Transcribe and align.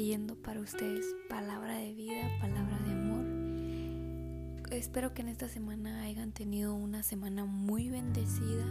trayendo 0.00 0.34
para 0.34 0.60
ustedes 0.60 1.04
palabra 1.28 1.76
de 1.76 1.92
vida, 1.92 2.26
palabra 2.40 2.78
de 2.86 2.92
amor. 2.92 4.64
Espero 4.70 5.12
que 5.12 5.20
en 5.20 5.28
esta 5.28 5.46
semana 5.46 6.04
hayan 6.04 6.32
tenido 6.32 6.74
una 6.74 7.02
semana 7.02 7.44
muy 7.44 7.90
bendecida, 7.90 8.64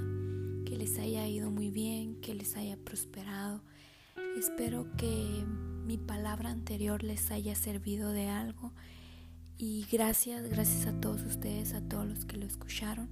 que 0.66 0.76
les 0.76 0.98
haya 0.98 1.28
ido 1.28 1.52
muy 1.52 1.70
bien, 1.70 2.20
que 2.20 2.34
les 2.34 2.58
haya 2.58 2.78
prosperado. 2.78 3.62
Espero 4.40 4.88
que 4.98 5.46
mi 5.86 6.00
palabra 6.00 6.50
anterior 6.50 7.04
les 7.04 7.30
haya 7.30 7.54
servido 7.54 8.10
de 8.10 8.28
algo 8.28 8.74
y 9.56 9.86
gracias, 9.92 10.50
gracias 10.50 10.88
a 10.88 11.00
todos 11.00 11.22
ustedes, 11.22 11.76
a 11.76 11.82
todos 11.88 12.08
los 12.08 12.26
que 12.26 12.38
lo 12.38 12.48
escucharon. 12.48 13.08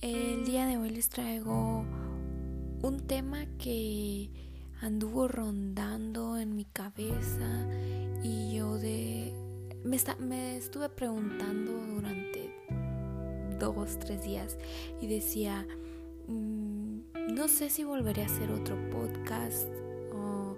El 0.00 0.46
día 0.46 0.64
de 0.64 0.78
hoy 0.78 0.88
les 0.88 1.10
traigo 1.10 1.84
un 2.82 3.00
tema 3.06 3.44
que 3.58 4.51
anduvo 4.82 5.28
rondando 5.28 6.36
en 6.36 6.56
mi 6.56 6.64
cabeza 6.64 7.68
y 8.22 8.56
yo 8.56 8.78
de 8.78 9.32
me, 9.84 9.96
me 10.18 10.56
estuve 10.56 10.88
preguntando 10.88 11.72
durante 11.72 12.52
dos, 13.60 13.98
tres 14.00 14.24
días 14.24 14.58
y 15.00 15.06
decía, 15.06 15.66
mm, 16.26 17.32
no 17.32 17.46
sé 17.46 17.70
si 17.70 17.84
volveré 17.84 18.22
a 18.22 18.26
hacer 18.26 18.50
otro 18.50 18.76
podcast 18.90 19.68
o 20.12 20.56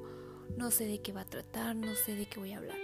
no 0.57 0.71
sé 0.71 0.87
de 0.87 1.03
qué 1.03 1.13
va 1.13 1.21
a 1.21 1.27
tratar, 1.27 1.77
no 1.77 1.95
sé 1.95 2.15
de 2.15 2.27
qué 2.27 2.41
voy 2.41 2.53
a 2.53 2.59
hablar. 2.59 2.79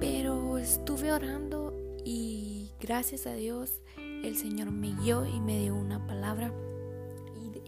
Pero 0.00 0.58
estuve 0.58 1.12
orando 1.12 1.74
y 2.04 2.72
gracias 2.78 3.26
a 3.26 3.32
Dios 3.32 3.80
el 3.96 4.36
Señor 4.36 4.70
me 4.70 4.94
guió 5.00 5.24
y 5.24 5.40
me 5.40 5.60
dio 5.60 5.74
una 5.74 6.06
palabra. 6.06 6.52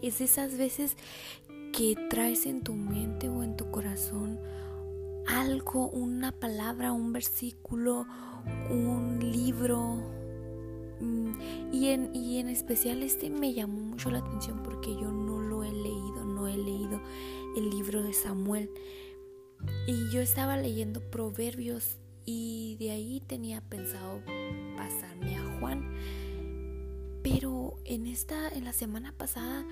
Y 0.01 0.07
es 0.07 0.21
esas 0.21 0.55
veces 0.55 0.95
que 1.71 1.95
traes 2.09 2.45
en 2.45 2.61
tu 2.61 2.73
mente 2.73 3.29
o 3.29 3.43
en 3.43 3.55
tu 3.55 3.69
corazón 3.71 4.39
algo, 5.27 5.89
una 5.89 6.31
palabra, 6.31 6.91
un 6.91 7.13
versículo, 7.13 8.05
un 8.69 9.19
libro. 9.19 10.01
Mm, 10.99 11.71
y 11.71 11.87
en, 11.89 12.15
y 12.15 12.39
en 12.39 12.49
especial 12.49 13.03
este 13.03 13.29
me 13.29 13.53
llamó 13.53 13.79
mucho 13.79 14.09
la 14.11 14.19
atención 14.19 14.63
porque 14.63 14.91
yo 14.95 15.11
no 15.11 15.39
lo 15.39 15.63
he 15.63 15.71
leído, 15.71 16.25
no 16.25 16.47
he 16.47 16.57
leído 16.57 17.01
el 17.55 17.69
libro 17.69 18.01
de 18.03 18.13
Samuel. 18.13 18.69
Y 19.87 20.09
yo 20.09 20.21
estaba 20.21 20.57
leyendo 20.57 21.01
Proverbios 21.11 21.97
y 22.25 22.77
de 22.79 22.91
ahí 22.91 23.21
tenía 23.27 23.61
pensado 23.61 24.21
pasarme 24.77 25.35
a 25.35 25.59
Juan. 25.59 25.93
Pero 27.23 27.77
en 27.85 28.07
esta, 28.07 28.49
en 28.49 28.63
la 28.63 28.73
semana 28.73 29.13
pasada, 29.17 29.65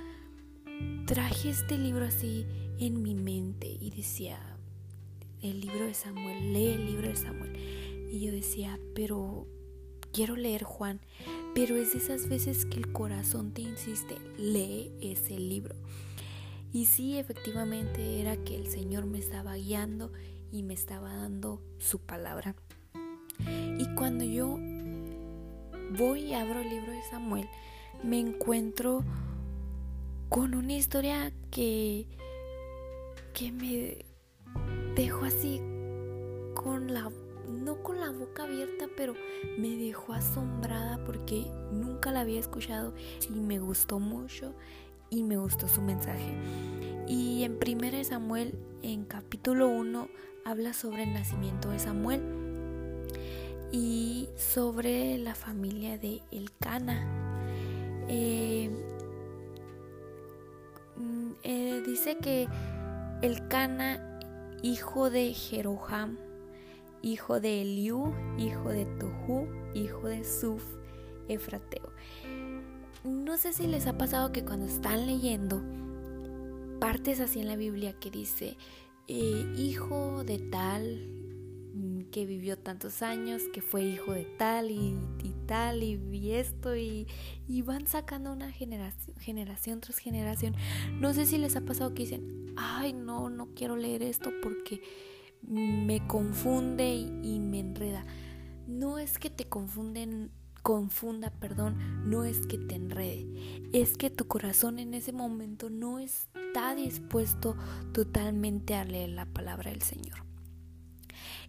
traje 1.05 1.49
este 1.49 1.77
libro 1.77 2.05
así 2.05 2.45
en 2.79 3.01
mi 3.01 3.15
mente 3.15 3.67
y 3.67 3.91
decía, 3.91 4.39
el 5.41 5.61
libro 5.61 5.85
de 5.85 5.93
Samuel, 5.93 6.53
lee 6.53 6.67
el 6.67 6.85
libro 6.85 7.09
de 7.09 7.15
Samuel. 7.15 7.55
Y 8.11 8.19
yo 8.19 8.31
decía, 8.31 8.79
pero 8.95 9.47
quiero 10.11 10.35
leer 10.35 10.63
Juan, 10.63 10.99
pero 11.53 11.75
es 11.75 11.93
de 11.93 11.99
esas 11.99 12.27
veces 12.27 12.65
que 12.65 12.77
el 12.77 12.91
corazón 12.91 13.51
te 13.51 13.61
insiste, 13.61 14.17
lee 14.37 14.91
ese 15.01 15.37
libro. 15.37 15.75
Y 16.73 16.85
sí, 16.85 17.17
efectivamente 17.17 18.19
era 18.19 18.37
que 18.37 18.55
el 18.55 18.67
Señor 18.67 19.05
me 19.05 19.19
estaba 19.19 19.55
guiando 19.55 20.11
y 20.51 20.63
me 20.63 20.73
estaba 20.73 21.15
dando 21.15 21.61
su 21.77 21.99
palabra. 21.99 22.55
Y 23.79 23.85
cuando 23.95 24.23
yo 24.23 24.57
voy 25.97 26.21
y 26.21 26.33
abro 26.33 26.59
el 26.59 26.69
libro 26.69 26.91
de 26.91 27.01
Samuel, 27.09 27.47
me 28.03 28.19
encuentro 28.19 29.03
con 30.29 30.55
una 30.55 30.73
historia 30.73 31.31
que, 31.51 32.07
que 33.33 33.51
me 33.51 34.05
dejó 34.95 35.25
así 35.25 35.61
con 36.55 36.93
la 36.93 37.09
no 37.47 37.81
con 37.81 37.99
la 37.99 38.11
boca 38.11 38.43
abierta, 38.43 38.87
pero 38.95 39.13
me 39.57 39.69
dejó 39.69 40.13
asombrada 40.13 40.99
porque 41.05 41.45
nunca 41.71 42.11
la 42.11 42.21
había 42.21 42.39
escuchado 42.39 42.93
y 43.29 43.39
me 43.39 43.59
gustó 43.59 43.99
mucho 43.99 44.53
y 45.09 45.23
me 45.23 45.37
gustó 45.37 45.67
su 45.67 45.81
mensaje. 45.81 46.35
Y 47.07 47.43
en 47.43 47.57
1 47.65 48.03
Samuel, 48.03 48.57
en 48.81 49.05
capítulo 49.05 49.69
1, 49.69 50.09
habla 50.43 50.73
sobre 50.73 51.03
el 51.03 51.13
nacimiento 51.13 51.69
de 51.69 51.79
Samuel 51.79 52.21
y 53.71 54.27
sobre 54.35 55.17
la 55.17 55.35
familia 55.35 55.97
de 55.97 56.21
Elcana. 56.31 57.05
Eh, 58.09 58.69
eh, 61.43 61.81
dice 61.85 62.17
que 62.17 62.47
Elcana, 63.21 64.19
hijo 64.61 65.09
de 65.09 65.33
Jeroham, 65.33 66.17
hijo 67.01 67.39
de 67.39 67.61
Eliú, 67.61 68.13
hijo 68.37 68.69
de 68.69 68.85
Tohu, 68.85 69.47
hijo 69.73 70.07
de 70.07 70.23
Suf, 70.23 70.63
Efrateo. 71.27 71.91
No 73.03 73.37
sé 73.37 73.53
si 73.53 73.67
les 73.67 73.87
ha 73.87 73.97
pasado 73.97 74.31
que 74.31 74.43
cuando 74.43 74.65
están 74.65 75.07
leyendo 75.07 75.61
partes 76.79 77.19
así 77.19 77.39
en 77.39 77.47
la 77.47 77.55
Biblia 77.55 77.93
que 77.93 78.11
dice 78.11 78.57
eh, 79.07 79.45
hijo 79.55 80.23
de 80.23 80.37
tal 80.39 81.16
que 82.11 82.25
vivió 82.25 82.57
tantos 82.57 83.01
años, 83.01 83.43
que 83.53 83.61
fue 83.61 83.83
hijo 83.83 84.13
de 84.13 84.25
tal 84.25 84.71
y, 84.71 84.95
tal 85.45 85.83
y, 85.83 86.31
esto 86.31 86.75
y, 86.75 87.07
y, 87.47 87.61
van 87.61 87.87
sacando 87.87 88.33
una 88.33 88.51
generación, 88.51 89.15
generación 89.17 89.79
tras 89.79 89.97
generación. 89.97 90.55
No 90.99 91.13
sé 91.13 91.25
si 91.25 91.37
les 91.37 91.55
ha 91.55 91.61
pasado 91.61 91.93
que 91.93 92.03
dicen, 92.03 92.53
ay 92.57 92.93
no, 92.93 93.29
no 93.29 93.47
quiero 93.55 93.75
leer 93.77 94.03
esto 94.03 94.31
porque 94.41 94.81
me 95.41 96.05
confunde 96.07 96.95
y, 96.95 97.39
me 97.39 97.59
enreda. 97.59 98.05
No 98.67 98.99
es 98.99 99.17
que 99.19 99.29
te 99.29 99.45
confunden 99.45 100.31
confunda, 100.63 101.29
perdón, 101.29 102.09
no 102.09 102.25
es 102.25 102.45
que 102.45 102.57
te 102.57 102.75
enrede, 102.75 103.25
es 103.71 103.95
que 103.95 104.09
tu 104.09 104.27
corazón 104.27 104.79
en 104.79 104.93
ese 104.93 105.13
momento 105.13 105.69
no 105.69 105.97
está 105.97 106.75
dispuesto 106.75 107.55
totalmente 107.93 108.75
a 108.75 108.83
leer 108.83 109.11
la 109.11 109.25
palabra 109.25 109.71
del 109.71 109.81
Señor. 109.81 110.26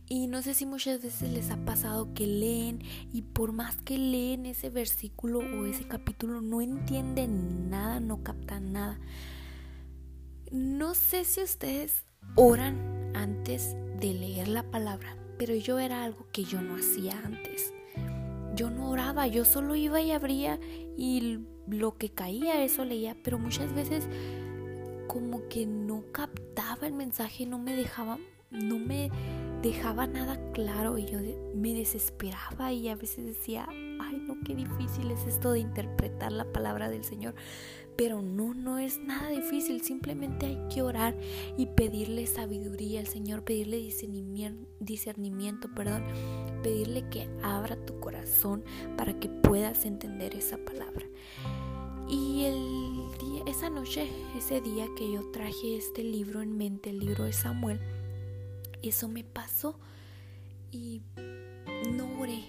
Y 0.08 0.26
no 0.26 0.40
sé 0.42 0.54
si 0.54 0.64
muchas 0.64 1.02
veces 1.02 1.30
les 1.30 1.50
ha 1.50 1.56
pasado 1.64 2.14
que 2.14 2.26
leen 2.26 2.82
y 3.12 3.22
por 3.22 3.52
más 3.52 3.76
que 3.76 3.98
leen 3.98 4.46
ese 4.46 4.70
versículo 4.70 5.40
o 5.40 5.66
ese 5.66 5.86
capítulo 5.86 6.40
no 6.40 6.62
entienden 6.62 7.68
nada, 7.68 8.00
no 8.00 8.22
captan 8.22 8.72
nada. 8.72 8.98
No 10.50 10.94
sé 10.94 11.24
si 11.24 11.42
ustedes 11.42 12.04
oran 12.36 13.12
antes 13.14 13.76
de 14.00 14.14
leer 14.14 14.48
la 14.48 14.62
palabra, 14.62 15.14
pero 15.36 15.54
yo 15.54 15.78
era 15.78 16.04
algo 16.04 16.26
que 16.32 16.44
yo 16.44 16.62
no 16.62 16.76
hacía 16.76 17.20
antes 17.24 17.74
yo 18.58 18.70
no 18.70 18.90
oraba, 18.90 19.28
yo 19.28 19.44
solo 19.44 19.76
iba 19.76 20.00
y 20.00 20.10
abría 20.10 20.58
y 20.96 21.38
lo 21.68 21.96
que 21.96 22.10
caía 22.10 22.64
eso 22.64 22.84
leía, 22.84 23.16
pero 23.22 23.38
muchas 23.38 23.72
veces 23.72 24.08
como 25.06 25.48
que 25.48 25.64
no 25.64 26.02
captaba 26.10 26.88
el 26.88 26.92
mensaje, 26.92 27.46
no 27.46 27.58
me 27.58 27.76
dejaba, 27.76 28.18
no 28.50 28.80
me 28.80 29.10
dejaba 29.62 30.06
nada 30.06 30.38
claro 30.52 30.98
y 30.98 31.06
yo 31.06 31.18
me 31.54 31.74
desesperaba 31.74 32.72
y 32.72 32.88
a 32.88 32.96
veces 32.96 33.26
decía, 33.26 33.66
ay 33.68 34.22
no, 34.26 34.36
qué 34.44 34.54
difícil 34.54 35.10
es 35.10 35.26
esto 35.26 35.52
de 35.52 35.60
interpretar 35.60 36.32
la 36.32 36.44
palabra 36.52 36.88
del 36.88 37.04
Señor. 37.04 37.34
Pero 37.96 38.22
no, 38.22 38.54
no 38.54 38.78
es 38.78 38.98
nada 38.98 39.28
difícil, 39.30 39.82
simplemente 39.82 40.46
hay 40.46 40.68
que 40.72 40.82
orar 40.82 41.16
y 41.56 41.66
pedirle 41.66 42.28
sabiduría 42.28 43.00
al 43.00 43.08
Señor, 43.08 43.42
pedirle 43.42 43.78
discernimiento, 43.78 44.68
discernimiento 44.78 45.68
perdón, 45.74 46.04
pedirle 46.62 47.08
que 47.08 47.28
abra 47.42 47.74
tu 47.74 47.98
corazón 47.98 48.62
para 48.96 49.18
que 49.18 49.28
puedas 49.28 49.84
entender 49.84 50.36
esa 50.36 50.58
palabra. 50.58 51.06
Y 52.08 52.44
el 52.44 53.18
día, 53.18 53.42
esa 53.46 53.68
noche, 53.68 54.08
ese 54.36 54.60
día 54.60 54.86
que 54.96 55.12
yo 55.12 55.30
traje 55.32 55.76
este 55.76 56.04
libro 56.04 56.40
en 56.40 56.56
mente, 56.56 56.90
el 56.90 57.00
libro 57.00 57.24
de 57.24 57.32
Samuel, 57.32 57.80
eso 58.82 59.08
me 59.08 59.24
pasó 59.24 59.78
y 60.70 61.02
no 61.92 62.20
oré. 62.20 62.44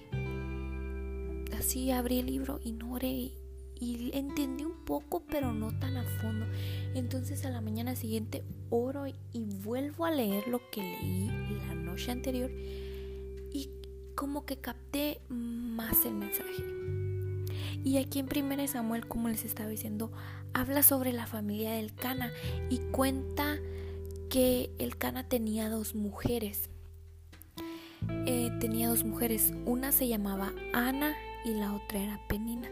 Así 1.57 1.91
abrí 1.91 2.19
el 2.19 2.27
libro 2.27 2.59
y 2.63 2.71
no 2.71 2.93
oré 2.93 3.33
y 3.79 4.11
entendí 4.13 4.65
un 4.65 4.85
poco, 4.85 5.23
pero 5.29 5.53
no 5.53 5.77
tan 5.79 5.97
a 5.97 6.03
fondo. 6.21 6.45
Entonces 6.93 7.45
a 7.45 7.49
la 7.49 7.61
mañana 7.61 7.95
siguiente 7.95 8.43
oro 8.69 9.05
y 9.07 9.15
vuelvo 9.33 10.05
a 10.05 10.11
leer 10.11 10.47
lo 10.47 10.61
que 10.69 10.81
leí 10.81 11.29
la 11.67 11.75
noche 11.75 12.11
anterior 12.11 12.51
y 12.51 13.69
como 14.15 14.45
que 14.45 14.57
capté 14.57 15.21
más 15.29 16.05
el 16.05 16.13
mensaje. 16.15 16.63
Y 17.83 17.97
aquí 17.97 18.19
en 18.19 18.27
1 18.27 18.67
Samuel, 18.67 19.07
como 19.07 19.29
les 19.29 19.45
estaba 19.45 19.69
diciendo, 19.69 20.11
habla 20.53 20.83
sobre 20.83 21.13
la 21.13 21.27
familia 21.27 21.71
del 21.71 21.93
Cana 21.93 22.31
y 22.69 22.79
cuenta 22.91 23.57
que 24.29 24.71
el 24.77 24.97
Cana 24.97 25.27
tenía 25.27 25.69
dos 25.69 25.95
mujeres. 25.95 26.69
Eh, 28.25 28.51
tenía 28.59 28.89
dos 28.89 29.03
mujeres, 29.03 29.51
una 29.65 29.91
se 29.91 30.07
llamaba 30.07 30.53
Ana 30.73 31.15
y 31.45 31.53
la 31.53 31.73
otra 31.73 31.99
era 31.99 32.27
Penina. 32.27 32.69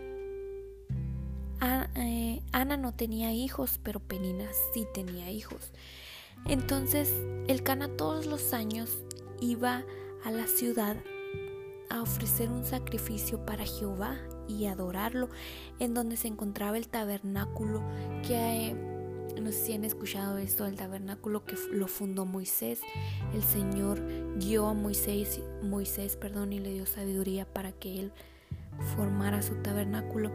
Eh, 1.96 2.42
Ana 2.52 2.78
no 2.78 2.94
tenía 2.94 3.34
hijos, 3.34 3.80
pero 3.82 4.00
Penina 4.00 4.46
sí 4.74 4.86
tenía 4.94 5.32
hijos. 5.32 5.72
Entonces 6.46 7.12
el 7.48 7.64
Cana 7.64 7.90
todos 7.90 8.28
los 8.28 8.54
años 8.54 9.00
iba 9.42 9.84
a 10.24 10.32
la 10.32 10.48
ciudad 10.48 10.98
a 11.90 12.02
ofrecer 12.02 12.50
un 12.50 12.64
sacrificio 12.64 13.46
para 13.46 13.66
Jehová 13.66 14.18
y 14.48 14.66
adorarlo, 14.66 15.30
en 15.80 15.94
donde 15.94 16.18
se 16.18 16.28
encontraba 16.28 16.78
el 16.78 16.88
tabernáculo 16.88 17.82
que 18.28 18.97
no 19.42 19.52
sé 19.52 19.66
si 19.66 19.74
han 19.74 19.84
escuchado 19.84 20.38
esto 20.38 20.64
del 20.66 20.76
tabernáculo 20.76 21.46
que 21.46 21.56
lo 21.72 21.88
fundó 21.88 22.26
Moisés. 22.26 22.82
El 23.34 23.44
Señor 23.44 24.02
guió 24.38 24.68
a 24.68 24.74
Moisés, 24.74 25.42
Moisés, 25.64 26.16
perdón, 26.16 26.54
y 26.54 26.60
le 26.60 26.74
dio 26.74 26.86
sabiduría 26.86 27.46
para 27.46 27.72
que 27.72 28.00
él 28.00 28.12
formara 28.96 29.42
su 29.42 29.56
tabernáculo. 29.56 30.32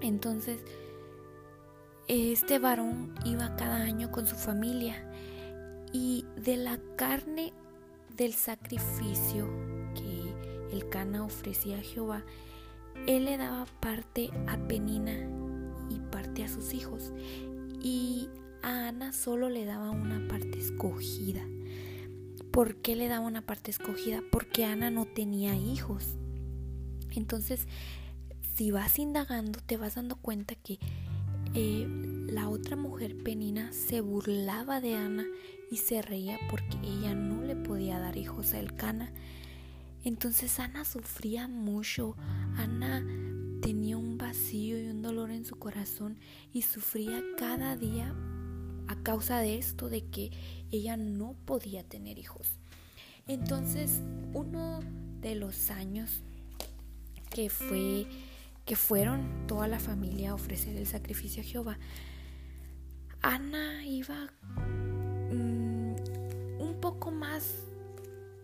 Entonces, 0.00 0.60
este 2.08 2.58
varón 2.58 3.14
iba 3.24 3.56
cada 3.56 3.76
año 3.76 4.10
con 4.10 4.26
su 4.26 4.36
familia 4.36 5.04
y 5.92 6.24
de 6.36 6.56
la 6.56 6.78
carne 6.96 7.52
del 8.16 8.32
sacrificio 8.34 9.48
que 9.94 10.74
el 10.74 10.88
Cana 10.88 11.24
ofrecía 11.24 11.78
a 11.78 11.82
Jehová, 11.82 12.24
él 13.06 13.26
le 13.26 13.36
daba 13.36 13.66
parte 13.80 14.30
a 14.46 14.56
Penina 14.56 15.12
y 15.88 16.00
parte 16.10 16.44
a 16.44 16.48
sus 16.48 16.74
hijos 16.74 17.12
y 17.82 18.28
a 18.62 18.88
Ana 18.88 19.12
solo 19.12 19.48
le 19.48 19.64
daba 19.64 19.90
una 19.90 20.26
parte 20.28 20.58
escogida. 20.58 21.42
¿Por 22.50 22.76
qué 22.76 22.96
le 22.96 23.08
daba 23.08 23.26
una 23.26 23.42
parte 23.42 23.70
escogida? 23.70 24.22
Porque 24.30 24.64
Ana 24.64 24.90
no 24.90 25.06
tenía 25.06 25.54
hijos. 25.56 26.04
Entonces, 27.10 27.66
si 28.54 28.70
vas 28.70 28.98
indagando, 28.98 29.60
te 29.60 29.76
vas 29.76 29.94
dando 29.94 30.16
cuenta 30.16 30.54
que 30.54 30.78
eh, 31.54 31.86
la 32.28 32.48
otra 32.48 32.76
mujer, 32.76 33.16
Penina, 33.22 33.72
se 33.72 34.00
burlaba 34.00 34.80
de 34.80 34.94
Ana 34.94 35.24
y 35.70 35.76
se 35.78 36.02
reía 36.02 36.38
porque 36.50 36.76
ella 36.82 37.14
no 37.14 37.42
le 37.42 37.56
podía 37.56 37.98
dar 37.98 38.16
hijos 38.16 38.52
a 38.54 38.60
Elcana. 38.60 39.12
Entonces 40.04 40.58
Ana 40.60 40.84
sufría 40.84 41.48
mucho. 41.48 42.16
Ana 42.56 43.04
tenía 43.60 43.96
un 43.96 44.18
vacío 44.18 44.67
dolor 45.08 45.30
en 45.30 45.46
su 45.46 45.56
corazón 45.56 46.18
y 46.52 46.62
sufría 46.62 47.22
cada 47.38 47.76
día 47.76 48.14
a 48.88 48.96
causa 49.02 49.38
de 49.38 49.56
esto, 49.56 49.88
de 49.88 50.04
que 50.04 50.30
ella 50.70 50.98
no 50.98 51.34
podía 51.46 51.82
tener 51.82 52.18
hijos. 52.18 52.58
Entonces, 53.26 54.02
uno 54.34 54.80
de 55.22 55.34
los 55.34 55.70
años 55.70 56.22
que 57.30 57.48
fue 57.48 58.06
que 58.66 58.76
fueron 58.76 59.46
toda 59.46 59.66
la 59.66 59.78
familia 59.78 60.32
a 60.32 60.34
ofrecer 60.34 60.76
el 60.76 60.86
sacrificio 60.86 61.42
a 61.42 61.46
Jehová, 61.46 61.78
Ana 63.22 63.86
iba 63.86 64.30
mm, 65.32 65.94
un 66.60 66.78
poco 66.82 67.10
más, 67.10 67.64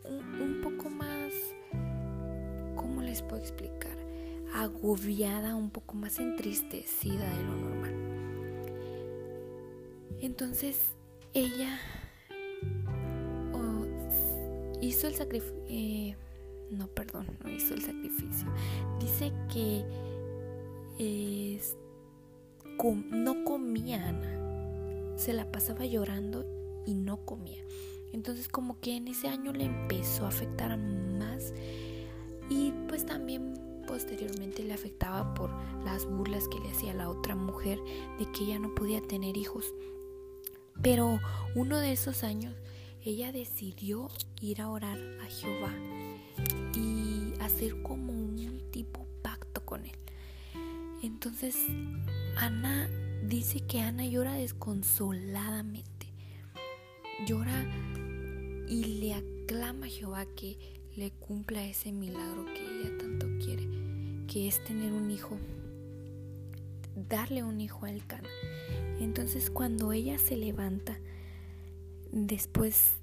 un, 0.04 0.40
un 0.40 0.60
poco 0.62 0.88
más, 0.88 1.30
¿cómo 2.74 3.02
les 3.02 3.20
puedo 3.20 3.42
explicar? 3.42 3.93
Agobiada, 4.54 5.56
un 5.56 5.70
poco 5.70 5.94
más 5.94 6.18
entristecida 6.18 7.28
de 7.28 7.42
lo 7.42 7.56
normal. 7.56 7.94
Entonces 10.20 10.78
ella 11.34 11.78
hizo 14.80 15.06
el 15.06 15.14
sacrificio, 15.14 15.56
eh, 15.68 16.16
no, 16.70 16.86
perdón, 16.88 17.26
no 17.42 17.50
hizo 17.50 17.74
el 17.74 17.82
sacrificio. 17.82 18.46
Dice 19.00 19.32
que 19.52 19.84
no 23.10 23.44
comía 23.44 24.08
Ana, 24.08 25.16
se 25.16 25.32
la 25.32 25.50
pasaba 25.50 25.86
llorando 25.86 26.44
y 26.86 26.94
no 26.94 27.24
comía. 27.24 27.62
Entonces 28.12 28.48
como 28.48 28.78
que 28.80 28.96
en 28.96 29.08
ese 29.08 29.28
año 29.28 29.52
le 29.52 29.64
empezó 29.64 30.24
a 30.24 30.28
afectar 30.28 30.76
más 30.78 31.54
y 32.50 32.72
pues 32.88 33.06
también 33.06 33.54
posteriormente 33.86 34.62
le 34.62 34.74
afectaba 34.74 35.34
por 35.34 35.50
las 35.84 36.06
burlas 36.06 36.48
que 36.48 36.60
le 36.60 36.70
hacía 36.70 36.94
la 36.94 37.08
otra 37.08 37.34
mujer 37.34 37.78
de 38.18 38.30
que 38.32 38.44
ella 38.44 38.58
no 38.58 38.74
podía 38.74 39.00
tener 39.02 39.36
hijos. 39.36 39.64
Pero 40.82 41.20
uno 41.54 41.78
de 41.78 41.92
esos 41.92 42.24
años 42.24 42.54
ella 43.02 43.32
decidió 43.32 44.08
ir 44.40 44.62
a 44.62 44.70
orar 44.70 44.98
a 45.22 45.26
Jehová 45.26 45.72
y 46.74 47.34
hacer 47.40 47.82
como 47.82 48.12
un 48.12 48.24
tipo 48.70 49.06
pacto 49.22 49.64
con 49.64 49.84
él. 49.84 49.96
Entonces 51.02 51.56
Ana 52.36 52.88
dice 53.28 53.60
que 53.60 53.80
Ana 53.80 54.06
llora 54.06 54.34
desconsoladamente. 54.34 56.08
Llora 57.26 57.64
y 58.68 59.00
le 59.00 59.14
aclama 59.14 59.86
a 59.86 59.88
Jehová 59.88 60.26
que 60.34 60.58
le 60.96 61.10
cumpla 61.12 61.64
ese 61.64 61.92
milagro 61.92 62.44
que 62.46 62.60
ella 62.60 62.98
tanto 62.98 63.26
quiere, 63.44 63.63
que 64.34 64.48
es 64.48 64.64
tener 64.64 64.92
un 64.92 65.12
hijo, 65.12 65.38
darle 66.96 67.44
un 67.44 67.60
hijo 67.60 67.86
a 67.86 67.90
Elcana. 67.92 68.28
Entonces 68.98 69.48
cuando 69.48 69.92
ella 69.92 70.18
se 70.18 70.36
levanta, 70.36 70.98
después 72.10 72.94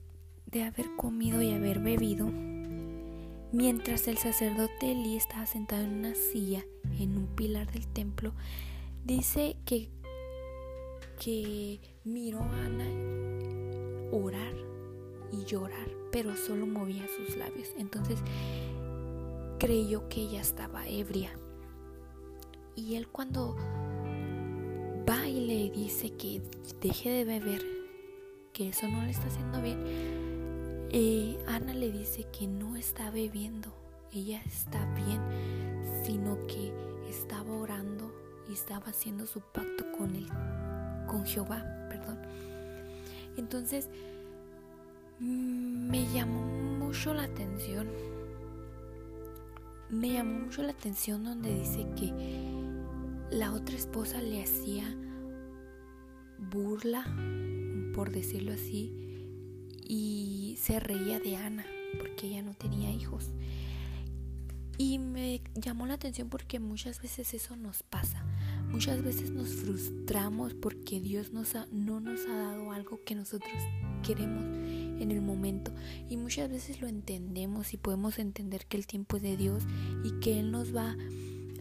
de 0.47 0.63
haber 0.63 0.93
comido 0.97 1.41
y 1.41 1.53
haber 1.53 1.79
bebido, 1.79 2.29
mientras 3.53 4.09
el 4.09 4.17
sacerdote 4.17 4.91
Eli 4.91 5.15
estaba 5.15 5.45
sentado 5.45 5.83
en 5.83 5.99
una 5.99 6.15
silla 6.15 6.65
en 6.99 7.17
un 7.17 7.27
pilar 7.27 7.71
del 7.71 7.87
templo, 7.87 8.33
dice 9.05 9.55
que, 9.63 9.87
que 11.17 11.79
miró 12.03 12.39
a 12.39 12.65
Ana 12.65 12.89
orar 14.11 14.53
y 15.31 15.45
llorar, 15.45 15.87
pero 16.11 16.35
solo 16.35 16.67
movía 16.67 17.05
sus 17.07 17.37
labios. 17.37 17.69
Entonces 17.77 18.19
creyó 19.61 20.09
que 20.09 20.21
ella 20.21 20.41
estaba 20.41 20.87
ebria. 20.87 21.29
Y 22.75 22.95
él 22.95 23.07
cuando 23.07 23.55
va 25.07 25.27
y 25.27 25.45
le 25.45 25.69
dice 25.69 26.09
que 26.09 26.41
deje 26.81 27.11
de 27.11 27.25
beber, 27.25 27.63
que 28.53 28.69
eso 28.69 28.87
no 28.87 29.03
le 29.03 29.11
está 29.11 29.27
haciendo 29.27 29.61
bien, 29.61 29.77
eh, 30.89 31.37
Ana 31.45 31.75
le 31.75 31.91
dice 31.91 32.25
que 32.35 32.47
no 32.47 32.75
está 32.75 33.11
bebiendo, 33.11 33.71
ella 34.11 34.41
está 34.47 34.83
bien, 34.95 35.21
sino 36.03 36.39
que 36.47 36.73
estaba 37.07 37.55
orando 37.55 38.11
y 38.49 38.53
estaba 38.53 38.87
haciendo 38.87 39.27
su 39.27 39.41
pacto 39.41 39.85
con 39.95 40.15
él, 40.15 40.27
con 41.07 41.23
Jehová, 41.23 41.63
perdón. 41.87 42.17
Entonces, 43.37 43.89
me 45.19 46.11
llamó 46.11 46.41
mucho 46.79 47.13
la 47.13 47.25
atención. 47.25 48.10
Me 49.91 50.13
llamó 50.13 50.45
mucho 50.45 50.63
la 50.63 50.71
atención 50.71 51.25
donde 51.25 51.53
dice 51.53 51.85
que 51.97 52.13
la 53.29 53.51
otra 53.51 53.75
esposa 53.75 54.21
le 54.21 54.41
hacía 54.41 54.85
burla, 56.37 57.03
por 57.93 58.09
decirlo 58.09 58.53
así, 58.53 58.93
y 59.85 60.55
se 60.61 60.79
reía 60.79 61.19
de 61.19 61.35
Ana 61.35 61.65
porque 61.99 62.27
ella 62.27 62.41
no 62.41 62.53
tenía 62.53 62.89
hijos. 62.89 63.31
Y 64.77 64.97
me 64.97 65.41
llamó 65.55 65.85
la 65.85 65.95
atención 65.95 66.29
porque 66.29 66.61
muchas 66.61 67.01
veces 67.01 67.33
eso 67.33 67.57
nos 67.57 67.83
pasa. 67.83 68.25
Muchas 68.69 69.03
veces 69.03 69.29
nos 69.29 69.49
frustramos 69.49 70.53
porque 70.53 71.01
Dios 71.01 71.33
nos 71.33 71.53
no 71.71 71.99
nos 71.99 72.25
ha 72.27 72.35
dado 72.35 72.71
algo 72.71 73.01
que 73.03 73.13
nosotros 73.13 73.51
queremos 74.01 74.45
en 75.03 75.11
el 75.11 75.21
momento. 75.21 75.71
Y 76.09 76.17
muchas 76.17 76.49
veces 76.49 76.81
lo 76.81 76.87
entendemos 76.87 77.73
y 77.73 77.77
podemos 77.77 78.19
entender 78.19 78.65
que 78.65 78.77
el 78.77 78.87
tiempo 78.87 79.17
es 79.17 79.23
de 79.23 79.37
Dios 79.37 79.63
y 80.03 80.19
que 80.19 80.39
Él 80.39 80.51
nos 80.51 80.75
va 80.75 80.95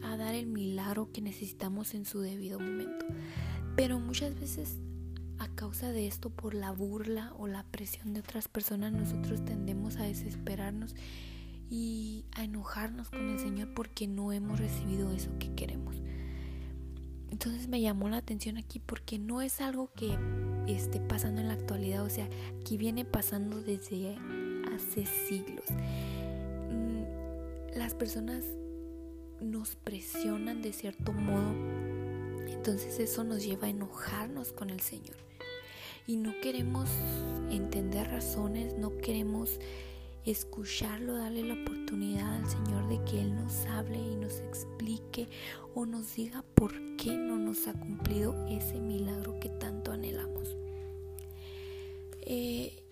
a 0.02 0.16
dar 0.16 0.34
el 0.34 0.46
milagro 0.46 1.10
que 1.12 1.20
necesitamos 1.20 1.94
en 1.94 2.04
su 2.04 2.20
debido 2.20 2.58
momento. 2.58 3.06
Pero 3.76 3.98
muchas 3.98 4.38
veces 4.38 4.78
a 5.38 5.48
causa 5.48 5.90
de 5.90 6.06
esto, 6.06 6.28
por 6.28 6.52
la 6.52 6.70
burla 6.70 7.32
o 7.38 7.46
la 7.46 7.64
presión 7.64 8.12
de 8.12 8.20
otras 8.20 8.46
personas, 8.46 8.92
nosotros 8.92 9.42
tendemos 9.44 9.96
a 9.96 10.02
desesperarnos 10.02 10.94
y 11.70 12.26
a 12.32 12.44
enojarnos 12.44 13.08
con 13.08 13.30
el 13.30 13.38
Señor 13.38 13.72
porque 13.72 14.06
no 14.06 14.32
hemos 14.32 14.60
recibido 14.60 15.10
eso 15.12 15.30
que 15.38 15.54
queremos. 15.54 15.96
Entonces 17.30 17.68
me 17.68 17.80
llamó 17.80 18.08
la 18.08 18.18
atención 18.18 18.56
aquí 18.56 18.80
porque 18.80 19.18
no 19.18 19.40
es 19.40 19.60
algo 19.60 19.90
que 19.94 20.18
esté 20.66 21.00
pasando 21.00 21.40
en 21.40 21.48
la 21.48 21.54
actualidad, 21.54 22.04
o 22.04 22.10
sea, 22.10 22.28
aquí 22.60 22.76
viene 22.76 23.04
pasando 23.04 23.62
desde 23.62 24.16
hace 24.74 25.06
siglos. 25.06 25.64
Mm, 26.70 27.76
las 27.78 27.94
personas 27.94 28.44
nos 29.40 29.76
presionan 29.76 30.60
de 30.62 30.72
cierto 30.72 31.12
modo, 31.12 31.54
entonces 32.48 32.98
eso 33.00 33.24
nos 33.24 33.44
lleva 33.44 33.68
a 33.68 33.70
enojarnos 33.70 34.52
con 34.52 34.70
el 34.70 34.80
Señor. 34.80 35.16
Y 36.06 36.16
no 36.16 36.32
queremos 36.42 36.90
entender 37.50 38.08
razones, 38.08 38.76
no 38.76 38.96
queremos 38.98 39.60
escucharlo, 40.24 41.16
darle 41.16 41.42
la 41.44 41.54
oportunidad 41.54 42.34
al 42.34 42.48
Señor 42.48 42.88
de 42.88 43.02
que 43.04 43.20
Él 43.20 43.34
nos 43.34 43.66
hable 43.66 43.98
y 43.98 44.16
nos 44.16 44.40
explique 44.40 45.28
o 45.74 45.86
nos 45.86 46.14
diga 46.14 46.44
por 46.54 46.72
qué 46.96 47.16
no 47.16 47.36
nos 47.36 47.66
ha 47.68 47.72
cumplido 47.72 48.34
ese 48.48 48.80
milagro 48.80 49.38
que 49.40 49.48
tanto 49.48 49.92
anhelamos. 49.92 50.56
Eh, 52.22 52.82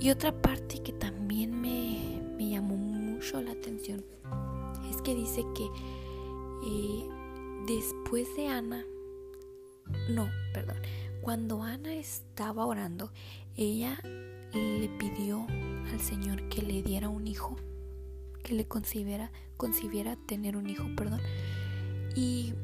y, 0.00 0.10
otra 0.10 0.32
parte 0.40 0.82
que 0.82 0.92
también 0.92 1.60
me, 1.60 2.20
me, 2.36 2.50
llamó 2.50 2.76
mucho 2.76 3.40
la 3.40 3.52
atención 3.52 4.04
es 4.90 5.00
que 5.00 5.14
dice 5.14 5.44
que 5.54 5.64
eh, 6.66 7.08
después 7.66 8.28
de 8.36 8.48
Ana, 8.48 8.84
no, 10.10 10.28
perdón, 10.52 10.76
cuando 11.22 11.62
Ana 11.62 11.94
estaba 11.94 12.66
orando, 12.66 13.10
ella 13.56 13.98
le 14.54 14.88
pidió 14.88 15.46
al 15.92 16.00
Señor 16.00 16.48
que 16.48 16.62
le 16.62 16.82
diera 16.82 17.08
un 17.08 17.26
hijo, 17.26 17.56
que 18.42 18.54
le 18.54 18.66
concibiera, 18.66 19.30
tener 20.26 20.56
un 20.56 20.68
hijo, 20.68 20.84
perdón. 20.96 21.20
Y 22.14 22.54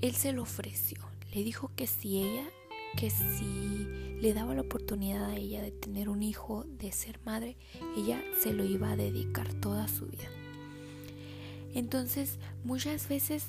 él 0.00 0.14
se 0.14 0.32
lo 0.32 0.42
ofreció. 0.42 0.98
Le 1.32 1.42
dijo 1.42 1.70
que 1.76 1.86
si 1.86 2.22
ella, 2.22 2.48
que 2.96 3.10
si 3.10 3.86
le 4.20 4.34
daba 4.34 4.54
la 4.54 4.62
oportunidad 4.62 5.24
a 5.24 5.36
ella 5.36 5.62
de 5.62 5.70
tener 5.70 6.08
un 6.08 6.22
hijo, 6.22 6.64
de 6.64 6.92
ser 6.92 7.20
madre, 7.24 7.56
ella 7.96 8.22
se 8.42 8.52
lo 8.52 8.64
iba 8.64 8.90
a 8.90 8.96
dedicar 8.96 9.52
toda 9.54 9.88
su 9.88 10.06
vida. 10.06 10.28
Entonces, 11.72 12.38
muchas 12.64 13.08
veces 13.08 13.46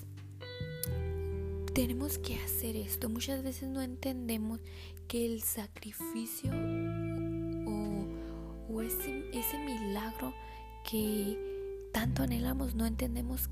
tenemos 1.74 2.18
que 2.18 2.36
hacer 2.36 2.76
esto. 2.76 3.10
Muchas 3.10 3.44
veces 3.44 3.70
no 3.70 3.82
entendemos 3.82 4.60
que 5.08 5.26
el 5.26 5.42
sacrificio 5.42 6.52
ese 8.82 9.58
milagro 9.60 10.34
que 10.90 11.38
tanto 11.92 12.24
anhelamos, 12.24 12.76
no 12.76 12.86
entendemos 12.86 13.50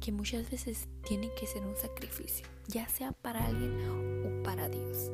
que 0.00 0.12
muchas 0.12 0.50
veces 0.50 0.88
tiene 1.06 1.30
que 1.38 1.46
ser 1.46 1.62
un 1.62 1.76
sacrificio, 1.76 2.46
ya 2.68 2.88
sea 2.88 3.12
para 3.12 3.46
alguien 3.46 3.76
o 3.88 4.42
para 4.42 4.68
Dios. 4.68 5.10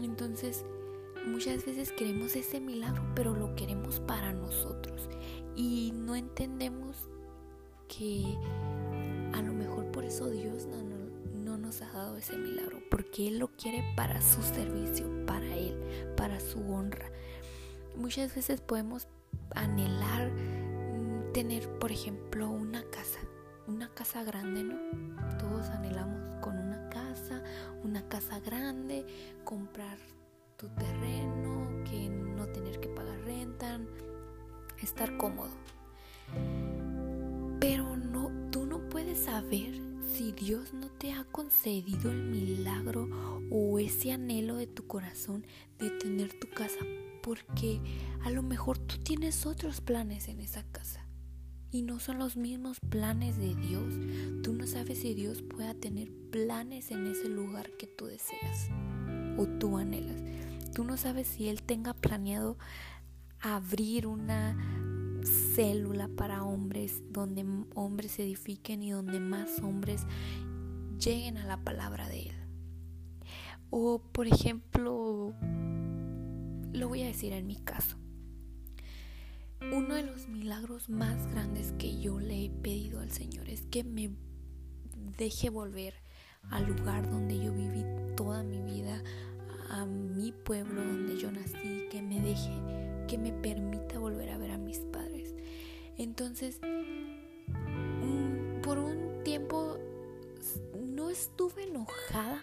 Entonces, 0.00 0.64
muchas 1.26 1.64
veces 1.64 1.92
queremos 1.92 2.36
ese 2.36 2.60
milagro, 2.60 3.02
pero 3.14 3.34
lo 3.34 3.54
queremos 3.54 4.00
para 4.00 4.32
nosotros 4.32 5.08
y 5.56 5.92
no 5.94 6.14
entendemos 6.14 7.08
que 7.88 8.24
a 9.32 9.42
lo 9.42 9.52
mejor 9.52 9.90
por 9.90 10.04
eso 10.04 10.30
Dios 10.30 10.66
no, 10.66 10.82
no 11.34 11.58
nos 11.58 11.82
ha 11.82 11.90
dado 11.90 12.16
ese 12.16 12.36
milagro, 12.36 12.80
porque 12.90 13.28
Él 13.28 13.38
lo 13.38 13.48
quiere 13.48 13.82
para 13.96 14.20
su 14.20 14.42
servicio, 14.42 15.06
para 15.26 15.56
Él, 15.56 15.74
para 16.16 16.38
su 16.40 16.60
honra. 16.60 17.10
Muchas 17.98 18.32
veces 18.32 18.60
podemos 18.60 19.08
anhelar 19.56 20.30
mm, 20.30 21.32
tener, 21.32 21.68
por 21.80 21.90
ejemplo, 21.90 22.48
una 22.48 22.84
casa, 22.84 23.18
una 23.66 23.92
casa 23.92 24.22
grande, 24.22 24.62
¿no? 24.62 24.76
Todos 25.36 25.66
anhelamos 25.70 26.40
con 26.40 26.56
una 26.56 26.88
casa, 26.90 27.42
una 27.82 28.08
casa 28.08 28.38
grande, 28.38 29.04
comprar 29.42 29.98
tu 30.56 30.68
terreno, 30.68 31.82
que 31.90 32.08
no 32.08 32.46
tener 32.46 32.78
que 32.78 32.88
pagar 32.88 33.18
renta, 33.22 33.80
estar 34.80 35.16
cómodo. 35.16 35.50
Pero 37.58 37.96
no, 37.96 38.30
tú 38.52 38.64
no 38.64 38.88
puedes 38.90 39.24
saber 39.24 39.74
si 40.06 40.30
Dios 40.30 40.72
no 40.72 40.88
te 40.88 41.12
ha 41.12 41.24
concedido 41.24 42.12
el 42.12 42.22
milagro 42.22 43.08
o 43.50 43.80
ese 43.80 44.12
anhelo 44.12 44.54
de 44.54 44.68
tu 44.68 44.86
corazón 44.86 45.44
de 45.80 45.90
tener 45.90 46.38
tu 46.38 46.48
casa, 46.48 46.78
porque 47.22 47.80
a 48.24 48.30
lo 48.30 48.42
mejor 48.42 48.78
tú 48.78 48.98
tienes 48.98 49.46
otros 49.46 49.80
planes 49.80 50.28
en 50.28 50.40
esa 50.40 50.62
casa 50.64 51.08
y 51.70 51.82
no 51.82 52.00
son 52.00 52.18
los 52.18 52.36
mismos 52.36 52.78
planes 52.80 53.36
de 53.36 53.54
Dios. 53.54 53.94
Tú 54.42 54.54
no 54.54 54.66
sabes 54.66 55.00
si 55.00 55.14
Dios 55.14 55.42
pueda 55.42 55.74
tener 55.74 56.10
planes 56.30 56.90
en 56.90 57.06
ese 57.06 57.28
lugar 57.28 57.70
que 57.78 57.86
tú 57.86 58.06
deseas 58.06 58.70
o 59.36 59.46
tú 59.46 59.76
anhelas. 59.76 60.20
Tú 60.74 60.84
no 60.84 60.96
sabes 60.96 61.26
si 61.26 61.48
Él 61.48 61.62
tenga 61.62 61.94
planeado 61.94 62.56
abrir 63.40 64.06
una 64.06 64.56
célula 65.54 66.08
para 66.08 66.44
hombres 66.44 67.02
donde 67.10 67.44
hombres 67.74 68.12
se 68.12 68.22
edifiquen 68.24 68.82
y 68.82 68.90
donde 68.90 69.20
más 69.20 69.60
hombres 69.60 70.06
lleguen 70.98 71.36
a 71.36 71.46
la 71.46 71.58
palabra 71.58 72.08
de 72.08 72.28
Él. 72.28 72.36
O 73.70 74.00
por 74.00 74.26
ejemplo, 74.26 75.34
lo 76.72 76.88
voy 76.88 77.02
a 77.02 77.06
decir 77.06 77.32
en 77.32 77.46
mi 77.46 77.56
caso. 77.56 77.96
Uno 79.60 79.94
de 79.94 80.04
los 80.04 80.28
milagros 80.28 80.88
más 80.88 81.26
grandes 81.32 81.72
que 81.78 82.00
yo 82.00 82.20
le 82.20 82.44
he 82.44 82.50
pedido 82.50 83.00
al 83.00 83.10
Señor 83.10 83.48
es 83.48 83.62
que 83.62 83.82
me 83.82 84.10
deje 85.16 85.50
volver 85.50 85.94
al 86.50 86.66
lugar 86.66 87.10
donde 87.10 87.38
yo 87.42 87.52
viví 87.52 87.84
toda 88.16 88.42
mi 88.42 88.58
vida, 88.60 89.02
a 89.70 89.84
mi 89.84 90.32
pueblo 90.32 90.82
donde 90.82 91.18
yo 91.18 91.30
nací, 91.32 91.88
que 91.90 92.00
me 92.00 92.20
deje, 92.20 92.52
que 93.08 93.18
me 93.18 93.32
permita 93.32 93.98
volver 93.98 94.30
a 94.30 94.38
ver 94.38 94.52
a 94.52 94.58
mis 94.58 94.78
padres. 94.78 95.34
Entonces, 95.96 96.60
mm, 96.62 98.60
por 98.62 98.78
un 98.78 99.22
tiempo 99.24 99.76
no 100.74 101.10
estuve 101.10 101.64
enojada, 101.64 102.42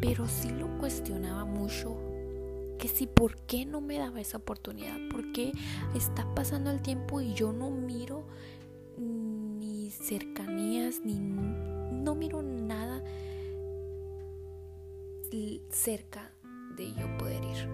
pero 0.00 0.26
sí 0.26 0.50
lo 0.50 0.78
cuestionaba 0.78 1.44
mucho 1.44 2.17
que 2.78 2.88
si 2.88 3.06
por 3.06 3.36
qué 3.42 3.66
no 3.66 3.80
me 3.80 3.98
daba 3.98 4.20
esa 4.20 4.38
oportunidad, 4.38 4.96
por 5.10 5.32
qué 5.32 5.52
está 5.94 6.32
pasando 6.34 6.70
el 6.70 6.80
tiempo 6.80 7.20
y 7.20 7.34
yo 7.34 7.52
no 7.52 7.70
miro 7.70 8.24
ni 8.96 9.90
cercanías, 9.90 11.00
ni 11.04 11.18
no 11.18 12.14
miro 12.14 12.42
nada 12.42 13.02
cerca 15.70 16.32
de 16.76 16.92
yo 16.94 17.18
poder 17.18 17.42
ir. 17.44 17.68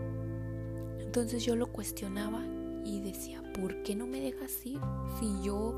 Entonces 1.00 1.44
yo 1.44 1.56
lo 1.56 1.68
cuestionaba 1.68 2.44
y 2.84 3.00
decía, 3.00 3.42
¿por 3.54 3.82
qué 3.82 3.94
no 3.94 4.06
me 4.06 4.20
dejas 4.20 4.64
ir? 4.66 4.80
Si 5.20 5.42
yo 5.42 5.76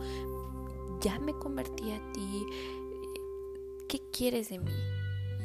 ya 1.01 1.19
me 1.19 1.33
convertí 1.35 1.93
a 1.93 2.13
ti, 2.13 2.47
¿qué 3.89 4.01
quieres 4.11 4.49
de 4.49 4.59
mí? 4.59 4.73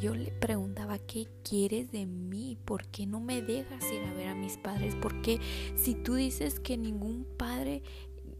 Yo 0.01 0.15
le 0.15 0.31
preguntaba, 0.31 0.97
¿qué 0.97 1.27
quieres 1.47 1.91
de 1.91 2.07
mí? 2.07 2.57
¿Por 2.65 2.87
qué 2.87 3.05
no 3.05 3.19
me 3.19 3.41
dejas 3.43 3.83
ir 3.91 4.01
a 4.01 4.13
ver 4.13 4.29
a 4.29 4.35
mis 4.35 4.57
padres? 4.57 4.95
Porque 4.99 5.39
si 5.75 5.93
tú 5.93 6.15
dices 6.15 6.59
que 6.59 6.75
ningún 6.75 7.27
padre 7.37 7.83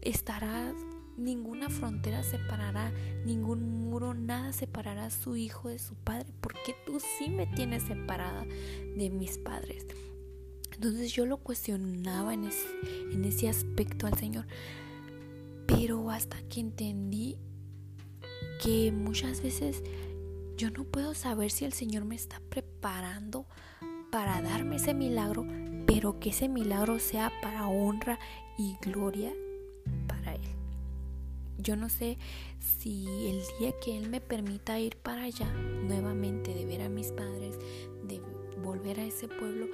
estará, 0.00 0.74
ninguna 1.16 1.70
frontera 1.70 2.24
separará, 2.24 2.92
ningún 3.24 3.88
muro, 3.88 4.12
nada 4.12 4.52
separará 4.52 5.06
a 5.06 5.10
su 5.10 5.36
hijo 5.36 5.68
de 5.68 5.78
su 5.78 5.94
padre, 5.94 6.32
¿por 6.40 6.54
qué 6.66 6.74
tú 6.84 6.98
sí 7.18 7.30
me 7.30 7.46
tienes 7.46 7.84
separada 7.84 8.44
de 8.44 9.10
mis 9.10 9.38
padres? 9.38 9.86
Entonces 10.74 11.12
yo 11.12 11.26
lo 11.26 11.36
cuestionaba 11.36 12.34
en 12.34 12.44
ese, 12.44 12.66
en 13.12 13.24
ese 13.24 13.48
aspecto 13.48 14.08
al 14.08 14.18
Señor. 14.18 14.46
Pero 15.68 16.10
hasta 16.10 16.42
que 16.48 16.58
entendí 16.58 17.38
que 18.60 18.90
muchas 18.90 19.42
veces 19.42 19.82
yo 20.56 20.70
no 20.70 20.84
puedo 20.84 21.14
saber 21.14 21.50
si 21.50 21.64
el 21.64 21.72
Señor 21.72 22.04
me 22.04 22.14
está 22.14 22.40
preparando 22.48 23.46
para 24.10 24.42
darme 24.42 24.76
ese 24.76 24.94
milagro, 24.94 25.46
pero 25.86 26.20
que 26.20 26.30
ese 26.30 26.48
milagro 26.48 26.98
sea 26.98 27.32
para 27.40 27.66
honra 27.68 28.18
y 28.58 28.76
gloria 28.82 29.32
para 30.06 30.34
Él. 30.34 30.40
Yo 31.58 31.76
no 31.76 31.88
sé 31.88 32.18
si 32.58 33.06
el 33.06 33.40
día 33.58 33.72
que 33.82 33.96
Él 33.96 34.10
me 34.10 34.20
permita 34.20 34.78
ir 34.78 34.96
para 34.96 35.24
allá 35.24 35.50
nuevamente, 35.52 36.54
de 36.54 36.66
ver 36.66 36.82
a 36.82 36.88
mis 36.88 37.12
padres, 37.12 37.58
de 38.04 38.20
volver 38.62 39.00
a 39.00 39.04
ese 39.04 39.28
pueblo, 39.28 39.66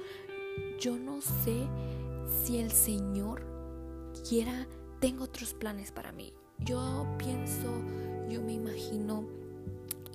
yo 0.79 0.97
no 0.97 1.21
sé 1.21 1.67
si 2.43 2.57
el 2.57 2.71
Señor 2.71 3.45
quiera, 4.27 4.67
tengo 4.99 5.25
otros 5.25 5.53
planes 5.53 5.91
para 5.91 6.11
mí. 6.11 6.33
Yo 6.59 7.07
pienso, 7.17 7.73
yo 8.29 8.41
me 8.41 8.53
imagino 8.53 9.38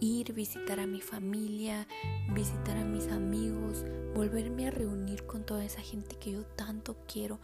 ir, 0.04 0.32
visitar 0.34 0.80
a 0.80 0.86
mi 0.86 1.00
familia, 1.00 1.86
visitar 2.34 2.76
a 2.76 2.84
mis 2.84 3.08
amigos, 3.08 3.84
volverme 4.14 4.68
a 4.68 4.70
reunir 4.70 5.24
con 5.26 5.44
toda 5.44 5.64
esa 5.64 5.80
gente 5.80 6.16
que 6.16 6.32
yo 6.32 6.44
tanto 6.44 6.96
quiero. 7.10 7.40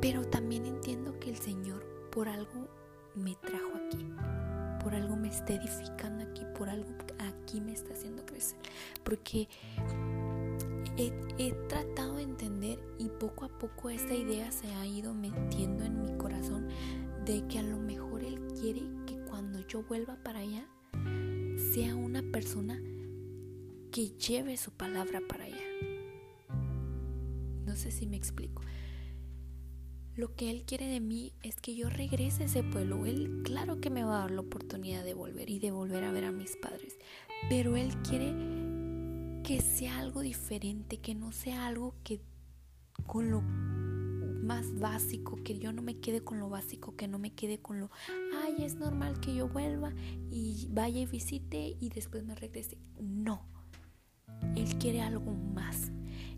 Pero 0.00 0.24
también 0.24 0.66
entiendo 0.66 1.18
que 1.18 1.30
el 1.30 1.36
Señor 1.36 1.84
por 2.12 2.28
algo 2.28 2.68
me 3.16 3.34
trajo 3.34 3.72
aquí, 3.74 4.06
por 4.82 4.94
algo 4.94 5.16
me 5.16 5.28
está 5.28 5.54
edificando 5.54 6.24
aquí, 6.24 6.42
por 6.56 6.68
algo 6.68 6.88
aquí 7.18 7.60
me 7.60 7.72
está 7.72 7.94
haciendo 7.94 8.24
crecer. 8.24 8.58
Porque 9.02 9.48
he, 10.96 11.12
he 11.38 11.52
tratado 11.68 12.16
de 12.16 12.22
entender 12.22 12.78
y 12.98 13.08
poco 13.08 13.44
a 13.44 13.48
poco 13.48 13.90
esta 13.90 14.14
idea 14.14 14.52
se 14.52 14.72
ha 14.74 14.86
ido 14.86 15.12
metiendo 15.12 15.84
en 15.84 16.00
mi 16.00 16.16
corazón 16.16 16.68
de 17.24 17.44
que 17.48 17.58
a 17.58 17.62
lo 17.62 17.78
mejor 17.78 18.22
Él 18.22 18.40
quiere 18.60 18.82
yo 19.68 19.82
vuelva 19.82 20.16
para 20.24 20.40
allá, 20.40 20.66
sea 21.74 21.94
una 21.94 22.22
persona 22.22 22.80
que 23.92 24.08
lleve 24.16 24.56
su 24.56 24.70
palabra 24.70 25.20
para 25.28 25.44
allá. 25.44 25.56
No 27.66 27.76
sé 27.76 27.90
si 27.90 28.06
me 28.06 28.16
explico. 28.16 28.62
Lo 30.16 30.34
que 30.34 30.50
Él 30.50 30.64
quiere 30.64 30.86
de 30.86 31.00
mí 31.00 31.34
es 31.42 31.60
que 31.60 31.76
yo 31.76 31.90
regrese 31.90 32.44
a 32.44 32.46
ese 32.46 32.62
pueblo. 32.62 33.04
Él 33.04 33.42
claro 33.44 33.78
que 33.80 33.90
me 33.90 34.04
va 34.04 34.16
a 34.16 34.20
dar 34.22 34.30
la 34.30 34.40
oportunidad 34.40 35.04
de 35.04 35.14
volver 35.14 35.50
y 35.50 35.58
de 35.58 35.70
volver 35.70 36.02
a 36.04 36.12
ver 36.12 36.24
a 36.24 36.32
mis 36.32 36.56
padres. 36.56 36.98
Pero 37.50 37.76
Él 37.76 37.94
quiere 38.02 38.34
que 39.44 39.60
sea 39.60 39.98
algo 39.98 40.22
diferente, 40.22 40.96
que 40.96 41.14
no 41.14 41.30
sea 41.30 41.66
algo 41.66 41.94
que 42.04 42.20
con 43.06 43.30
lo 43.30 43.42
más 44.48 44.78
básico, 44.78 45.36
que 45.44 45.58
yo 45.58 45.74
no 45.74 45.82
me 45.82 46.00
quede 46.00 46.24
con 46.24 46.40
lo 46.40 46.48
básico, 46.48 46.96
que 46.96 47.06
no 47.06 47.18
me 47.18 47.34
quede 47.34 47.58
con 47.60 47.80
lo, 47.80 47.90
ay, 48.42 48.64
es 48.64 48.76
normal 48.76 49.20
que 49.20 49.34
yo 49.34 49.46
vuelva 49.46 49.92
y 50.30 50.68
vaya 50.70 51.02
y 51.02 51.06
visite 51.06 51.76
y 51.78 51.90
después 51.90 52.24
me 52.24 52.34
regrese. 52.34 52.78
No, 52.98 53.46
Él 54.56 54.78
quiere 54.78 55.02
algo 55.02 55.34
más. 55.34 55.92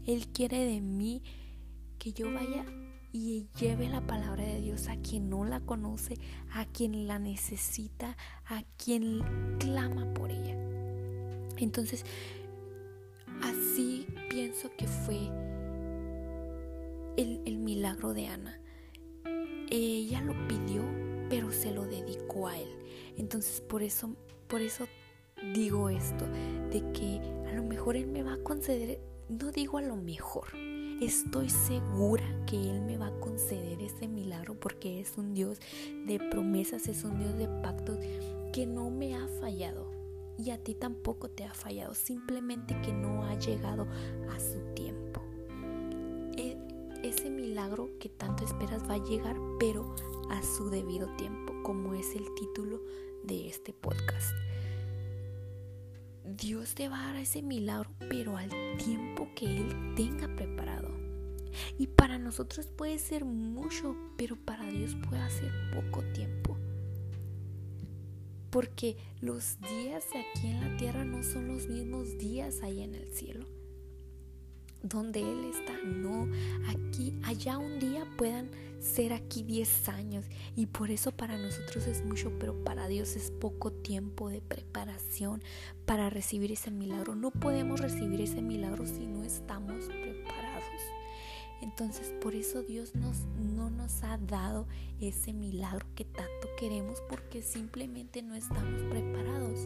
Él 0.07 0.27
quiere 0.27 0.65
de 0.65 0.81
mí 0.81 1.23
que 2.01 2.13
yo 2.13 2.33
vaya 2.35 2.65
y 3.13 3.47
lleve 3.61 3.89
la 3.89 4.05
palabra 4.05 4.43
de 4.43 4.61
Dios 4.61 4.89
a 4.89 4.97
quien 4.97 5.31
no 5.31 5.45
la 5.45 5.61
conoce, 5.61 6.19
a 6.53 6.67
quien 6.67 7.07
la 7.07 7.21
necesita, 7.21 8.17
a 8.45 8.65
quien 8.77 9.21
clama 9.61 10.13
por 10.15 10.33
ella. 10.33 10.57
Entonces, 11.59 12.05
así 13.41 14.05
pienso 14.29 14.69
que 14.77 14.89
fue 14.89 15.31
el, 17.17 17.59
milagro 17.59 18.15
de 18.15 18.27
Ana. 18.27 18.61
Ella 19.71 20.21
lo 20.23 20.35
pidió, 20.49 20.83
pero 21.29 21.53
se 21.53 21.73
lo 21.73 21.87
dedicó 21.87 22.49
a 22.49 22.59
él. 22.59 22.69
Entonces, 23.17 23.61
por 23.61 23.83
eso, 23.83 24.17
por 24.49 24.61
eso 24.61 24.87
digo 25.55 25.89
esto, 25.89 26.27
de 26.71 26.93
que 26.93 27.21
a 27.49 27.55
lo 27.55 27.63
mejor 27.65 27.97
él 27.97 28.07
me 28.07 28.23
va 28.23 28.35
a 28.35 28.43
conceder, 28.43 29.01
no 29.29 29.53
digo 29.53 29.79
a 29.79 29.83
lo 29.83 29.97
mejor, 29.97 30.49
estoy 31.01 31.49
segura 31.49 32.25
que 32.47 32.57
Él 32.57 32.81
me 32.83 32.99
va 32.99 33.07
a 33.07 33.21
conceder 33.21 33.81
ese 33.81 34.07
milagro 34.07 34.55
porque 34.59 35.01
es 35.01 35.17
un 35.17 35.35
Dios 35.35 35.59
de 36.07 36.19
promesas, 36.31 36.89
es 36.89 37.05
un 37.05 37.19
Dios 37.19 37.37
de 37.39 37.49
pactos 37.63 37.99
que 38.53 38.67
no 38.67 38.91
me 38.91 39.15
ha 39.15 39.27
fallado 39.41 39.91
y 40.37 40.51
a 40.51 40.59
ti 40.59 40.75
tampoco 40.75 41.29
te 41.29 41.45
ha 41.45 41.55
fallado, 41.55 41.95
simplemente 41.95 42.79
que 42.81 42.93
no 42.93 43.25
ha 43.25 43.39
llegado 43.39 43.87
a 44.31 44.41
su 44.41 44.61
tiempo. 44.75 45.00
Ese 47.11 47.29
milagro 47.29 47.91
que 47.99 48.09
tanto 48.09 48.45
esperas 48.45 48.89
va 48.89 48.95
a 48.95 49.05
llegar, 49.05 49.37
pero 49.59 49.97
a 50.31 50.41
su 50.45 50.71
debido 50.71 51.09
tiempo, 51.17 51.53
como 51.65 51.95
es 51.95 52.15
el 52.15 52.25
título 52.37 52.81
de 53.25 53.49
este 53.49 53.73
podcast. 53.73 54.31
Dios 56.25 56.77
te 56.77 56.89
va 56.89 57.03
a 57.03 57.07
dar 57.07 57.17
ese 57.17 57.43
milagro, 57.43 57.91
pero 58.09 58.37
al 58.37 58.49
tiempo 58.77 59.27
que 59.35 59.47
Él 59.47 59.95
tenga 59.97 60.29
preparado. 60.37 60.89
Y 61.77 61.89
para 61.89 62.17
nosotros 62.17 62.69
puede 62.69 63.01
ser 63.01 63.25
mucho, 63.25 63.97
pero 64.17 64.37
para 64.37 64.65
Dios 64.71 64.95
puede 65.09 65.29
ser 65.31 65.51
poco 65.75 66.05
tiempo. 66.13 66.57
Porque 68.51 68.97
los 69.21 69.61
días 69.63 70.05
aquí 70.11 70.47
en 70.47 70.61
la 70.61 70.77
tierra 70.77 71.05
no 71.05 71.25
son 71.25 71.49
los 71.49 71.67
mismos 71.67 72.19
días 72.19 72.63
ahí 72.63 72.83
en 72.83 72.95
el 72.95 73.13
cielo. 73.13 73.60
Donde 74.83 75.21
Él 75.21 75.45
está, 75.45 75.75
no, 75.85 76.29
aquí, 76.69 77.15
allá 77.25 77.59
un 77.59 77.79
día 77.79 78.07
puedan 78.17 78.51
ser 78.81 79.13
aquí 79.13 79.43
10 79.43 79.89
años. 79.91 80.27
Y 80.57 80.67
por 80.67 80.91
eso 80.91 81.13
para 81.13 81.37
nosotros 81.37 81.87
es 81.87 82.05
mucho, 82.05 82.33
pero 82.39 82.65
para 82.65 82.89
Dios 82.89 83.15
es 83.17 83.31
poco 83.31 83.71
tiempo 83.71 84.29
de 84.31 84.41
preparación 84.41 85.43
para 85.87 86.11
recibir 86.11 86.51
ese 86.53 86.71
milagro. 86.71 87.15
No 87.15 87.31
podemos 87.31 87.81
recibir 87.81 88.21
ese 88.21 88.43
milagro 88.43 88.87
si 88.87 89.07
no 89.07 89.23
estamos 89.23 89.85
preparados. 89.85 90.65
Entonces 91.63 92.15
por 92.23 92.35
eso 92.35 92.63
Dios 92.63 92.95
nos, 92.95 93.27
no 93.55 93.69
nos 93.69 94.03
ha 94.03 94.17
dado 94.17 94.67
ese 94.99 95.35
milagro 95.35 95.87
que 95.95 96.07
tanto 96.07 96.49
queremos 96.59 97.03
porque 97.09 97.43
simplemente 97.43 98.23
no 98.23 98.35
estamos 98.35 98.83
preparados. 98.85 99.59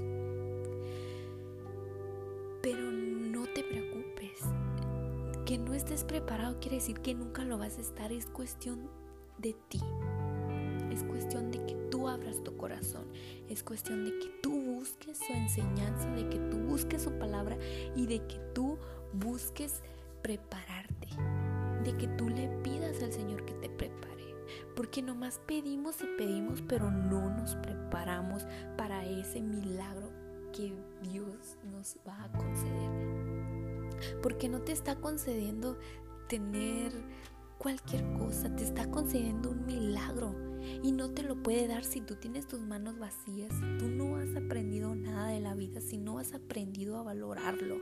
Pero. 2.63 2.94
Que 5.45 5.59
no 5.59 5.75
estés 5.75 6.05
preparado 6.05 6.59
quiere 6.61 6.77
decir 6.77 7.01
que 7.01 7.15
nunca 7.15 7.45
lo 7.45 7.59
vas 7.59 7.79
a 7.79 7.81
estar. 7.81 8.13
Es 8.13 8.27
cuestión 8.27 8.89
de 9.39 9.55
ti. 9.69 9.81
Es 10.91 11.03
cuestión 11.05 11.51
de 11.51 11.65
que 11.67 11.75
tú 11.91 12.09
abras 12.09 12.43
tu 12.43 12.57
corazón. 12.57 13.07
Es 13.49 13.63
cuestión 13.63 14.05
de 14.05 14.19
que 14.19 14.29
tú 14.43 14.53
busques 14.53 15.19
su 15.19 15.33
enseñanza, 15.33 16.09
de 16.11 16.29
que 16.29 16.39
tú 16.51 16.59
busques 16.59 17.03
su 17.03 17.13
palabra 17.19 17.59
y 17.95 18.07
de 18.07 18.27
que 18.27 18.39
tú 18.55 18.79
busques 19.13 19.83
prepararte 20.23 21.09
de 21.85 21.97
que 21.97 22.09
tú 22.09 22.29
le 22.29 22.49
pidas 22.63 23.03
al 23.03 23.13
Señor 23.13 23.45
que 23.45 23.55
te 23.55 23.69
prepare. 23.69 24.35
Porque 24.75 25.03
nomás 25.03 25.41
pedimos 25.47 26.01
y 26.01 26.07
pedimos, 26.19 26.63
pero 26.63 26.91
no 26.91 27.31
nos 27.31 27.55
preparamos 27.57 28.47
para 28.77 29.05
ese 29.05 29.41
milagro 29.41 30.11
que 30.53 30.75
Dios 31.03 31.59
nos 31.71 31.97
va 32.07 32.25
a 32.25 32.33
conceder. 32.33 33.14
Porque 34.23 34.49
no 34.49 34.61
te 34.63 34.73
está 34.73 34.97
concediendo 34.97 35.79
tener 36.29 36.93
cualquier 37.59 38.05
cosa, 38.15 38.55
te 38.55 38.65
está 38.65 38.91
concediendo 38.91 39.51
un 39.51 39.67
milagro. 39.67 40.35
Y 40.83 40.93
no 40.93 41.11
te 41.11 41.23
lo 41.23 41.43
puede 41.43 41.69
dar 41.69 41.85
si 41.85 42.01
tú 42.01 42.17
tienes 42.17 42.47
tus 42.47 42.61
manos 42.61 42.99
vacías, 42.99 43.53
si 43.53 43.79
tú 43.79 43.87
no 43.89 44.17
has 44.17 44.35
aprendido 44.35 44.95
nada 44.95 45.29
de 45.29 45.41
la 45.41 45.55
vida, 45.55 45.81
si 45.81 45.99
no 45.99 46.19
has 46.19 46.33
aprendido 46.33 46.97
a 46.97 47.03
valorarlo, 47.03 47.81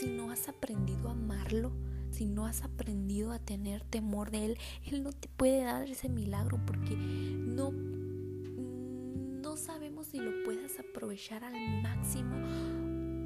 si 0.00 0.06
no 0.06 0.30
has 0.30 0.48
aprendido 0.48 1.08
a 1.08 1.12
amarlo 1.12 1.72
si 2.12 2.26
no 2.26 2.46
has 2.46 2.62
aprendido 2.62 3.32
a 3.32 3.38
tener 3.38 3.82
temor 3.84 4.30
de 4.30 4.44
Él, 4.44 4.58
Él 4.84 5.02
no 5.02 5.12
te 5.12 5.28
puede 5.28 5.64
dar 5.64 5.88
ese 5.88 6.08
milagro 6.08 6.60
porque 6.66 6.94
no, 6.94 7.72
no 7.72 9.56
sabemos 9.56 10.08
si 10.08 10.18
lo 10.18 10.44
puedas 10.44 10.78
aprovechar 10.78 11.42
al 11.42 11.82
máximo. 11.82 12.36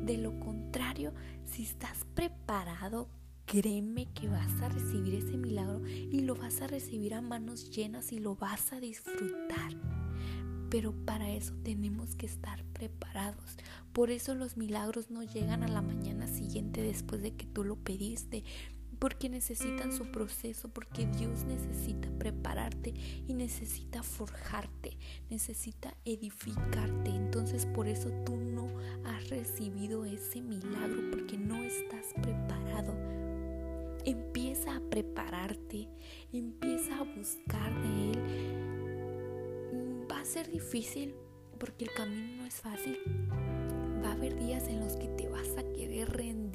De 0.07 0.17
lo 0.17 0.39
contrario, 0.39 1.13
si 1.45 1.65
estás 1.65 2.07
preparado, 2.15 3.09
créeme 3.45 4.07
que 4.15 4.29
vas 4.29 4.53
a 4.63 4.69
recibir 4.69 5.17
ese 5.17 5.37
milagro 5.37 5.85
y 5.85 6.21
lo 6.21 6.37
vas 6.37 6.63
a 6.63 6.69
recibir 6.69 7.13
a 7.13 7.21
manos 7.21 7.71
llenas 7.71 8.13
y 8.13 8.21
lo 8.21 8.37
vas 8.37 8.73
a 8.73 8.79
disfrutar. 8.79 9.75
Pero 10.71 10.93
para 11.05 11.33
eso 11.33 11.55
tenemos 11.65 12.15
que 12.15 12.27
estar 12.27 12.63
preparados. 12.67 13.57
Por 13.93 14.13
eso 14.13 14.37
los 14.37 14.57
milagros 14.57 15.11
no 15.11 15.25
llegan 15.25 15.65
a 15.65 15.69
la 15.69 15.83
mañana 15.83 16.29
siguiente 16.29 16.83
después 16.83 17.21
de 17.21 17.35
que 17.35 17.47
tú 17.47 17.65
lo 17.65 17.75
pediste 17.75 18.45
porque 18.99 19.29
necesitan 19.29 19.93
su 19.93 20.11
proceso, 20.11 20.69
porque 20.69 21.07
Dios 21.07 21.45
necesita 21.45 22.09
prepararte 22.19 22.95
y 23.27 23.35
necesita 23.35 24.03
forjarte, 24.03 24.97
necesita 25.31 25.95
edificarte. 26.05 27.11
Entonces 27.11 27.67
por 27.67 27.89
eso 27.89 28.11
tú 28.25 28.37
no 28.37 28.69
has 29.05 29.29
recibido 29.29 30.05
ese 30.05 30.41
milagro, 30.41 31.11
porque 31.11 31.37
no 31.37 31.63
estás 31.63 32.07
preparado. 32.23 32.95
Empieza 34.05 34.77
a 34.77 34.81
prepararte, 34.81 35.89
empieza 36.33 36.99
a 36.99 37.03
buscar 37.03 37.73
de 37.83 38.13
Él. 38.13 38.19
Va 40.11 40.21
a 40.21 40.25
ser 40.25 40.51
difícil 40.51 41.15
porque 41.59 41.87
el 41.87 41.91
camino 41.93 42.37
no 42.37 42.47
es 42.47 42.55
fácil. 42.55 42.99
Va 44.05 44.11
a 44.11 44.13
haber 44.13 44.39
días 44.39 44.69
en 44.69 44.81
los 44.81 44.97
que 44.97 45.09
te 45.09 45.29
vas 45.29 45.49
a 45.57 45.65
querer 45.73 46.09
rendir 46.11 46.46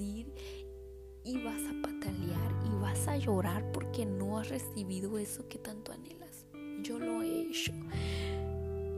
y 1.24 1.44
vas 1.44 1.62
a 1.64 1.82
patalear 1.82 2.52
y 2.66 2.82
vas 2.82 3.08
a 3.08 3.18
llorar 3.18 3.72
porque 3.72 4.06
no 4.06 4.38
has 4.38 4.50
recibido 4.50 5.18
eso 5.18 5.48
que 5.48 5.58
tanto 5.58 5.92
anhelas. 5.92 6.46
Yo 6.82 7.00
lo 7.00 7.22
he 7.22 7.42
hecho. 7.42 7.74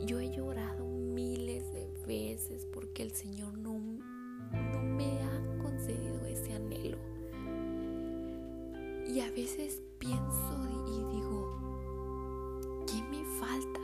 Yo 0.05 0.19
he 0.19 0.29
llorado 0.29 0.85
miles 0.85 1.71
de 1.73 1.87
veces 2.05 2.65
porque 2.71 3.03
el 3.03 3.11
Señor 3.11 3.57
no, 3.57 3.79
no 3.79 4.81
me 4.81 5.21
ha 5.21 5.57
concedido 5.61 6.25
ese 6.25 6.53
anhelo. 6.53 6.97
Y 9.07 9.19
a 9.19 9.29
veces 9.31 9.81
pienso 9.99 10.69
y 10.87 11.15
digo, 11.15 12.85
¿qué 12.87 13.01
me 13.03 13.23
falta? 13.39 13.81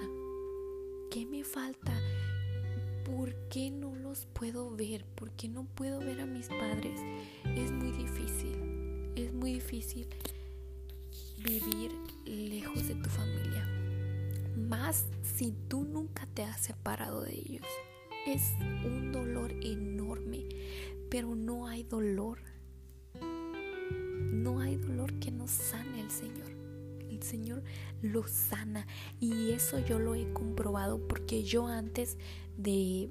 ¿Qué 1.09 1.25
me 1.25 1.43
falta? 1.43 1.93
¿por 3.09 3.33
qué 3.49 3.71
no 3.71 3.88
puedo 4.25 4.75
ver? 4.75 5.05
¿Por 5.05 5.31
qué 5.31 5.47
no 5.47 5.65
puedo 5.65 5.99
ver 5.99 6.21
a 6.21 6.25
mis 6.25 6.47
padres? 6.47 6.99
Es 7.55 7.71
muy 7.71 7.91
difícil, 7.91 9.13
es 9.15 9.33
muy 9.33 9.53
difícil 9.53 10.07
vivir 11.43 11.91
lejos 12.25 12.87
de 12.87 12.95
tu 12.95 13.09
familia. 13.09 13.67
Más 14.57 15.05
si 15.23 15.53
tú 15.67 15.83
nunca 15.83 16.27
te 16.33 16.43
has 16.43 16.61
separado 16.61 17.21
de 17.21 17.33
ellos. 17.33 17.65
Es 18.27 18.53
un 18.85 19.11
dolor 19.11 19.51
enorme, 19.63 20.45
pero 21.09 21.35
no 21.35 21.67
hay 21.67 21.83
dolor. 21.83 22.39
No 23.21 24.59
hay 24.59 24.75
dolor 24.75 25.13
que 25.19 25.31
no 25.31 25.47
sane 25.47 26.01
el 26.01 26.11
Señor. 26.11 26.51
El 27.09 27.23
Señor 27.23 27.63
lo 28.01 28.27
sana 28.27 28.85
y 29.19 29.51
eso 29.51 29.79
yo 29.79 29.99
lo 29.99 30.15
he 30.15 30.31
comprobado 30.33 31.07
porque 31.07 31.43
yo 31.43 31.67
antes 31.67 32.17
de 32.57 33.09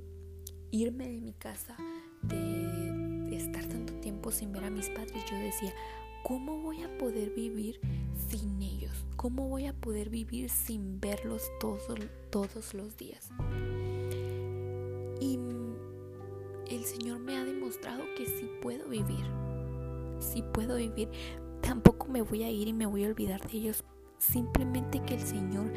irme 0.70 1.08
de 1.08 1.20
mi 1.20 1.32
casa, 1.32 1.76
de 2.22 3.36
estar 3.36 3.64
tanto 3.66 3.94
tiempo 3.94 4.30
sin 4.30 4.52
ver 4.52 4.64
a 4.64 4.70
mis 4.70 4.88
padres, 4.90 5.24
yo 5.30 5.36
decía, 5.36 5.72
¿cómo 6.22 6.60
voy 6.60 6.82
a 6.82 6.98
poder 6.98 7.30
vivir 7.30 7.80
sin 8.28 8.60
ellos? 8.60 9.06
¿Cómo 9.16 9.48
voy 9.48 9.66
a 9.66 9.72
poder 9.72 10.10
vivir 10.10 10.50
sin 10.50 11.00
verlos 11.00 11.42
todos, 11.60 11.98
todos 12.30 12.74
los 12.74 12.96
días? 12.96 13.30
Y 15.20 15.38
el 16.70 16.84
Señor 16.84 17.18
me 17.18 17.36
ha 17.36 17.44
demostrado 17.44 18.04
que 18.16 18.26
sí 18.26 18.50
puedo 18.62 18.88
vivir. 18.88 19.24
Sí 20.20 20.44
puedo 20.52 20.76
vivir. 20.76 21.08
Tampoco 21.62 22.08
me 22.08 22.22
voy 22.22 22.42
a 22.42 22.50
ir 22.50 22.68
y 22.68 22.72
me 22.72 22.86
voy 22.86 23.04
a 23.04 23.08
olvidar 23.08 23.46
de 23.48 23.58
ellos. 23.58 23.84
Simplemente 24.18 25.00
que 25.02 25.14
el 25.14 25.20
Señor 25.20 25.72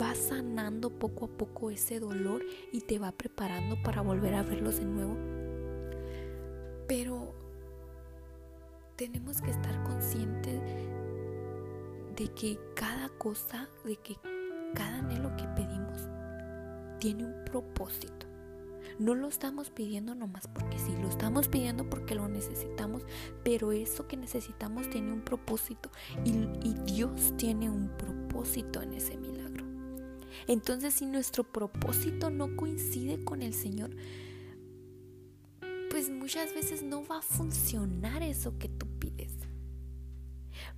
va 0.00 0.14
sanando 0.14 0.90
poco 0.90 1.26
a 1.26 1.28
poco 1.28 1.70
ese 1.70 2.00
dolor 2.00 2.44
y 2.72 2.82
te 2.82 2.98
va 2.98 3.12
preparando 3.12 3.80
para 3.82 4.02
volver 4.02 4.34
a 4.34 4.42
verlos 4.42 4.78
de 4.78 4.84
nuevo. 4.84 5.16
Pero 6.86 7.34
tenemos 8.96 9.40
que 9.40 9.50
estar 9.50 9.82
conscientes 9.84 10.60
de 12.16 12.28
que 12.34 12.58
cada 12.74 13.08
cosa, 13.10 13.68
de 13.84 13.96
que 13.96 14.16
cada 14.74 14.98
anhelo 14.98 15.36
que 15.36 15.44
pedimos 15.54 16.08
tiene 16.98 17.24
un 17.24 17.44
propósito. 17.44 18.26
No 18.98 19.14
lo 19.14 19.28
estamos 19.28 19.70
pidiendo 19.70 20.16
nomás 20.16 20.48
porque 20.48 20.78
sí, 20.78 20.92
lo 21.00 21.08
estamos 21.08 21.46
pidiendo 21.46 21.88
porque 21.88 22.16
lo 22.16 22.26
necesitamos, 22.26 23.04
pero 23.44 23.70
eso 23.70 24.08
que 24.08 24.16
necesitamos 24.16 24.90
tiene 24.90 25.12
un 25.12 25.20
propósito 25.20 25.90
y, 26.24 26.74
Dios 26.84 27.34
tiene 27.36 27.70
un 27.70 27.88
propósito 27.96 28.82
en 28.82 28.94
ese 28.94 29.16
milagro. 29.16 29.37
Entonces 30.46 30.94
si 30.94 31.06
nuestro 31.06 31.44
propósito 31.44 32.30
no 32.30 32.56
coincide 32.56 33.24
con 33.24 33.42
el 33.42 33.54
Señor, 33.54 33.90
pues 35.90 36.10
muchas 36.10 36.54
veces 36.54 36.82
no 36.82 37.04
va 37.06 37.18
a 37.18 37.22
funcionar 37.22 38.22
eso 38.22 38.58
que 38.58 38.68
tú 38.68 38.86
pides. 38.98 39.32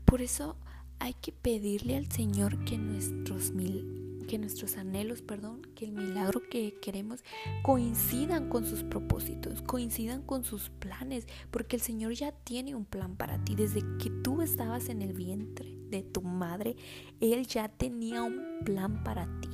Por 0.04 0.22
eso 0.22 0.56
hay 0.98 1.14
que 1.14 1.32
pedirle 1.32 1.96
al 1.96 2.10
Señor 2.10 2.64
que 2.64 2.78
nuestros 2.78 3.52
mil 3.52 4.00
que 4.30 4.38
nuestros 4.38 4.76
anhelos, 4.76 5.22
perdón, 5.22 5.62
que 5.74 5.86
el 5.86 5.90
milagro 5.90 6.40
que 6.48 6.78
queremos 6.80 7.24
coincidan 7.62 8.48
con 8.48 8.64
sus 8.64 8.84
propósitos, 8.84 9.60
coincidan 9.60 10.22
con 10.22 10.44
sus 10.44 10.70
planes, 10.70 11.26
porque 11.50 11.74
el 11.74 11.82
Señor 11.82 12.12
ya 12.12 12.30
tiene 12.30 12.76
un 12.76 12.84
plan 12.84 13.16
para 13.16 13.44
ti. 13.44 13.56
Desde 13.56 13.80
que 13.98 14.08
tú 14.22 14.40
estabas 14.40 14.88
en 14.88 15.02
el 15.02 15.14
vientre 15.14 15.79
de 15.90 16.02
tu 16.02 16.22
madre, 16.22 16.76
Él 17.20 17.46
ya 17.46 17.68
tenía 17.68 18.22
un 18.22 18.60
plan 18.64 19.02
para 19.02 19.26
ti. 19.40 19.48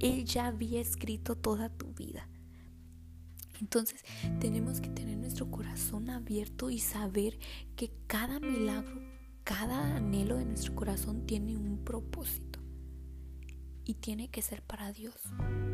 Él 0.00 0.24
ya 0.24 0.46
había 0.46 0.80
escrito 0.80 1.36
toda 1.36 1.68
tu 1.68 1.92
vida. 1.92 2.28
Entonces 3.60 4.04
tenemos 4.40 4.80
que 4.80 4.88
tener 4.88 5.16
nuestro 5.18 5.50
corazón 5.50 6.10
abierto 6.10 6.70
y 6.70 6.78
saber 6.78 7.38
que 7.74 7.90
cada 8.06 8.38
milagro, 8.38 9.02
cada 9.42 9.96
anhelo 9.96 10.36
de 10.36 10.44
nuestro 10.44 10.74
corazón 10.74 11.26
tiene 11.26 11.56
un 11.56 11.84
propósito 11.84 12.60
y 13.88 13.94
tiene 13.94 14.28
que 14.28 14.42
ser 14.42 14.62
para 14.62 14.92
Dios. 14.92 15.14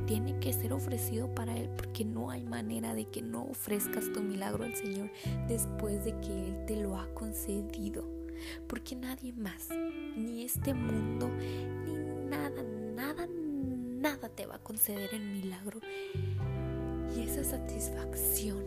Tiene 0.06 0.38
que 0.38 0.52
ser 0.52 0.72
ofrecido 0.72 1.34
para 1.34 1.56
Él 1.56 1.68
porque 1.76 2.04
no 2.04 2.30
hay 2.30 2.44
manera 2.44 2.94
de 2.94 3.10
que 3.10 3.20
no 3.20 3.42
ofrezcas 3.44 4.12
tu 4.12 4.22
milagro 4.22 4.64
al 4.64 4.76
Señor 4.76 5.10
después 5.48 6.04
de 6.04 6.18
que 6.20 6.46
Él 6.46 6.64
te 6.66 6.76
lo 6.76 6.96
ha 6.96 7.12
concedido. 7.12 8.23
Porque 8.66 8.96
nadie 8.96 9.32
más, 9.32 9.68
ni 10.16 10.44
este 10.44 10.74
mundo, 10.74 11.28
ni 11.28 11.94
nada, 12.28 12.62
nada, 12.62 13.26
nada 13.26 14.28
te 14.28 14.46
va 14.46 14.56
a 14.56 14.62
conceder 14.62 15.14
el 15.14 15.26
milagro 15.26 15.80
y 17.14 17.20
esa 17.20 17.44
satisfacción 17.44 18.64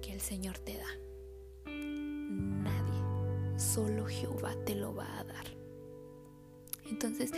que 0.00 0.12
el 0.12 0.20
Señor 0.20 0.58
te 0.58 0.76
da. 0.76 1.72
Nadie, 1.72 3.58
solo 3.58 4.06
Jehová 4.06 4.54
te 4.64 4.74
lo 4.74 4.94
va 4.94 5.18
a 5.18 5.24
dar. 5.24 5.46
Entonces, 6.88 7.32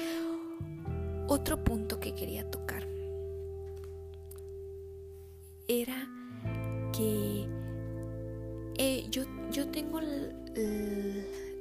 otro 1.28 1.62
punto 1.62 2.00
que 2.00 2.14
quería 2.14 2.50
tocar 2.50 2.86
era 5.68 6.08
que 6.92 7.46
eh, 8.76 9.06
yo, 9.10 9.22
yo, 9.50 9.68
tengo 9.68 10.00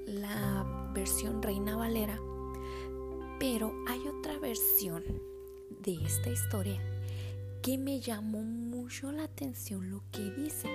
la 0.06 0.92
versión 0.94 1.42
Reina 1.42 1.76
Valera, 1.76 2.20
pero 3.40 3.74
hay 3.88 4.00
otra 4.08 4.38
versión 4.40 5.04
de 5.82 5.94
esta 6.06 6.30
historia 6.30 6.82
que 7.62 7.78
me 7.78 8.00
llamó 8.00 8.42
mucho 8.42 9.12
la 9.12 9.24
atención 9.24 9.90
lo 9.90 10.04
que 10.12 10.32
dice. 10.32 10.70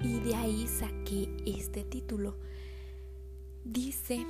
Y 0.00 0.20
de 0.20 0.34
ahí 0.34 0.66
saqué 0.66 1.34
este 1.46 1.82
título. 1.82 2.36
Dice 3.64 4.26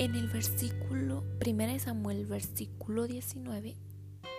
en 0.00 0.14
el 0.14 0.28
versículo 0.28 1.24
1 1.46 1.78
Samuel, 1.78 2.26
versículo 2.26 3.06
19, 3.06 3.76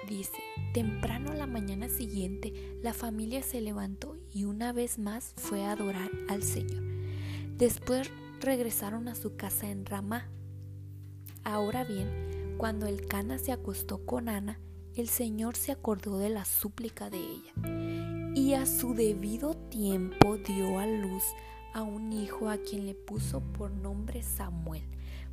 dice, 0.10 0.38
temprano 0.74 1.34
la 1.34 1.48
mañana 1.48 1.88
siguiente 1.88 2.52
la 2.82 2.94
familia 2.94 3.44
se 3.44 3.62
levantó 3.62 4.18
y 4.34 4.44
una 4.44 4.74
vez 4.74 5.00
más 5.00 5.34
fue 5.38 5.64
a 5.64 5.72
adorar 5.72 6.12
al 6.28 6.44
Señor. 6.44 7.01
Después 7.62 8.10
regresaron 8.40 9.08
a 9.08 9.14
su 9.14 9.36
casa 9.36 9.70
en 9.70 9.86
Ramá. 9.86 10.28
Ahora 11.44 11.84
bien, 11.84 12.56
cuando 12.58 12.88
el 12.88 13.06
Cana 13.06 13.38
se 13.38 13.52
acostó 13.52 14.04
con 14.04 14.30
Ana, 14.30 14.60
el 14.96 15.08
Señor 15.08 15.56
se 15.56 15.72
acordó 15.72 16.18
de 16.18 16.30
la 16.30 16.44
súplica 16.44 17.12
de 17.12 17.20
ella 17.20 18.34
y 18.34 18.56
a 18.56 18.66
su 18.66 18.96
debido 18.96 19.54
tiempo 19.54 20.38
dio 20.38 20.80
a 20.80 20.88
luz 20.88 21.22
a 21.76 21.84
un 21.84 22.12
hijo 22.12 22.50
a 22.50 22.58
quien 22.58 22.88
le 22.88 22.96
puso 22.96 23.42
por 23.42 23.70
nombre 23.70 24.24
Samuel 24.24 24.82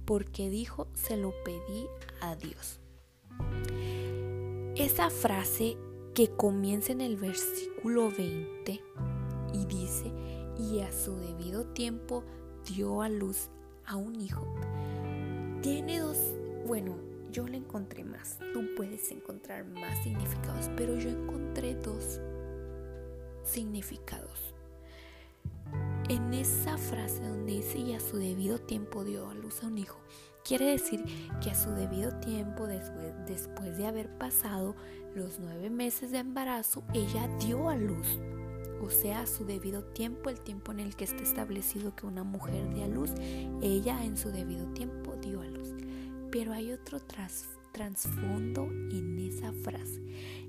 porque 0.04 0.50
dijo, 0.50 0.86
se 0.92 1.16
lo 1.16 1.32
pedí 1.44 1.86
a 2.20 2.36
Dios. 2.36 2.78
Esa 4.76 5.08
frase 5.08 5.78
que 6.14 6.28
comienza 6.28 6.92
en 6.92 7.00
el 7.00 7.16
versículo 7.16 8.10
20 8.10 8.82
y 9.54 9.64
dice, 9.64 10.12
y 10.58 10.80
a 10.80 10.92
su 10.92 11.16
debido 11.16 11.64
tiempo 11.66 12.24
dio 12.66 13.02
a 13.02 13.08
luz 13.08 13.48
a 13.86 13.96
un 13.96 14.16
hijo, 14.16 14.46
tiene 15.62 16.00
dos, 16.00 16.18
bueno, 16.66 16.96
yo 17.30 17.46
le 17.46 17.56
encontré 17.58 18.04
más, 18.04 18.38
tú 18.52 18.62
puedes 18.76 19.10
encontrar 19.10 19.64
más 19.64 20.02
significados, 20.02 20.70
pero 20.76 20.96
yo 20.96 21.10
encontré 21.10 21.74
dos 21.74 22.20
significados 23.44 24.54
en 26.08 26.32
esa 26.32 26.78
frase 26.78 27.22
donde 27.22 27.52
dice 27.52 27.78
y 27.78 27.94
a 27.94 28.00
su 28.00 28.16
debido 28.16 28.58
tiempo 28.58 29.04
dio 29.04 29.28
a 29.28 29.34
luz 29.34 29.62
a 29.62 29.66
un 29.66 29.78
hijo, 29.78 29.98
quiere 30.44 30.66
decir 30.66 31.04
que 31.42 31.50
a 31.50 31.54
su 31.54 31.70
debido 31.70 32.18
tiempo, 32.20 32.66
después, 32.66 33.14
después 33.26 33.76
de 33.76 33.86
haber 33.86 34.08
pasado 34.16 34.74
los 35.14 35.38
nueve 35.38 35.68
meses 35.68 36.10
de 36.10 36.18
embarazo, 36.18 36.82
ella 36.94 37.28
dio 37.38 37.68
a 37.68 37.76
luz. 37.76 38.18
O 38.82 38.90
sea, 38.90 39.22
a 39.22 39.26
su 39.26 39.44
debido 39.44 39.84
tiempo, 39.84 40.30
el 40.30 40.40
tiempo 40.40 40.72
en 40.72 40.80
el 40.80 40.96
que 40.96 41.04
está 41.04 41.22
establecido 41.22 41.94
que 41.94 42.06
una 42.06 42.24
mujer 42.24 42.68
dé 42.74 42.84
a 42.84 42.88
luz, 42.88 43.12
ella 43.60 44.04
en 44.04 44.16
su 44.16 44.30
debido 44.30 44.66
tiempo 44.72 45.16
dio 45.16 45.40
a 45.40 45.46
luz. 45.46 45.74
Pero 46.30 46.52
hay 46.52 46.72
otro 46.72 47.00
trasfondo 47.72 48.64
en 48.90 49.18
esa 49.18 49.52
frase. 49.52 50.02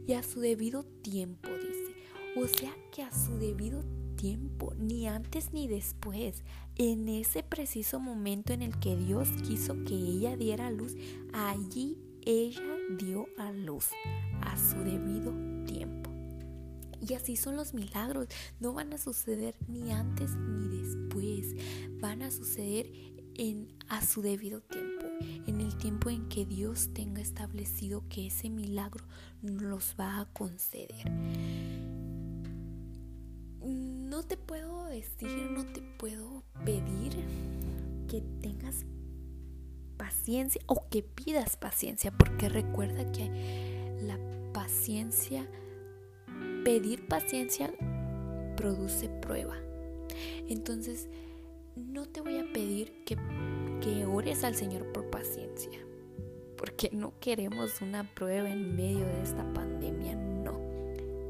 Y 0.07 0.13
a 0.13 0.23
su 0.23 0.39
debido 0.39 0.83
tiempo 0.83 1.49
dice. 1.49 1.95
O 2.37 2.47
sea 2.47 2.75
que 2.91 3.01
a 3.01 3.11
su 3.11 3.37
debido 3.37 3.83
tiempo 4.15 4.73
ni 4.77 5.07
antes 5.07 5.53
ni 5.53 5.67
después. 5.67 6.43
En 6.75 7.09
ese 7.09 7.43
preciso 7.43 7.99
momento 7.99 8.53
en 8.53 8.61
el 8.61 8.79
que 8.79 8.95
Dios 8.95 9.29
quiso 9.47 9.83
que 9.85 9.95
ella 9.95 10.37
diera 10.37 10.71
luz, 10.71 10.95
allí 11.33 11.97
ella 12.25 12.61
dio 12.97 13.27
a 13.37 13.51
luz 13.51 13.89
a 14.41 14.57
su 14.57 14.77
debido 14.83 15.33
tiempo. 15.65 15.98
Y 17.09 17.15
así 17.15 17.35
son 17.35 17.55
los 17.55 17.73
milagros, 17.73 18.27
no 18.59 18.73
van 18.73 18.93
a 18.93 18.99
suceder 18.99 19.55
ni 19.67 19.91
antes 19.91 20.29
ni 20.35 20.77
después, 20.77 21.55
van 21.99 22.21
a 22.21 22.29
suceder 22.29 22.91
en 23.35 23.73
a 23.87 24.05
su 24.05 24.21
debido 24.21 24.61
tiempo, 24.61 25.05
en 25.47 25.59
el 25.61 25.75
tiempo 25.77 26.09
en 26.09 26.29
que 26.29 26.45
Dios 26.45 26.89
tenga 26.93 27.21
establecido 27.21 28.03
que 28.09 28.27
ese 28.27 28.49
milagro 28.49 29.05
los 29.41 29.95
va 29.99 30.19
a 30.19 30.25
conceder. 30.33 31.09
No 33.63 34.23
te 34.23 34.37
puedo 34.37 34.85
decir, 34.85 35.29
no 35.51 35.65
te 35.65 35.81
puedo 35.81 36.43
pedir 36.65 37.15
que 38.07 38.21
tengas 38.41 38.85
paciencia 39.97 40.61
o 40.67 40.87
que 40.89 41.01
pidas 41.01 41.57
paciencia, 41.57 42.11
porque 42.11 42.49
recuerda 42.49 43.11
que 43.11 43.97
la 44.01 44.19
paciencia, 44.53 45.47
pedir 46.69 47.07
paciencia 47.07 47.73
produce 48.55 49.09
prueba. 49.09 49.55
Entonces, 50.49 51.09
no 51.75 52.05
te 52.05 52.21
voy 52.21 52.37
a 52.37 52.53
pedir 52.53 52.93
que, 53.05 53.17
ores 54.05 54.43
al 54.43 54.53
Señor 54.53 54.91
por 54.91 55.09
paciencia, 55.09 55.79
porque 56.57 56.91
no 56.93 57.13
queremos 57.19 57.81
una 57.81 58.03
prueba 58.13 58.51
en 58.51 58.75
medio 58.75 59.03
de 59.03 59.23
esta 59.23 59.51
pandemia, 59.51 60.13
no. 60.13 60.59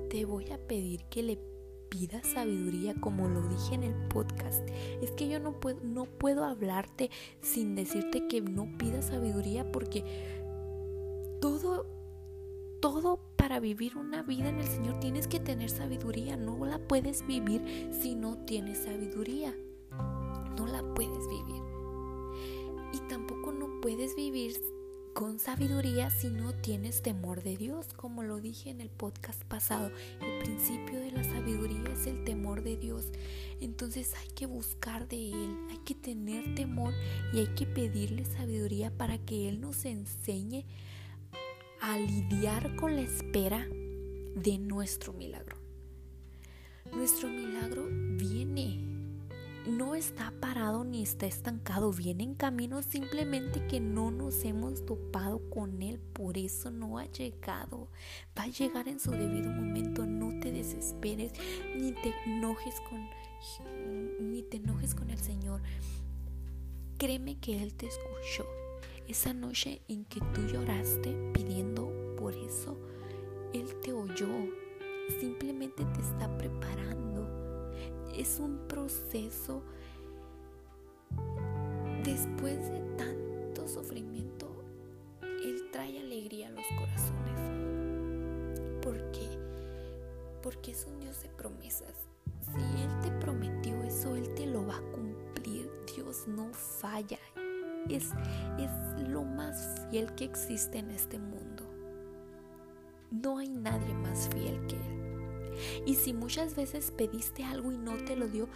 Te 0.09 0.25
voy 0.25 0.51
a 0.51 0.57
pedir 0.57 1.05
que 1.05 1.23
le 1.23 1.39
pida 1.87 2.21
sabiduría 2.21 2.93
como 2.95 3.29
lo 3.29 3.41
dije 3.47 3.75
en 3.75 3.83
el 3.83 3.95
podcast. 4.09 4.67
Es 5.01 5.11
que 5.11 5.29
yo 5.29 5.39
no 5.39 5.57
puedo, 5.61 5.79
no 5.85 6.03
puedo 6.03 6.43
hablarte 6.43 7.11
sin 7.39 7.75
decirte 7.75 8.27
que 8.27 8.41
no 8.41 8.77
pidas 8.77 9.05
sabiduría 9.05 9.71
porque 9.71 10.03
todo 11.39 11.98
todo 12.79 13.19
para 13.35 13.59
vivir 13.59 13.97
una 13.97 14.23
vida 14.23 14.49
en 14.49 14.59
el 14.59 14.67
Señor 14.67 14.99
tienes 14.99 15.27
que 15.27 15.39
tener 15.39 15.69
sabiduría. 15.69 16.37
No 16.37 16.65
la 16.65 16.79
puedes 16.79 17.25
vivir 17.25 17.89
si 17.91 18.15
no 18.15 18.37
tienes 18.45 18.79
sabiduría. 18.79 19.55
No 20.57 20.67
la 20.67 20.83
puedes 20.93 21.27
vivir. 21.29 21.61
Y 22.93 22.99
tampoco 23.07 23.51
no 23.51 23.81
puedes 23.81 24.15
vivir 24.15 24.53
con 25.13 25.39
sabiduría 25.39 26.09
si 26.09 26.29
no 26.29 26.53
tienes 26.53 27.01
temor 27.01 27.43
de 27.43 27.57
Dios, 27.57 27.87
como 27.93 28.23
lo 28.23 28.39
dije 28.39 28.69
en 28.69 28.79
el 28.79 28.89
podcast 28.89 29.43
pasado. 29.45 29.91
El 30.21 30.43
principio 30.43 30.99
de 30.99 31.11
la 31.11 31.23
sabiduría 31.23 31.91
es 31.91 32.07
el 32.07 32.23
temor 32.23 32.63
de 32.63 32.77
Dios. 32.77 33.07
Entonces 33.59 34.13
hay 34.15 34.29
que 34.29 34.45
buscar 34.45 35.07
de 35.07 35.31
Él, 35.31 35.57
hay 35.69 35.79
que 35.79 35.95
tener 35.95 36.55
temor 36.55 36.93
y 37.33 37.39
hay 37.39 37.47
que 37.47 37.65
pedirle 37.65 38.23
sabiduría 38.25 38.91
para 38.91 39.17
que 39.17 39.49
Él 39.49 39.59
nos 39.59 39.83
enseñe 39.85 40.65
a 41.81 41.97
lidiar 41.97 42.75
con 42.75 42.95
la 42.95 43.01
espera 43.01 43.67
de 44.35 44.57
nuestro 44.57 45.13
milagro. 45.13 45.57
Nuestro 46.91 47.29
milagro 47.29 47.87
viene, 48.17 48.79
no 49.67 49.95
está 49.95 50.33
parado 50.39 50.83
ni 50.83 51.03
está 51.03 51.27
estancado, 51.27 51.91
viene 51.91 52.23
en 52.23 52.35
camino 52.35 52.81
simplemente 52.81 53.65
que 53.67 53.79
no 53.79 54.11
nos 54.11 54.43
hemos 54.43 54.85
topado 54.85 55.49
con 55.49 55.81
él, 55.81 55.99
por 55.99 56.37
eso 56.37 56.71
no 56.71 56.97
ha 56.97 57.05
llegado. 57.05 57.89
Va 58.37 58.43
a 58.43 58.47
llegar 58.47 58.87
en 58.87 58.99
su 58.99 59.11
debido 59.11 59.51
momento, 59.51 60.05
no 60.05 60.39
te 60.39 60.51
desesperes, 60.51 61.33
ni 61.75 61.91
te 61.91 62.13
enojes 62.25 62.75
con 62.89 63.07
ni 64.19 64.43
te 64.43 64.57
enojes 64.57 64.95
con 64.95 65.09
el 65.09 65.19
Señor. 65.19 65.61
Créeme 66.97 67.39
que 67.39 67.61
él 67.63 67.73
te 67.73 67.87
escuchó 67.87 68.45
esa 69.09 69.33
noche 69.33 69.81
en 69.87 70.05
que 70.05 70.19
tú 70.33 70.41
lloraste 70.41 71.15
pidiendo 71.33 71.91
por 72.15 72.35
eso, 72.35 72.77
Él 73.53 73.65
te 73.81 73.91
oyó. 73.91 74.27
Simplemente 75.19 75.83
te 75.83 76.01
está 76.01 76.37
preparando. 76.37 77.27
Es 78.15 78.39
un 78.39 78.67
proceso. 78.67 79.63
Después 82.03 82.69
de 82.69 82.81
tanto 82.97 83.67
sufrimiento, 83.67 84.47
Él 85.23 85.69
trae 85.71 85.99
alegría 85.99 86.49
a 86.49 86.51
los 86.51 86.65
corazones. 86.77 87.39
¿Por 88.83 89.11
qué? 89.11 89.27
Porque 90.43 90.71
es 90.71 90.85
un 90.85 90.99
Dios 90.99 91.23
de 91.23 91.29
promesas. 91.29 91.95
Si 92.41 92.81
Él 92.83 92.91
te 93.01 93.09
prometió 93.25 93.73
eso, 93.81 94.15
Él 94.15 94.31
te 94.35 94.45
lo 94.45 94.67
va 94.67 94.77
a 94.77 94.91
cumplir. 94.91 95.67
Dios 95.95 96.27
no 96.27 96.53
falla 96.53 97.17
es, 97.95 98.09
lo 99.07 99.23
más 99.23 99.87
fiel 99.89 100.13
que 100.13 100.25
existe 100.25 100.77
en 100.77 100.91
este 100.91 101.17
mundo. 101.17 101.63
No 103.09 103.39
hay 103.39 103.49
nadie 103.49 103.93
más 103.95 104.29
fiel 104.29 104.59
que 104.67 104.75
Él. 104.75 104.99
Y 105.85 105.95
si 105.95 106.13
muchas 106.13 106.55
veces 106.55 106.91
pediste 106.91 107.43
algo 107.43 107.71
y 107.71 107.77
no 107.77 107.97
te 107.97 108.15
lo 108.15 108.27
dio, 108.27 108.47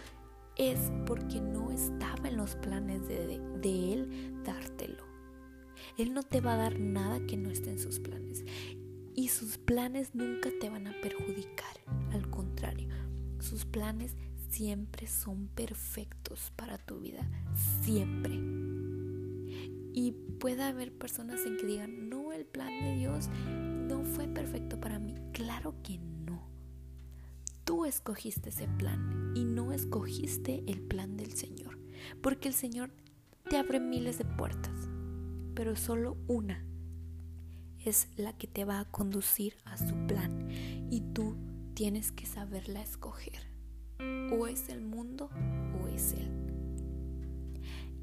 es 0.56 0.92
porque 1.06 1.40
no 1.40 1.72
estaba 1.72 2.28
en 2.28 2.36
los 2.36 2.54
planes 2.56 3.08
de, 3.08 3.40
de, 3.60 3.92
Él 3.92 4.42
dártelo. 4.44 5.04
Él 5.98 6.14
no 6.14 6.22
te 6.22 6.40
va 6.40 6.54
a 6.54 6.58
dar 6.58 6.78
nada 6.78 7.18
que 7.26 7.36
no 7.36 7.50
esté 7.50 7.70
en 7.70 7.80
sus 7.80 7.98
planes. 7.98 8.44
Y 9.16 9.28
sus 9.28 9.58
planes 9.58 10.14
nunca 10.14 10.50
te 10.60 10.70
van 10.70 10.86
a 10.86 10.94
perjudicar. 11.00 11.76
Al 12.12 12.30
contrario, 12.30 12.88
sus 13.40 13.64
planes 13.64 14.14
siempre 14.54 15.08
son 15.08 15.48
perfectos 15.48 16.52
para 16.56 16.78
tu 16.78 17.00
vida. 17.00 17.28
Siempre. 17.82 18.40
Y 19.96 20.12
puede 20.40 20.64
haber 20.64 20.92
personas 20.92 21.46
en 21.46 21.56
que 21.56 21.66
digan, 21.66 22.08
no, 22.08 22.32
el 22.32 22.44
plan 22.44 22.68
de 22.82 22.96
Dios 22.96 23.28
no 23.48 24.02
fue 24.02 24.26
perfecto 24.26 24.80
para 24.80 24.98
mí. 24.98 25.14
Claro 25.32 25.76
que 25.84 25.98
no. 25.98 26.48
Tú 27.64 27.84
escogiste 27.84 28.48
ese 28.48 28.66
plan 28.66 29.32
y 29.36 29.44
no 29.44 29.72
escogiste 29.72 30.64
el 30.66 30.80
plan 30.82 31.16
del 31.16 31.34
Señor. 31.36 31.78
Porque 32.20 32.48
el 32.48 32.54
Señor 32.54 32.90
te 33.48 33.56
abre 33.56 33.78
miles 33.78 34.18
de 34.18 34.24
puertas, 34.24 34.88
pero 35.54 35.76
solo 35.76 36.16
una 36.26 36.64
es 37.84 38.08
la 38.16 38.36
que 38.36 38.48
te 38.48 38.64
va 38.64 38.80
a 38.80 38.90
conducir 38.90 39.54
a 39.64 39.76
su 39.76 39.94
plan. 40.08 40.48
Y 40.90 41.02
tú 41.12 41.36
tienes 41.74 42.10
que 42.10 42.26
saberla 42.26 42.82
escoger. 42.82 43.54
O 44.32 44.48
es 44.48 44.68
el 44.68 44.80
mundo 44.80 45.30
o 45.80 45.86
es 45.86 46.14
Él. 46.14 46.30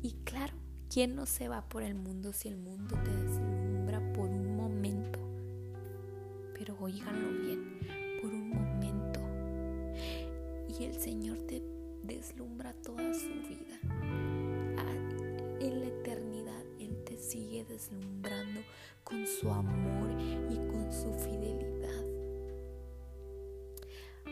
Y 0.01 0.13
claro, 0.23 0.60
¿Quién 0.93 1.15
no 1.15 1.25
se 1.25 1.47
va 1.47 1.61
por 1.61 1.83
el 1.83 1.95
mundo 1.95 2.33
si 2.33 2.49
el 2.49 2.57
mundo 2.57 2.97
te 3.01 3.11
deslumbra 3.11 4.01
por 4.11 4.27
un 4.27 4.57
momento? 4.57 5.19
Pero 6.53 6.75
oíganlo 6.81 7.29
bien, 7.39 7.79
por 8.21 8.29
un 8.33 8.49
momento. 8.49 9.21
Y 10.67 10.83
el 10.83 10.99
Señor 10.99 11.37
te 11.47 11.63
deslumbra 12.03 12.73
toda 12.83 13.13
su 13.13 13.29
vida. 13.29 13.79
Ah, 14.79 15.61
en 15.61 15.79
la 15.79 15.85
eternidad 15.85 16.61
Él 16.77 17.01
te 17.05 17.17
sigue 17.17 17.63
deslumbrando 17.63 18.59
con 19.05 19.25
su 19.25 19.49
amor 19.49 20.11
y 20.19 20.57
con 20.57 20.91
su 20.91 21.09
fidelidad. 21.13 22.03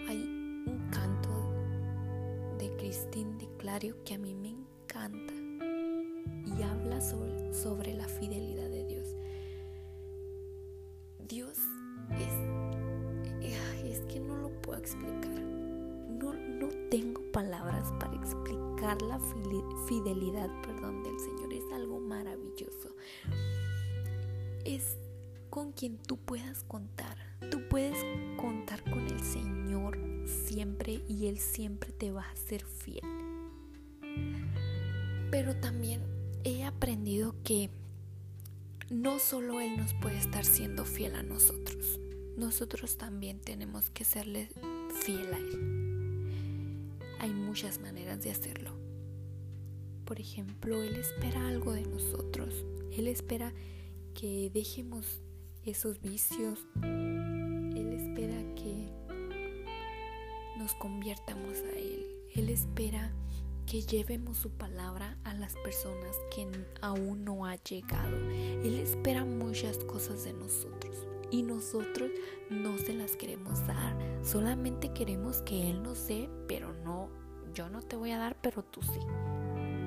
Hay 0.10 0.24
un 0.68 0.90
canto 0.92 1.54
de 2.58 2.76
Cristín 2.76 3.38
de 3.38 3.48
Clario 3.56 3.96
que 4.04 4.16
a 4.16 4.18
mí 4.18 4.36
me 4.36 4.49
para 18.00 18.16
explicar 18.16 19.02
la 19.02 19.20
fidelidad 19.88 20.50
perdón, 20.62 21.04
del 21.04 21.20
Señor. 21.20 21.54
Es 21.54 21.64
algo 21.74 22.00
maravilloso. 22.00 22.96
Es 24.66 24.98
con 25.50 25.72
quien 25.72 25.98
tú 25.98 26.18
puedas 26.18 26.64
contar. 26.64 27.18
Tú 27.52 27.68
puedes 27.70 27.98
contar 28.38 28.84
con 28.84 29.00
el 29.00 29.24
Señor 29.24 29.98
siempre 30.26 31.02
y 31.08 31.28
Él 31.28 31.40
siempre 31.40 31.92
te 31.92 32.12
va 32.12 32.24
a 32.24 32.36
ser 32.36 32.64
fiel. 32.66 33.02
Pero 35.32 35.56
también 35.56 36.02
he 36.44 36.64
aprendido 36.64 37.36
que 37.44 37.70
no 38.90 39.20
solo 39.20 39.62
Él 39.62 39.78
nos 39.78 39.94
puede 39.94 40.18
estar 40.18 40.46
siendo 40.46 40.86
fiel 40.86 41.16
a 41.16 41.24
nosotros, 41.24 42.00
nosotros 42.38 42.98
también 42.98 43.40
tenemos 43.40 43.90
que 43.90 44.06
serle 44.06 44.50
fiel 45.04 45.34
a 45.34 45.38
Él. 45.38 45.89
Muchas 47.62 47.82
maneras 47.82 48.22
de 48.22 48.32
hacerlo. 48.32 48.72
Por 50.06 50.18
ejemplo, 50.22 50.82
Él 50.82 50.96
espera 50.96 51.46
algo 51.46 51.74
de 51.74 51.82
nosotros. 51.82 52.66
Él 52.90 53.06
espera 53.10 53.54
que 54.14 54.50
dejemos 54.54 55.22
esos 55.66 56.00
vicios. 56.00 56.66
Él 56.82 57.92
espera 57.92 58.38
que 58.56 58.94
nos 60.58 60.74
conviertamos 60.76 61.58
a 61.58 61.78
Él. 61.78 62.08
Él 62.34 62.48
espera 62.48 63.12
que 63.66 63.82
llevemos 63.82 64.38
su 64.38 64.52
palabra 64.52 65.18
a 65.26 65.34
las 65.34 65.56
personas 65.56 66.16
que 66.34 66.48
aún 66.80 67.26
no 67.26 67.46
ha 67.46 67.58
llegado. 67.58 68.16
Él 68.64 68.80
espera 68.80 69.26
muchas 69.26 69.80
cosas 69.80 70.24
de 70.24 70.32
nosotros 70.32 70.96
y 71.30 71.44
nosotros 71.44 72.10
no 72.50 72.78
se 72.78 72.94
las 72.94 73.18
queremos 73.18 73.68
dar. 73.68 73.98
Solamente 74.24 74.94
queremos 74.94 75.42
que 75.42 75.70
Él 75.70 75.84
nos 75.84 76.08
dé, 76.08 76.30
pero 76.48 76.74
no, 76.86 77.19
yo 77.54 77.70
no 77.70 77.82
te 77.82 77.96
voy 77.96 78.12
a 78.12 78.18
dar, 78.18 78.36
pero 78.42 78.64
tú 78.64 78.82
sí. 78.82 79.00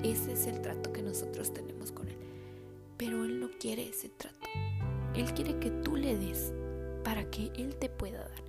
Ese 0.03 0.33
es 0.33 0.47
el 0.47 0.61
trato 0.61 0.91
que 0.91 1.01
nosotros 1.01 1.53
tenemos 1.53 1.91
con 1.91 2.07
Él. 2.07 2.17
Pero 2.97 3.23
Él 3.23 3.39
no 3.39 3.49
quiere 3.59 3.89
ese 3.89 4.09
trato. 4.09 4.37
Él 5.15 5.33
quiere 5.33 5.59
que 5.59 5.69
tú 5.69 5.95
le 5.95 6.17
des 6.17 6.53
para 7.03 7.29
que 7.29 7.51
Él 7.55 7.75
te 7.75 7.89
pueda 7.89 8.19
dar. 8.19 8.43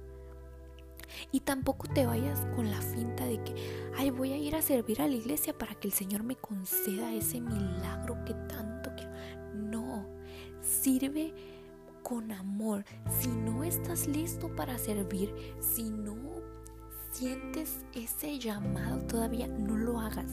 Y 1.31 1.40
tampoco 1.40 1.87
te 1.88 2.07
vayas 2.07 2.40
con 2.57 2.70
la 2.70 2.81
finta 2.81 3.24
de 3.27 3.42
que, 3.42 3.55
ay, 3.96 4.11
voy 4.11 4.33
a 4.33 4.37
ir 4.37 4.57
a 4.57 4.62
servir 4.62 5.00
a 5.00 5.09
la 5.09 5.14
iglesia 5.14 5.57
para 5.57 5.74
que 5.74 5.88
el 5.88 5.92
Señor 5.92 6.22
me 6.24 6.37
conceda 6.37 7.12
ese 7.12 7.40
milagro 7.40 8.24
que 8.24 8.35
tanto 8.35 8.90
quiero. 8.96 9.12
No, 9.55 10.07
sirve 10.61 11.33
con 12.03 12.33
amor. 12.33 12.85
Si 13.20 13.29
no 13.29 13.64
estás 13.64 14.07
listo 14.07 14.55
para 14.55 14.79
servir, 14.79 15.35
si 15.61 15.90
no 15.90 16.14
sientes 17.14 17.85
ese 17.94 18.40
llamado 18.40 18.98
todavía, 19.07 19.46
no 19.46 19.77
lo 19.77 20.00
hagas. 20.00 20.33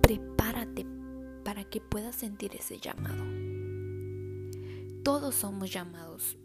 Prepárate 0.00 0.86
para 1.44 1.64
que 1.64 1.80
puedas 1.80 2.14
sentir 2.14 2.54
ese 2.54 2.78
llamado. 2.78 3.24
Todos 5.02 5.34
somos 5.34 5.72
llamados 5.72 6.36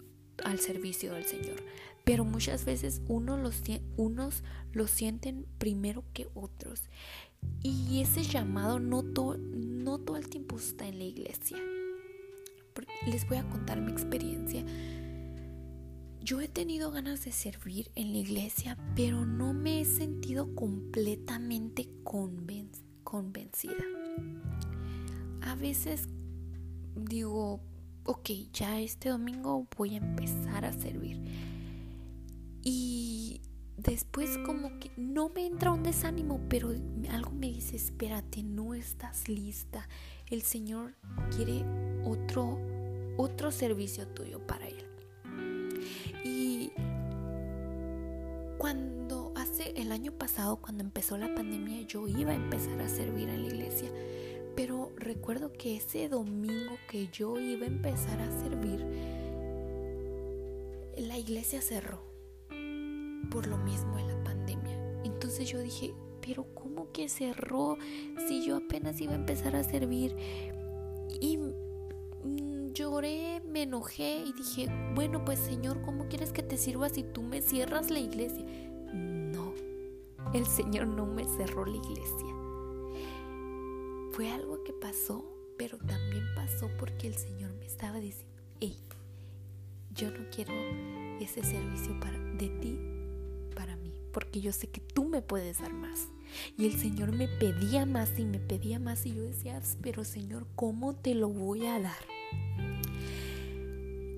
al 0.43 0.60
servicio 0.60 1.13
del 1.13 1.25
Señor, 1.25 1.63
pero 2.03 2.25
muchas 2.25 2.65
veces 2.65 3.03
unos 3.08 3.39
los, 3.39 3.62
unos 3.97 4.43
lo 4.73 4.88
sienten 4.88 5.45
primero 5.60 6.03
que 6.13 6.27
otros. 6.34 6.81
Y 7.62 8.01
ese 8.01 8.23
llamado 8.23 8.79
no, 8.79 9.03
no 9.03 9.99
todo 9.99 10.17
el 10.17 10.27
tiempo 10.27 10.58
está 10.58 10.88
en 10.88 10.97
la 10.97 11.05
iglesia. 11.05 11.58
les 13.05 13.27
voy 13.27 13.38
a 13.38 13.47
contar 13.47 13.79
mi 13.79 13.91
experiencia. 13.91 14.65
Yo 16.25 16.41
he 16.41 16.47
tenido 16.47 16.89
ganas 16.89 17.23
de 17.23 17.31
servir 17.31 17.91
en 17.93 18.11
la 18.11 18.17
iglesia, 18.17 18.75
pero 18.95 19.27
no 19.27 19.53
me 19.53 19.81
he 19.81 19.85
sentido 19.85 20.55
completamente 20.55 21.88
convencida. 22.03 23.85
A 25.41 25.53
veces 25.53 26.07
digo, 26.95 27.61
ok, 28.05 28.29
ya 28.51 28.81
este 28.81 29.09
domingo 29.09 29.67
voy 29.77 29.93
a 29.93 29.97
empezar 29.97 30.65
a 30.65 30.73
servir. 30.73 31.21
Y 32.63 33.41
después 33.77 34.39
como 34.47 34.79
que 34.79 34.89
no 34.97 35.29
me 35.29 35.45
entra 35.45 35.71
un 35.73 35.83
desánimo, 35.83 36.41
pero 36.49 36.73
algo 37.11 37.29
me 37.29 37.49
dice, 37.49 37.75
espérate, 37.75 38.41
no 38.41 38.73
estás 38.73 39.29
lista. 39.29 39.88
El 40.25 40.41
Señor 40.41 40.95
quiere 41.35 41.63
otro, 42.03 42.57
otro 43.15 43.51
servicio 43.51 44.07
tuyo 44.07 44.39
para 44.47 44.67
Él. 44.67 44.85
Cuando 48.57 49.31
hace 49.35 49.73
el 49.75 49.91
año 49.91 50.11
pasado, 50.11 50.57
cuando 50.57 50.83
empezó 50.83 51.17
la 51.17 51.33
pandemia, 51.33 51.81
yo 51.81 52.07
iba 52.07 52.31
a 52.31 52.35
empezar 52.35 52.79
a 52.81 52.89
servir 52.89 53.29
en 53.29 53.43
la 53.43 53.47
iglesia. 53.47 53.89
Pero 54.55 54.91
recuerdo 54.95 55.51
que 55.51 55.75
ese 55.75 56.07
domingo 56.07 56.77
que 56.89 57.09
yo 57.11 57.39
iba 57.39 57.65
a 57.65 57.69
empezar 57.69 58.21
a 58.21 58.31
servir, 58.41 58.85
la 60.97 61.17
iglesia 61.17 61.61
cerró 61.61 62.01
por 63.29 63.47
lo 63.47 63.57
mismo 63.57 63.99
en 63.99 64.07
la 64.07 64.23
pandemia. 64.23 65.01
Entonces 65.03 65.49
yo 65.49 65.59
dije, 65.59 65.93
pero 66.21 66.45
¿cómo 66.53 66.91
que 66.91 67.09
cerró 67.09 67.77
si 68.27 68.45
yo 68.45 68.57
apenas 68.57 69.01
iba 69.01 69.13
a 69.13 69.17
empezar 69.17 69.55
a 69.55 69.63
servir? 69.63 70.15
Y 71.19 71.37
lloré, 72.75 73.41
me 73.45 73.63
enojé 73.63 74.23
y 74.25 74.33
dije, 74.33 74.67
bueno, 74.93 75.23
pues 75.25 75.39
Señor, 75.39 75.81
¿cómo 75.81 76.07
quieres 76.07 76.31
que 76.31 76.43
te 76.43 76.57
sirva 76.57 76.89
si 76.89 77.03
tú 77.03 77.23
me 77.23 77.41
cierras 77.41 77.89
la 77.89 77.99
iglesia? 77.99 78.45
No, 78.93 79.53
el 80.33 80.45
Señor 80.45 80.88
no 80.88 81.05
me 81.05 81.23
cerró 81.23 81.65
la 81.65 81.77
iglesia. 81.77 82.35
Fue 84.11 84.29
algo 84.29 84.63
que 84.63 84.73
pasó, 84.73 85.25
pero 85.57 85.77
también 85.77 86.23
pasó 86.35 86.69
porque 86.77 87.07
el 87.07 87.15
Señor 87.15 87.53
me 87.53 87.65
estaba 87.65 87.99
diciendo, 87.99 88.43
hey, 88.59 88.77
yo 89.91 90.11
no 90.11 90.29
quiero 90.29 90.53
ese 91.19 91.43
servicio 91.43 91.97
para, 91.99 92.19
de 92.19 92.49
ti 92.59 92.79
para 93.55 93.77
mí, 93.77 93.93
porque 94.11 94.41
yo 94.41 94.51
sé 94.51 94.67
que 94.67 94.81
tú 94.81 95.05
me 95.05 95.21
puedes 95.21 95.59
dar 95.59 95.73
más. 95.73 96.09
Y 96.57 96.65
el 96.65 96.77
Señor 96.77 97.13
me 97.13 97.29
pedía 97.29 97.85
más 97.85 98.19
y 98.19 98.25
me 98.25 98.39
pedía 98.39 98.79
más 98.79 99.05
y 99.05 99.15
yo 99.15 99.23
decía, 99.23 99.61
pero 99.81 100.03
Señor, 100.03 100.45
¿cómo 100.55 100.93
te 100.93 101.15
lo 101.15 101.29
voy 101.29 101.65
a 101.65 101.79
dar? 101.79 102.14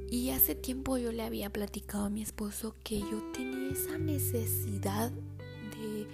Y 0.09 0.29
hace 0.29 0.55
tiempo 0.55 0.97
yo 0.97 1.11
le 1.11 1.23
había 1.23 1.49
platicado 1.49 2.05
a 2.05 2.09
mi 2.09 2.21
esposo 2.21 2.75
que 2.83 2.99
yo 2.99 3.21
tenía 3.33 3.71
esa 3.71 3.97
necesidad 3.97 5.11
de 5.11 6.07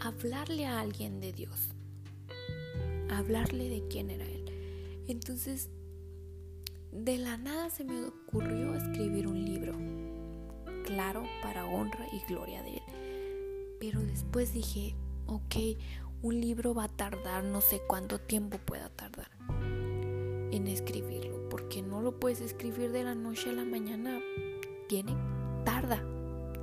hablarle 0.00 0.66
a 0.66 0.80
alguien 0.80 1.20
de 1.20 1.32
Dios, 1.32 1.70
hablarle 3.10 3.68
de 3.68 3.86
quién 3.88 4.10
era 4.10 4.24
Él. 4.24 4.44
Entonces, 5.08 5.70
de 6.92 7.18
la 7.18 7.36
nada 7.36 7.68
se 7.68 7.84
me 7.84 8.04
ocurrió 8.04 8.74
escribir 8.74 9.26
un 9.26 9.44
libro 9.44 9.74
claro 10.84 11.24
para 11.42 11.66
honra 11.66 12.06
y 12.12 12.20
gloria 12.32 12.62
de 12.62 12.74
Él. 12.74 13.76
Pero 13.80 14.00
después 14.02 14.52
dije, 14.52 14.94
ok, 15.26 15.56
un 16.22 16.40
libro 16.40 16.74
va 16.74 16.84
a 16.84 16.88
tardar 16.88 17.42
no 17.42 17.60
sé 17.60 17.82
cuánto 17.88 18.18
tiempo 18.20 18.58
pueda 18.58 18.88
tardar 18.88 19.35
en 20.56 20.68
escribirlo, 20.68 21.48
porque 21.48 21.82
no 21.82 22.00
lo 22.00 22.18
puedes 22.18 22.40
escribir 22.40 22.92
de 22.92 23.04
la 23.04 23.14
noche 23.14 23.50
a 23.50 23.52
la 23.52 23.64
mañana, 23.64 24.20
tiene, 24.88 25.14
tarda, 25.64 26.02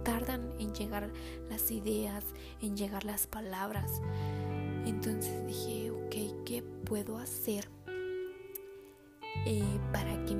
tardan 0.03 0.53
en 0.59 0.73
llegar 0.73 1.11
las 1.49 1.71
ideas, 1.71 2.23
en 2.61 2.75
llegar 2.75 3.05
las 3.05 3.27
palabras. 3.27 4.01
Entonces 4.85 5.45
dije, 5.47 5.91
ok, 5.91 6.45
¿qué 6.45 6.63
puedo 6.85 7.17
hacer 7.17 7.69
eh, 9.45 9.79
para 9.91 10.25
que 10.25 10.35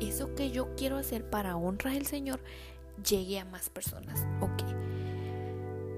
eso 0.00 0.34
que 0.34 0.50
yo 0.50 0.74
quiero 0.76 0.96
hacer 0.96 1.28
para 1.28 1.56
honrar 1.56 1.96
al 1.96 2.06
Señor 2.06 2.40
llegue 3.08 3.38
a 3.38 3.44
más 3.44 3.70
personas. 3.70 4.26
Ok. 4.40 4.62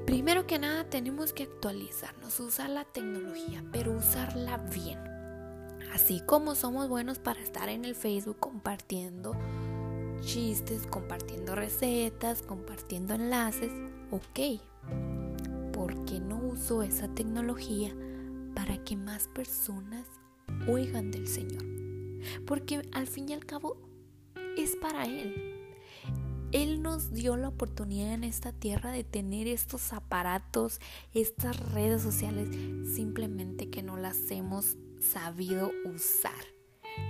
Primero 0.07 0.46
que 0.46 0.59
nada 0.59 0.85
tenemos 0.85 1.33
que 1.33 1.44
actualizarnos, 1.44 2.40
usar 2.40 2.70
la 2.70 2.85
tecnología, 2.85 3.62
pero 3.70 3.92
usarla 3.92 4.57
bien. 4.57 5.10
Así 5.92 6.20
como 6.20 6.55
somos 6.55 6.88
buenos 6.88 7.18
para 7.18 7.40
estar 7.40 7.68
en 7.68 7.85
el 7.85 7.94
Facebook 7.94 8.38
compartiendo 8.38 9.35
chistes, 10.20 10.87
compartiendo 10.87 11.55
recetas, 11.55 12.42
compartiendo 12.42 13.14
enlaces, 13.14 13.72
ok. 14.11 14.61
¿Por 15.72 16.05
qué 16.05 16.20
no 16.20 16.38
uso 16.38 16.83
esa 16.83 17.09
tecnología 17.09 17.94
para 18.55 18.83
que 18.85 18.96
más 18.96 19.29
personas 19.29 20.07
oigan 20.68 21.11
del 21.11 21.26
Señor? 21.26 21.64
Porque 22.46 22.83
al 22.92 23.07
fin 23.07 23.31
y 23.31 23.33
al 23.33 23.46
cabo 23.46 23.76
es 24.57 24.76
para 24.76 25.05
Él. 25.05 25.50
Él 26.53 26.83
nos 26.83 27.12
dio 27.12 27.37
la 27.37 27.48
oportunidad 27.48 28.12
en 28.12 28.24
esta 28.24 28.53
tierra 28.53 28.90
de 28.90 29.05
tener 29.05 29.46
estos 29.46 29.92
aparatos, 29.92 30.81
estas 31.14 31.59
redes 31.72 32.03
sociales, 32.03 32.48
simplemente 32.94 33.70
que 33.70 33.85
no 33.85 33.96
las 33.96 34.31
hemos 34.33 34.76
sabido 35.01 35.71
usar. 35.85 36.33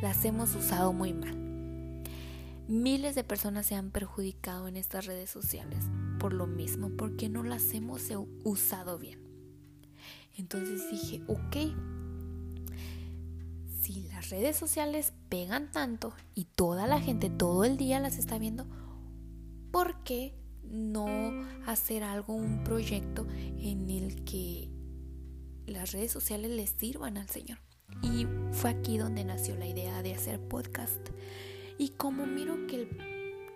Las 0.03 0.25
hemos 0.25 0.55
usado 0.55 0.93
muy 0.93 1.13
mal. 1.13 1.37
Miles 2.69 3.15
de 3.15 3.25
personas 3.25 3.67
se 3.67 3.75
han 3.75 3.91
perjudicado 3.91 4.69
en 4.69 4.77
estas 4.77 5.07
redes 5.07 5.31
sociales 5.31 5.85
por 6.21 6.35
lo 6.35 6.47
mismo, 6.47 6.91
porque 6.91 7.29
no 7.29 7.43
las 7.43 7.73
hemos 7.73 8.03
usado 8.45 8.99
bien. 8.99 9.19
Entonces 10.37 10.89
dije, 10.91 11.23
ok, 11.27 11.57
si 13.81 14.03
las 14.09 14.29
redes 14.29 14.57
sociales 14.57 15.15
pegan 15.29 15.73
tanto 15.73 16.13
y 16.35 16.45
toda 16.45 16.87
la 16.87 17.01
gente 17.01 17.31
todo 17.31 17.65
el 17.65 17.77
día 17.77 17.99
las 17.99 18.19
está 18.19 18.39
viendo, 18.39 18.67
¿por 19.73 20.05
qué 20.05 20.37
no 20.63 21.09
hacer 21.67 22.05
algo, 22.05 22.35
un 22.35 22.63
proyecto 22.63 23.27
en 23.31 23.91
el 23.91 24.23
que 24.25 24.71
las 25.67 25.93
redes 25.93 26.13
sociales 26.13 26.51
les 26.51 26.71
sirvan 26.71 27.17
al 27.17 27.29
Señor? 27.29 27.59
Y 28.03 28.27
fue 28.53 28.71
aquí 28.71 28.99
donde 28.99 29.25
nació 29.25 29.57
la 29.57 29.67
idea 29.67 30.03
de 30.03 30.15
hacer 30.15 30.41
podcast. 30.41 31.01
Y 31.79 31.91
como 31.91 32.27
miro 32.27 32.67
que, 32.67 32.89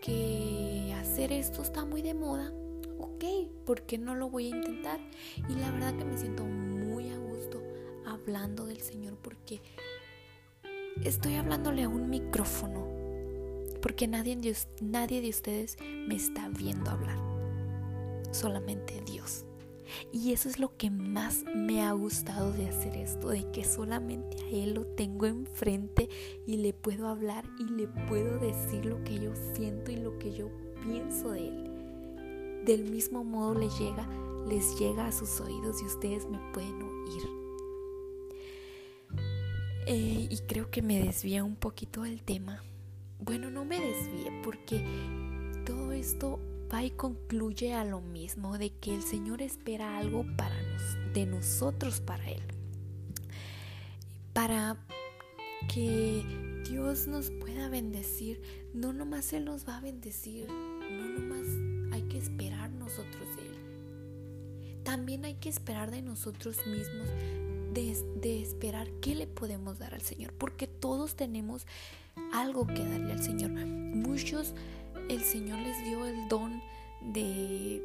que 0.00 0.94
hacer 1.00 1.32
esto 1.32 1.62
está 1.62 1.84
muy 1.84 2.02
de 2.02 2.14
moda, 2.14 2.52
ok, 2.98 3.24
¿por 3.64 3.82
qué 3.82 3.98
no 3.98 4.14
lo 4.14 4.28
voy 4.28 4.46
a 4.46 4.56
intentar? 4.56 5.00
Y 5.48 5.54
la 5.54 5.70
verdad 5.70 5.96
que 5.96 6.04
me 6.04 6.18
siento 6.18 6.44
muy 6.44 7.10
a 7.10 7.18
gusto 7.18 7.62
hablando 8.06 8.66
del 8.66 8.80
Señor 8.80 9.16
porque 9.20 9.60
estoy 11.02 11.34
hablándole 11.34 11.82
a 11.82 11.88
un 11.88 12.08
micrófono 12.08 12.94
porque 13.84 14.08
nadie 14.08 14.38
nadie 14.80 15.20
de 15.20 15.28
ustedes 15.28 15.76
me 16.08 16.16
está 16.16 16.48
viendo 16.48 16.90
hablar, 16.90 17.18
solamente 18.30 19.02
Dios. 19.04 19.44
Y 20.12 20.32
eso 20.32 20.48
es 20.48 20.58
lo 20.58 20.76
que 20.76 20.90
más 20.90 21.44
me 21.54 21.82
ha 21.82 21.92
gustado 21.92 22.52
de 22.52 22.68
hacer 22.68 22.96
esto, 22.96 23.28
de 23.28 23.50
que 23.50 23.64
solamente 23.64 24.36
a 24.44 24.48
Él 24.48 24.74
lo 24.74 24.86
tengo 24.86 25.26
enfrente 25.26 26.08
y 26.46 26.56
le 26.58 26.72
puedo 26.72 27.08
hablar 27.08 27.44
y 27.58 27.64
le 27.64 27.88
puedo 28.08 28.38
decir 28.38 28.84
lo 28.84 29.02
que 29.04 29.18
yo 29.18 29.32
siento 29.54 29.92
y 29.92 29.96
lo 29.96 30.18
que 30.18 30.32
yo 30.32 30.50
pienso 30.82 31.30
de 31.30 31.48
Él. 31.48 32.64
Del 32.64 32.84
mismo 32.84 33.24
modo 33.24 33.54
les 33.54 33.78
llega, 33.78 34.08
les 34.48 34.78
llega 34.78 35.06
a 35.06 35.12
sus 35.12 35.40
oídos 35.40 35.82
y 35.82 35.86
ustedes 35.86 36.26
me 36.28 36.38
pueden 36.52 36.82
oír. 36.82 37.44
Eh, 39.86 40.28
y 40.30 40.38
creo 40.46 40.70
que 40.70 40.80
me 40.80 40.98
desvía 41.02 41.44
un 41.44 41.56
poquito 41.56 42.02
del 42.02 42.22
tema, 42.22 42.62
bueno, 43.18 43.50
no 43.50 43.64
me 43.64 43.78
desvíe 43.80 44.40
porque 44.42 44.82
todo 45.66 45.92
esto 45.92 46.40
va 46.72 46.84
y 46.84 46.90
concluye 46.90 47.74
a 47.74 47.84
lo 47.84 48.00
mismo, 48.00 48.58
de 48.58 48.70
que 48.70 48.94
el 48.94 49.02
Señor 49.02 49.42
espera 49.42 49.98
algo 49.98 50.24
para 50.36 50.54
de 51.14 51.26
nosotros 51.26 52.00
para 52.00 52.28
Él. 52.28 52.42
Para 54.32 54.76
que 55.72 56.24
Dios 56.68 57.06
nos 57.06 57.30
pueda 57.30 57.68
bendecir, 57.68 58.42
no 58.74 58.92
nomás 58.92 59.32
Él 59.32 59.44
nos 59.44 59.66
va 59.66 59.78
a 59.78 59.80
bendecir, 59.80 60.48
no 60.48 61.08
nomás 61.08 61.46
hay 61.92 62.02
que 62.02 62.18
esperar 62.18 62.70
nosotros 62.70 63.36
de 63.36 63.42
Él. 63.46 64.82
También 64.82 65.24
hay 65.24 65.34
que 65.34 65.48
esperar 65.48 65.90
de 65.90 66.02
nosotros 66.02 66.58
mismos, 66.66 67.08
de, 67.72 67.96
de 68.20 68.42
esperar 68.42 68.90
qué 69.00 69.14
le 69.14 69.26
podemos 69.26 69.78
dar 69.78 69.94
al 69.94 70.02
Señor, 70.02 70.34
porque 70.34 70.66
todos 70.66 71.14
tenemos 71.14 71.64
algo 72.32 72.66
que 72.66 72.84
darle 72.84 73.12
al 73.12 73.22
Señor. 73.22 73.50
Muchos 73.52 74.54
el 75.08 75.22
Señor 75.22 75.58
les 75.60 75.84
dio 75.84 76.06
el 76.06 76.28
don 76.28 76.62
de 77.00 77.82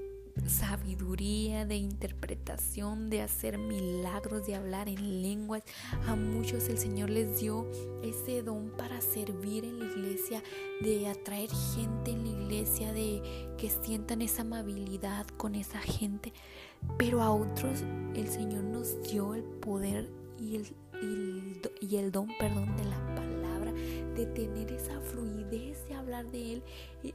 sabiduría, 0.47 1.65
de 1.65 1.75
interpretación, 1.75 3.09
de 3.09 3.21
hacer 3.21 3.57
milagros, 3.57 4.45
de 4.47 4.55
hablar 4.55 4.87
en 4.87 5.21
lenguas. 5.21 5.63
A 6.07 6.15
muchos 6.15 6.69
el 6.69 6.77
Señor 6.77 7.09
les 7.09 7.39
dio 7.39 7.69
ese 8.03 8.41
don 8.41 8.71
para 8.77 9.01
servir 9.01 9.65
en 9.65 9.79
la 9.79 9.85
iglesia, 9.85 10.41
de 10.81 11.07
atraer 11.07 11.49
gente 11.75 12.11
en 12.11 12.23
la 12.23 12.41
iglesia, 12.41 12.93
de 12.93 13.21
que 13.57 13.69
sientan 13.69 14.21
esa 14.21 14.43
amabilidad 14.43 15.27
con 15.37 15.55
esa 15.55 15.79
gente. 15.79 16.33
Pero 16.97 17.21
a 17.21 17.31
otros 17.31 17.83
el 18.15 18.27
Señor 18.29 18.63
nos 18.63 19.01
dio 19.03 19.33
el 19.35 19.43
poder 19.43 20.09
y 20.37 20.55
el, 20.55 20.75
y 21.81 21.97
el, 21.97 22.11
don 22.11 22.27
perdón, 22.39 22.75
de 22.77 22.85
la 22.85 23.08
de 24.19 24.25
tener 24.25 24.71
esa 24.71 24.99
fluidez 24.99 25.87
de 25.87 25.95
hablar 25.95 26.25
de 26.29 26.53
Él, 26.53 26.63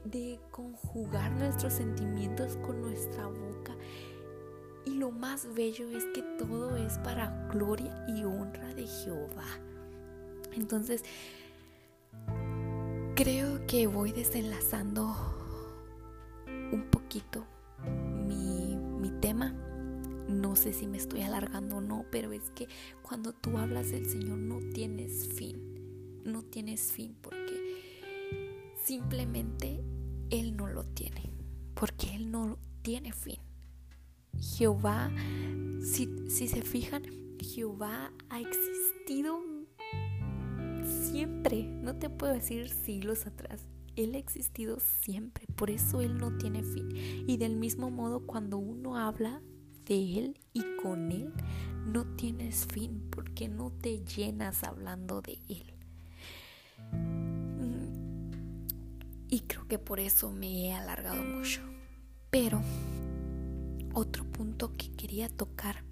de 0.05 0.39
conjugar 0.49 1.31
nuestros 1.33 1.73
sentimientos 1.73 2.57
con 2.57 2.81
nuestra 2.81 3.27
boca. 3.27 3.75
Y 4.85 4.95
lo 4.95 5.11
más 5.11 5.47
bello 5.53 5.87
es 5.95 6.03
que 6.15 6.23
todo 6.39 6.75
es 6.77 6.97
para 6.99 7.47
gloria 7.51 8.05
y 8.07 8.23
honra 8.23 8.73
de 8.73 8.87
Jehová. 8.87 9.45
Entonces, 10.53 11.03
creo 13.15 13.65
que 13.67 13.85
voy 13.85 14.11
desenlazando 14.11 15.15
un 16.47 16.87
poquito 16.89 17.45
mi, 18.27 18.77
mi 18.99 19.11
tema 19.21 19.53
no 20.27 20.55
sé 20.55 20.73
si 20.73 20.87
me 20.87 20.97
estoy 20.97 21.21
alargando 21.21 21.77
o 21.77 21.81
no, 21.81 22.03
pero 22.09 22.31
es 22.31 22.49
que 22.55 22.67
cuando 23.03 23.31
tú 23.31 23.59
hablas 23.59 23.91
del 23.91 24.09
Señor 24.09 24.39
no 24.39 24.57
tienes 24.73 25.27
fin. 25.35 25.74
No 26.25 26.41
tienes 26.43 26.91
fin 26.91 27.15
porque 27.21 27.53
simplemente 28.83 29.79
Él 30.29 30.57
no 30.57 30.67
lo 30.67 30.83
tiene. 30.83 31.31
Porque 31.75 32.15
Él 32.15 32.31
no 32.31 32.57
tiene 32.81 33.13
fin. 33.13 33.39
Jehová, 34.39 35.11
si, 35.79 36.09
si 36.27 36.47
se 36.47 36.61
fijan, 36.61 37.03
Jehová 37.39 38.11
ha 38.29 38.39
existido 38.41 39.39
siempre. 40.83 41.63
No 41.63 41.95
te 41.95 42.09
puedo 42.09 42.33
decir 42.33 42.69
siglos 42.69 43.27
atrás. 43.27 43.65
Él 43.95 44.15
ha 44.15 44.17
existido 44.17 44.79
siempre, 44.79 45.45
por 45.55 45.69
eso 45.69 46.01
Él 46.01 46.17
no 46.17 46.37
tiene 46.37 46.63
fin. 46.63 46.89
Y 47.27 47.37
del 47.37 47.55
mismo 47.55 47.91
modo, 47.91 48.25
cuando 48.25 48.57
uno 48.57 48.97
habla 48.97 49.41
de 49.85 50.19
Él 50.19 50.39
y 50.53 50.63
con 50.81 51.11
Él, 51.11 51.31
no 51.85 52.05
tienes 52.15 52.65
fin 52.65 53.07
porque 53.09 53.47
no 53.47 53.71
te 53.71 54.03
llenas 54.03 54.63
hablando 54.63 55.21
de 55.21 55.39
Él. 55.47 55.74
Y 59.29 59.41
creo 59.41 59.67
que 59.67 59.79
por 59.79 59.99
eso 59.99 60.31
me 60.31 60.67
he 60.67 60.73
alargado 60.73 61.23
mucho. 61.23 61.61
Pero 62.29 62.61
otro 63.93 64.25
punto 64.25 64.73
que 64.73 64.91
quería 64.91 65.29
tocar 65.29 65.83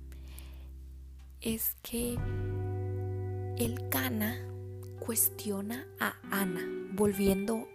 es 1.42 1.76
que 1.82 2.18
el 3.58 3.90
Cana 3.90 4.38
cuestiona 5.00 5.86
a 6.00 6.16
Ana, 6.32 6.62
volviendo 6.94 7.68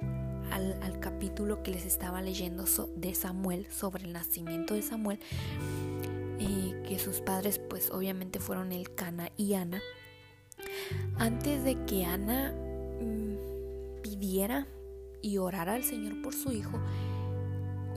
al, 0.51 0.99
capítulo 1.01 1.63
que 1.63 1.71
les 1.71 1.85
estaba 1.85 2.21
leyendo 2.23 2.65
de 2.97 3.15
Samuel, 3.15 3.71
sobre 3.71 4.05
el 4.05 4.13
nacimiento 4.13 4.75
de 4.75 4.83
Samuel, 4.83 5.21
que 6.89 6.99
sus 6.99 7.21
padres 7.21 7.59
pues 7.59 7.91
obviamente 7.91 8.41
fueron 8.41 8.73
el 8.73 8.95
Cana 8.95 9.31
y 9.37 9.53
Ana. 9.53 9.83
Antes 11.19 11.63
de 11.63 11.85
que 11.85 12.07
Ana 12.07 12.55
mm, 13.01 14.01
pidiera 14.01 14.67
y 15.23 15.39
orara 15.39 15.75
al 15.75 15.85
Señor 15.85 16.21
por 16.23 16.35
su 16.35 16.53
hijo, 16.53 16.79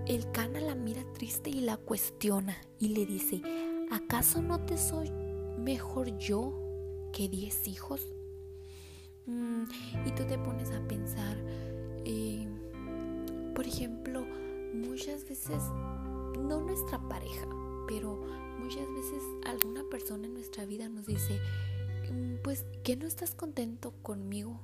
el 0.08 0.32
Cana 0.32 0.60
la 0.60 0.76
mira 0.76 1.04
triste 1.14 1.50
y 1.50 1.62
la 1.62 1.78
cuestiona 1.78 2.58
y 2.80 2.90
le 2.90 3.06
dice, 3.06 3.42
¿acaso 3.92 4.42
no 4.42 4.66
te 4.66 4.78
soy 4.78 5.12
mejor 5.58 6.18
yo 6.18 6.54
que 7.14 7.30
diez 7.30 7.68
hijos? 7.68 8.02
Mm, 9.26 9.64
y 10.06 10.12
tú 10.12 10.24
te 10.26 10.38
pones 10.38 10.72
a 10.72 10.80
pensar, 10.88 11.38
eh, 12.06 12.48
por 13.56 13.68
ejemplo, 13.68 14.26
muchas 14.74 15.28
veces, 15.30 15.62
no 16.40 16.62
nuestra 16.62 17.00
pareja, 17.08 17.48
pero 17.88 18.22
muchas 18.60 18.88
veces 18.90 19.24
alguna 19.46 19.84
persona 19.90 20.26
en 20.28 20.34
nuestra 20.34 20.66
vida 20.66 20.90
nos 20.90 21.06
dice, 21.06 21.40
mm, 22.12 22.42
pues, 22.44 22.66
¿que 22.84 22.96
no 22.96 23.06
estás 23.06 23.36
contento 23.36 23.94
conmigo? 24.02 24.60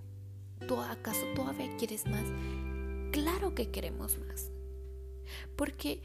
¿Tú, 0.65 0.79
¿Acaso 0.79 1.25
todavía 1.35 1.75
quieres 1.77 2.05
más? 2.07 2.25
Claro 3.11 3.53
que 3.53 3.69
queremos 3.69 4.17
más, 4.19 4.51
porque 5.55 6.01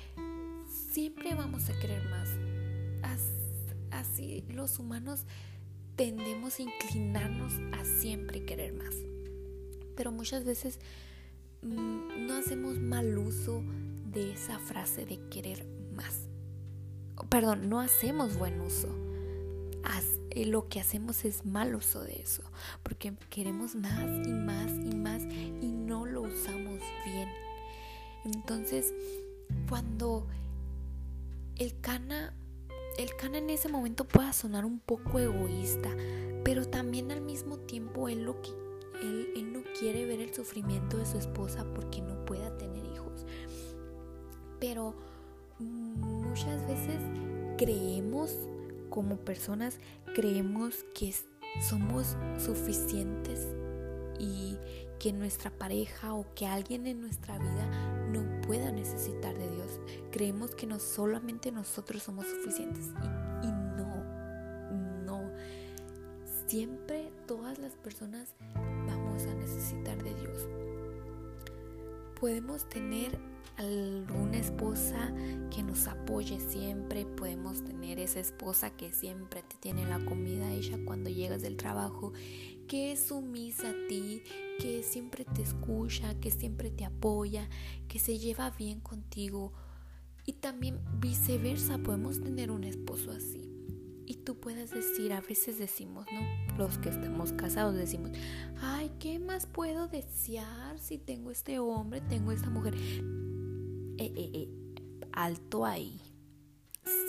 siempre 0.66 1.34
vamos 1.34 1.68
a 1.68 1.78
querer 1.78 2.02
más. 2.08 2.28
Así 3.90 4.42
los 4.48 4.78
humanos 4.78 5.26
tendemos 5.96 6.58
a 6.58 6.62
inclinarnos 6.62 7.52
a 7.72 7.84
siempre 7.84 8.44
querer 8.44 8.72
más. 8.72 8.94
Pero 9.94 10.10
muchas 10.10 10.44
veces 10.44 10.80
mm, 11.60 12.26
no 12.26 12.34
hacemos 12.34 12.78
mal 12.78 13.16
uso 13.18 13.62
de 14.06 14.32
esa 14.32 14.58
frase 14.58 15.04
de 15.04 15.20
querer 15.28 15.66
más 15.94 16.26
perdón, 17.28 17.68
no 17.68 17.80
hacemos 17.80 18.36
buen 18.36 18.60
uso. 18.60 18.88
Eh, 20.34 20.46
lo 20.46 20.68
que 20.68 20.80
hacemos 20.80 21.24
es 21.26 21.44
mal 21.44 21.74
uso 21.74 22.02
de 22.02 22.20
eso, 22.22 22.42
porque 22.82 23.12
queremos 23.28 23.74
más 23.74 24.26
y 24.26 24.30
más 24.30 24.70
y 24.70 24.94
más 24.96 25.22
y 25.24 25.72
no 25.72 26.06
lo 26.06 26.22
usamos 26.22 26.80
bien. 27.04 27.28
Entonces, 28.24 28.94
cuando 29.68 30.26
el 31.56 31.78
cana, 31.80 32.32
el 32.98 33.14
cana 33.16 33.38
en 33.38 33.50
ese 33.50 33.68
momento 33.68 34.04
pueda 34.04 34.32
sonar 34.32 34.64
un 34.64 34.78
poco 34.78 35.18
egoísta, 35.18 35.90
pero 36.44 36.64
también 36.64 37.10
al 37.10 37.20
mismo 37.20 37.58
tiempo 37.58 38.08
él 38.08 38.22
lo 38.22 38.40
que 38.40 38.50
él, 39.02 39.28
él 39.36 39.52
no 39.52 39.62
quiere 39.78 40.06
ver 40.06 40.20
el 40.20 40.32
sufrimiento 40.32 40.96
de 40.96 41.04
su 41.04 41.18
esposa 41.18 41.66
porque 41.74 42.00
no 42.00 42.24
pueda 42.24 42.56
tener 42.56 42.86
hijos. 42.86 43.26
Pero 44.60 44.94
muchas 45.58 46.66
veces 46.66 47.02
creemos 47.58 48.48
como 48.92 49.16
personas, 49.16 49.78
creemos 50.14 50.84
que 50.94 51.14
somos 51.66 52.14
suficientes 52.38 53.48
y 54.18 54.58
que 54.98 55.12
nuestra 55.14 55.50
pareja 55.50 56.12
o 56.12 56.26
que 56.34 56.46
alguien 56.46 56.86
en 56.86 57.00
nuestra 57.00 57.38
vida 57.38 57.66
no 58.10 58.40
pueda 58.42 58.70
necesitar 58.70 59.34
de 59.36 59.50
Dios. 59.50 59.80
Creemos 60.10 60.54
que 60.54 60.66
no 60.66 60.78
solamente 60.78 61.50
nosotros 61.50 62.02
somos 62.02 62.26
suficientes 62.26 62.90
y, 63.42 63.46
y 63.46 63.50
no, 63.50 64.04
no. 65.06 65.30
Siempre 66.46 67.10
todas 67.26 67.58
las 67.58 67.74
personas 67.76 68.34
vamos 68.86 69.22
a 69.24 69.34
necesitar 69.34 70.02
de 70.04 70.14
Dios. 70.14 70.48
Podemos 72.20 72.68
tener 72.68 73.18
alguna 73.56 74.38
esposa 74.38 75.12
que 75.50 75.62
nos 75.62 75.86
apoye 75.86 76.40
siempre, 76.40 77.04
podemos 77.04 77.64
tener 77.64 77.98
esa 77.98 78.20
esposa 78.20 78.70
que 78.70 78.92
siempre 78.92 79.42
te 79.42 79.56
tiene 79.56 79.84
la 79.86 80.04
comida 80.04 80.52
hecha 80.52 80.78
cuando 80.84 81.10
llegas 81.10 81.42
del 81.42 81.56
trabajo, 81.56 82.12
que 82.66 82.92
es 82.92 83.08
sumisa 83.08 83.70
a 83.70 83.86
ti, 83.88 84.22
que 84.58 84.82
siempre 84.82 85.24
te 85.24 85.42
escucha, 85.42 86.18
que 86.20 86.30
siempre 86.30 86.70
te 86.70 86.84
apoya, 86.84 87.48
que 87.88 87.98
se 87.98 88.18
lleva 88.18 88.50
bien 88.50 88.80
contigo. 88.80 89.52
Y 90.24 90.34
también 90.34 90.80
viceversa, 91.00 91.78
podemos 91.78 92.20
tener 92.20 92.50
un 92.50 92.64
esposo 92.64 93.10
así. 93.10 93.48
Y 94.06 94.16
tú 94.16 94.38
puedes 94.38 94.70
decir, 94.70 95.12
a 95.12 95.20
veces 95.20 95.58
decimos, 95.58 96.06
¿no? 96.12 96.56
Los 96.56 96.78
que 96.78 96.90
estamos 96.90 97.32
casados 97.32 97.74
decimos, 97.74 98.10
ay, 98.60 98.90
¿qué 98.98 99.18
más 99.18 99.46
puedo 99.46 99.88
desear 99.88 100.78
si 100.78 100.98
tengo 100.98 101.30
este 101.30 101.58
hombre, 101.58 102.00
tengo 102.02 102.32
esta 102.32 102.50
mujer? 102.50 102.74
Eh, 103.98 104.12
eh, 104.16 104.30
eh, 104.34 104.48
alto 105.12 105.64
ahí. 105.64 106.00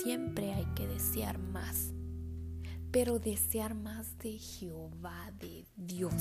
Siempre 0.04 0.54
hay 0.54 0.66
que 0.76 0.88
desear 0.88 1.38
más. 1.40 1.94
Pero 2.92 3.20
desear 3.20 3.74
más 3.74 4.18
de 4.20 4.34
Jehová, 4.34 5.32
de 5.40 5.66
Dios. 5.76 6.14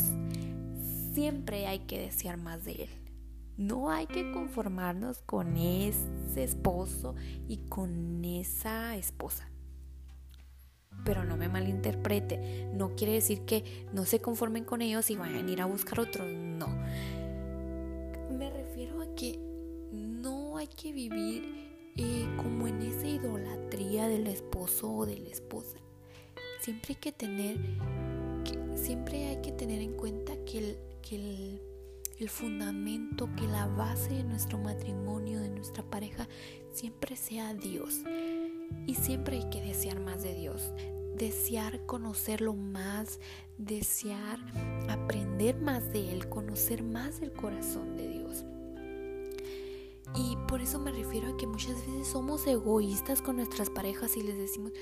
Siempre 1.12 1.66
hay 1.66 1.80
que 1.80 1.98
desear 1.98 2.38
más 2.38 2.64
de 2.64 2.84
Él. 2.84 2.90
No 3.58 3.90
hay 3.90 4.06
que 4.06 4.32
conformarnos 4.32 5.18
con 5.22 5.56
ese 5.56 6.42
esposo 6.42 7.14
y 7.48 7.58
con 7.68 8.24
esa 8.24 8.96
esposa. 8.96 9.50
Pero 11.04 11.24
no 11.24 11.36
me 11.36 11.48
malinterprete. 11.48 12.70
No 12.72 12.94
quiere 12.94 13.14
decir 13.14 13.44
que 13.44 13.86
no 13.92 14.06
se 14.06 14.20
conformen 14.20 14.64
con 14.64 14.80
ellos 14.80 15.10
y 15.10 15.16
vayan 15.16 15.48
a 15.48 15.50
ir 15.50 15.60
a 15.60 15.66
buscar 15.66 16.00
otro. 16.00 16.24
No. 16.24 16.68
Me 18.30 18.50
refiero 18.50 19.02
a 19.02 19.14
que 19.14 19.51
hay 20.62 20.68
que 20.68 20.92
vivir 20.92 21.42
eh, 21.96 22.24
como 22.36 22.68
en 22.68 22.82
esa 22.82 23.08
idolatría 23.08 24.06
del 24.06 24.28
esposo 24.28 24.92
o 24.92 25.06
de 25.06 25.18
la 25.18 25.28
esposa. 25.28 25.76
Siempre 26.60 26.94
hay 26.94 27.00
que 27.00 27.10
tener, 27.10 27.58
siempre 28.76 29.26
hay 29.26 29.42
que 29.42 29.50
tener 29.50 29.82
en 29.82 29.94
cuenta 29.94 30.36
que 30.44 30.58
el, 30.58 30.78
que 31.02 31.16
el, 31.16 31.60
el 32.20 32.28
fundamento, 32.28 33.28
que 33.36 33.48
la 33.48 33.66
base 33.66 34.10
de 34.14 34.22
nuestro 34.22 34.56
matrimonio, 34.56 35.40
de 35.40 35.48
nuestra 35.48 35.82
pareja, 35.82 36.28
siempre 36.70 37.16
sea 37.16 37.54
Dios. 37.54 38.02
Y 38.86 38.94
siempre 38.94 39.38
hay 39.38 39.50
que 39.50 39.60
desear 39.62 39.98
más 39.98 40.22
de 40.22 40.32
Dios, 40.32 40.70
desear 41.16 41.84
conocerlo 41.86 42.54
más, 42.54 43.18
desear 43.58 44.38
aprender 44.88 45.60
más 45.60 45.92
de 45.92 46.12
Él, 46.12 46.28
conocer 46.28 46.84
más 46.84 47.20
del 47.20 47.32
corazón 47.32 47.96
de 47.96 48.08
Dios. 48.08 48.44
Y 50.14 50.36
por 50.46 50.60
eso 50.60 50.78
me 50.78 50.92
refiero 50.92 51.28
a 51.28 51.36
que 51.36 51.46
muchas 51.46 51.86
veces 51.86 52.08
somos 52.08 52.46
egoístas 52.46 53.22
con 53.22 53.36
nuestras 53.36 53.70
parejas 53.70 54.16
y 54.16 54.22
les 54.22 54.36
decimos, 54.36 54.72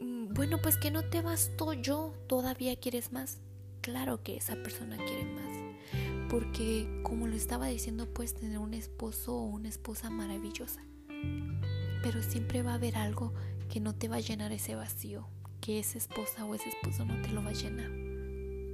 mm, 0.00 0.34
bueno, 0.34 0.58
pues 0.60 0.76
que 0.76 0.90
no 0.90 1.02
te 1.08 1.22
bastó 1.22 1.72
yo, 1.72 2.12
todavía 2.26 2.74
quieres 2.76 3.12
más. 3.12 3.38
Claro 3.80 4.22
que 4.22 4.36
esa 4.36 4.56
persona 4.56 4.96
quiere 4.96 5.26
más. 5.26 6.28
Porque 6.28 6.88
como 7.04 7.28
lo 7.28 7.36
estaba 7.36 7.66
diciendo, 7.66 8.12
puedes 8.12 8.34
tener 8.34 8.58
un 8.58 8.74
esposo 8.74 9.36
o 9.36 9.44
una 9.44 9.68
esposa 9.68 10.10
maravillosa. 10.10 10.82
Pero 12.02 12.22
siempre 12.22 12.62
va 12.62 12.72
a 12.72 12.74
haber 12.74 12.96
algo 12.96 13.32
que 13.68 13.80
no 13.80 13.94
te 13.94 14.08
va 14.08 14.16
a 14.16 14.20
llenar 14.20 14.50
ese 14.52 14.74
vacío, 14.74 15.28
que 15.60 15.78
esa 15.78 15.98
esposa 15.98 16.44
o 16.44 16.54
ese 16.54 16.70
esposo 16.70 17.04
no 17.04 17.20
te 17.22 17.28
lo 17.28 17.42
va 17.42 17.50
a 17.50 17.52
llenar. 17.52 17.90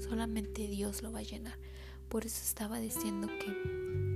Solamente 0.00 0.66
Dios 0.66 1.02
lo 1.02 1.12
va 1.12 1.18
a 1.18 1.22
llenar. 1.22 1.58
Por 2.08 2.24
eso 2.24 2.40
estaba 2.42 2.80
diciendo 2.80 3.28
que 3.28 4.09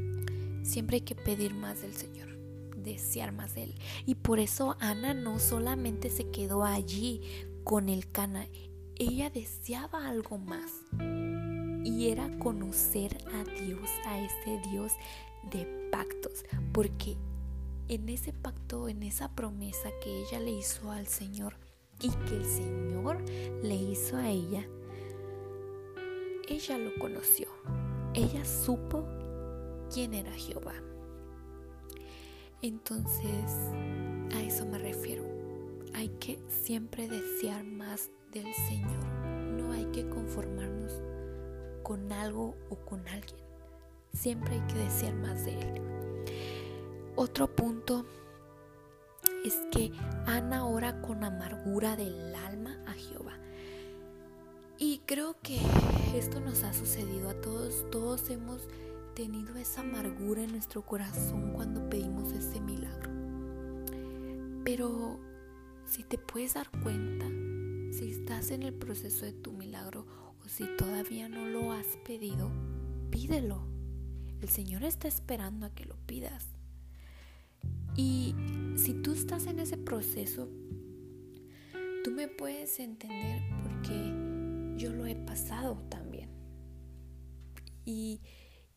siempre 0.65 0.97
hay 0.97 1.01
que 1.03 1.15
pedir 1.15 1.55
más 1.55 1.83
del 1.83 1.95
Señor, 1.95 2.37
desear 2.77 3.33
más 3.33 3.55
de 3.55 3.65
Él. 3.65 3.75
Y 4.07 4.17
por 4.17 4.41
eso 4.41 4.77
Ana 4.81 5.15
no 5.15 5.39
solamente 5.39 6.11
se 6.11 6.31
quedó 6.31 6.65
allí 6.65 7.23
con 7.63 7.89
el 7.89 8.11
Cana, 8.11 8.47
ella 8.97 9.31
deseaba 9.31 10.09
algo 10.09 10.39
más. 10.39 10.83
Y 11.85 12.09
era 12.09 12.39
conocer 12.39 13.19
a 13.35 13.45
Dios, 13.45 13.91
a 14.07 14.19
ese 14.21 14.61
Dios 14.71 14.93
de 15.51 15.65
pactos. 15.93 16.45
Porque 16.73 17.17
en 17.89 18.09
ese 18.09 18.33
pacto, 18.33 18.89
en 18.89 19.03
esa 19.03 19.35
promesa 19.35 19.91
que 20.03 20.23
ella 20.23 20.41
le 20.41 20.53
hizo 20.53 20.91
al 20.91 21.07
Señor 21.07 21.57
y 22.01 22.11
que 22.11 22.37
el 22.37 22.45
Señor 22.45 23.23
le 23.63 23.75
hizo 23.75 24.17
a 24.17 24.31
ella, 24.31 24.67
ella 26.49 26.79
lo 26.79 26.95
conoció. 26.99 27.49
Ella 28.15 28.45
supo 28.45 29.05
quién 29.95 30.13
era 30.13 30.33
Jehová. 30.33 30.75
Entonces, 32.63 33.53
a 34.35 34.43
eso 34.43 34.67
me 34.67 34.79
refiero. 34.79 35.23
Hay 35.95 36.09
que 36.19 36.41
siempre 36.49 37.09
desear 37.09 37.63
más 37.63 38.11
del 38.33 38.53
Señor. 38.67 39.05
No 39.57 39.71
hay 39.71 39.85
que 39.93 40.09
conformarnos 40.09 41.01
con 41.85 42.11
algo 42.11 42.57
o 42.71 42.77
con 42.85 43.07
alguien. 43.07 43.41
Siempre 44.13 44.55
hay 44.55 44.61
que 44.63 44.81
desear 44.81 45.15
más 45.15 45.45
de 45.45 45.61
Él. 45.61 45.83
Otro 47.15 47.55
punto 47.55 48.05
es 49.45 49.55
que 49.71 49.93
Ana 50.27 50.67
ora 50.67 51.01
con 51.03 51.23
amargura 51.23 51.95
del 51.95 52.35
alma 52.35 52.83
a 52.89 52.95
Jehová. 52.95 53.39
Y 54.77 55.03
creo 55.07 55.37
que 55.41 55.61
esto 56.17 56.41
nos 56.41 56.65
ha 56.65 56.73
sucedido 56.73 57.31
a 57.31 57.41
todos. 57.41 57.89
Todos 57.93 58.29
hemos 58.31 58.67
tenido 59.15 59.57
esa 59.57 59.83
amargura 59.83 60.43
en 60.43 60.53
nuestro 60.53 60.83
corazón 60.83 61.53
cuando 61.53 61.89
pedimos 61.89 62.33
ese 62.33 62.61
milagro. 62.61 63.11
Pero 64.65 65.21
si 65.87 66.03
te 66.03 66.19
puedes 66.19 66.55
dar 66.55 66.69
cuenta, 66.83 67.27
si 67.93 68.11
estás 68.11 68.51
en 68.51 68.65
el 68.65 68.75
proceso 68.75 69.25
de 69.25 69.33
tu 69.33 69.53
milagro 69.53 70.07
o 70.45 70.49
si 70.49 70.65
todavía 70.77 71.29
no 71.29 71.47
lo 71.47 71.73
has 71.73 71.87
pedido, 72.05 72.51
pídelo. 73.11 73.69
El 74.41 74.49
Señor 74.49 74.83
está 74.83 75.07
esperando 75.07 75.67
a 75.67 75.75
que 75.75 75.85
lo 75.85 75.97
pidas. 76.07 76.49
Y 77.97 78.35
si 78.77 78.95
tú 78.95 79.13
estás 79.13 79.47
en 79.47 79.61
ese 79.61 79.79
proceso, 79.79 80.49
tú 82.03 82.11
me 82.11 82.27
puedes 82.27 82.81
entender 82.81 83.43
porque 83.63 84.13
yo 84.77 84.93
lo 84.93 85.07
he 85.07 85.15
pasado 85.15 85.79
también. 85.89 86.31
Y, 87.85 88.21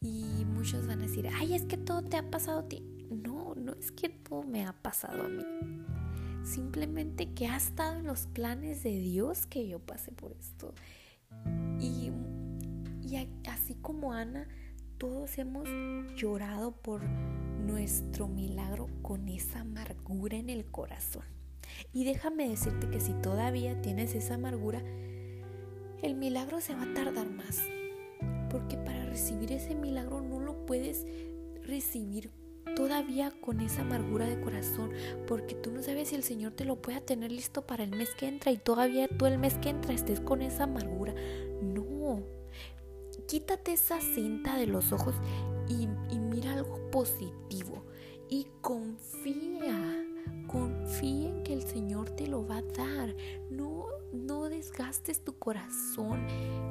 y 0.02 0.46
muchos 0.46 0.88
van 0.88 1.00
a 1.00 1.08
decir, 1.08 1.28
ay, 1.34 1.54
es 1.54 1.66
que 1.66 1.78
todo 1.78 2.04
te 2.04 2.18
ha 2.18 2.30
pasado 2.30 2.60
a 2.60 2.68
ti. 2.68 2.84
No, 3.10 3.56
no 3.56 3.74
es 3.74 3.92
que 3.92 4.10
todo 4.10 4.44
me 4.44 4.66
ha 4.66 4.74
pasado 4.74 5.24
a 5.24 5.30
mí. 5.30 5.44
Simplemente 6.44 7.34
que 7.34 7.48
ha 7.48 7.58
estado 7.58 8.00
en 8.00 8.06
los 8.06 8.28
planes 8.28 8.84
de 8.84 9.00
Dios 9.00 9.46
que 9.48 9.68
yo 9.68 9.80
pase 9.80 10.12
por 10.12 10.32
esto. 10.34 10.74
Y, 11.80 12.12
y 13.02 13.30
así 13.48 13.76
como 13.76 14.14
Ana, 14.14 14.48
todos 14.98 15.38
hemos 15.38 15.68
llorado 16.16 16.72
por 16.72 17.04
nuestro 17.04 18.28
milagro 18.28 18.88
con 19.02 19.28
esa 19.28 19.62
amargura 19.62 20.38
en 20.38 20.50
el 20.50 20.66
corazón. 20.66 21.26
Y 21.94 22.06
déjame 22.06 22.50
decirte 22.50 22.90
que 22.90 23.00
si 23.00 23.14
todavía 23.14 23.82
tienes 23.82 24.16
esa 24.16 24.36
amargura, 24.36 24.82
el 26.02 26.16
milagro 26.16 26.62
se 26.62 26.76
va 26.76 26.84
a 26.84 26.94
tardar 26.94 27.30
más. 27.30 27.62
Porque 28.50 28.78
para 28.78 28.97
recibir 29.18 29.52
ese 29.52 29.74
milagro 29.74 30.22
no 30.22 30.40
lo 30.40 30.64
puedes 30.68 31.08
recibir 31.64 32.30
todavía 32.76 33.32
con 33.42 33.62
esa 33.62 33.82
amargura 33.82 34.28
de 34.28 34.40
corazón, 34.40 34.92
porque 35.26 35.56
tú 35.56 35.72
no 35.72 35.82
sabes 35.82 36.10
si 36.10 36.16
el 36.16 36.22
Señor 36.22 36.52
te 36.52 36.66
lo 36.66 36.76
pueda 36.84 37.02
tener 37.02 37.32
listo 37.32 37.66
para 37.66 37.84
el 37.84 37.90
mes 37.90 38.14
que 38.14 38.28
entra 38.28 38.52
y 38.52 38.58
todavía 38.58 39.08
tú 39.08 39.26
el 39.26 39.40
mes 39.40 39.56
que 39.56 39.70
entra 39.70 39.96
estés 39.96 40.20
con 40.20 40.44
esa 40.44 40.66
amargura. 40.66 41.16
No, 41.64 42.22
quítate 43.28 43.74
esa 43.74 44.00
cinta 44.00 44.56
de 44.56 44.68
los 44.68 44.92
ojos 44.92 45.16
y, 45.68 45.88
mira 46.20 46.54
algo 46.54 46.92
positivo 46.92 47.86
y 48.30 48.46
confía, 48.62 50.06
confía 50.46 51.30
en 51.30 51.42
que 51.42 51.54
el 51.54 51.64
Señor 51.64 52.12
te 52.12 52.28
lo 52.28 52.46
va 52.46 52.58
a 52.58 52.62
dar. 52.62 53.16
No, 53.50 53.88
no 54.14 54.48
desgastes 54.48 55.24
tu 55.24 55.40
corazón 55.40 56.24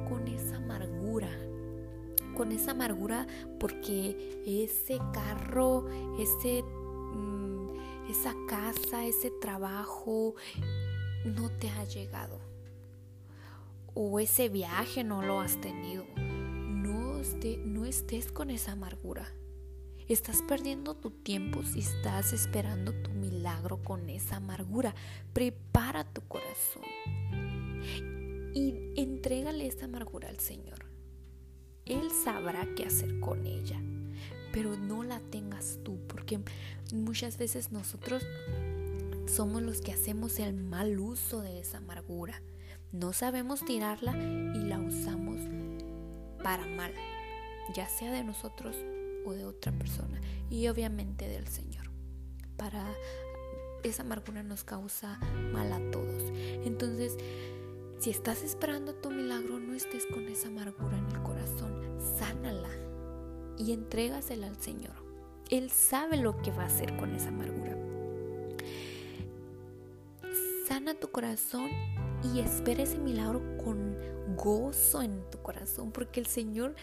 con 0.07 0.25
esa 0.29 0.55
amargura 0.55 1.27
con 2.37 2.51
esa 2.51 2.71
amargura 2.71 3.25
porque 3.59 4.41
ese 4.45 4.99
carro, 5.11 5.87
ese, 6.19 6.63
mm, 6.63 8.09
esa 8.09 8.35
casa, 8.47 9.05
ese 9.05 9.31
trabajo 9.41 10.35
no 11.25 11.49
te 11.49 11.69
ha 11.69 11.83
llegado. 11.83 12.39
O 13.95 14.19
ese 14.19 14.47
viaje 14.49 15.03
no 15.03 15.23
lo 15.23 15.39
has 15.39 15.59
tenido 15.59 16.05
no 17.65 17.85
estés 17.85 18.31
con 18.31 18.49
esa 18.49 18.73
amargura. 18.73 19.27
Estás 20.07 20.41
perdiendo 20.41 20.95
tu 20.95 21.11
tiempo 21.11 21.63
si 21.63 21.79
estás 21.79 22.31
esperando 22.31 22.93
tu 22.93 23.11
milagro 23.11 23.83
con 23.83 24.09
esa 24.09 24.37
amargura. 24.37 24.95
Prepara 25.33 26.05
tu 26.05 26.21
corazón 26.21 26.83
y 28.53 28.93
entrégale 28.95 29.67
esa 29.67 29.85
amargura 29.85 30.29
al 30.29 30.39
Señor. 30.39 30.86
Él 31.87 32.11
sabrá 32.11 32.67
qué 32.75 32.85
hacer 32.85 33.19
con 33.19 33.45
ella, 33.45 33.79
pero 34.51 34.75
no 34.77 35.03
la 35.03 35.19
tengas 35.19 35.79
tú, 35.83 35.99
porque 36.07 36.39
muchas 36.93 37.37
veces 37.37 37.71
nosotros 37.71 38.25
somos 39.25 39.61
los 39.61 39.81
que 39.81 39.91
hacemos 39.91 40.39
el 40.39 40.53
mal 40.53 40.99
uso 40.99 41.41
de 41.41 41.59
esa 41.59 41.77
amargura. 41.77 42.41
No 42.91 43.13
sabemos 43.13 43.65
tirarla 43.65 44.15
y 44.17 44.63
la 44.63 44.79
usamos 44.79 45.37
para 46.43 46.65
mal 46.65 46.93
ya 47.73 47.87
sea 47.87 48.11
de 48.11 48.23
nosotros 48.23 48.75
o 49.25 49.33
de 49.33 49.45
otra 49.45 49.71
persona 49.71 50.19
y 50.49 50.67
obviamente 50.67 51.27
del 51.27 51.47
Señor. 51.47 51.89
Para 52.55 52.85
esa 53.83 54.03
amargura 54.03 54.43
nos 54.43 54.63
causa 54.63 55.19
mal 55.51 55.71
a 55.71 55.91
todos. 55.91 56.23
Entonces, 56.65 57.17
si 57.99 58.09
estás 58.09 58.43
esperando 58.43 58.95
tu 58.95 59.11
milagro, 59.11 59.59
no 59.59 59.73
estés 59.73 60.05
con 60.07 60.27
esa 60.27 60.47
amargura 60.47 60.97
en 60.97 61.07
el 61.15 61.23
corazón, 61.23 61.76
sánala 62.17 62.69
y 63.57 63.71
entrégasela 63.71 64.47
al 64.47 64.61
Señor. 64.61 64.95
Él 65.49 65.71
sabe 65.71 66.17
lo 66.17 66.37
que 66.41 66.51
va 66.51 66.63
a 66.63 66.67
hacer 66.67 66.95
con 66.97 67.13
esa 67.15 67.29
amargura. 67.29 67.77
Sana 70.67 70.93
tu 70.95 71.09
corazón 71.09 71.69
y 72.23 72.39
espera 72.39 72.83
ese 72.83 72.97
milagro 72.97 73.41
con 73.63 73.95
gozo 74.35 75.01
en 75.01 75.21
tu 75.31 75.41
corazón, 75.41 75.91
porque 75.91 76.19
el 76.19 76.25
Señor 76.25 76.75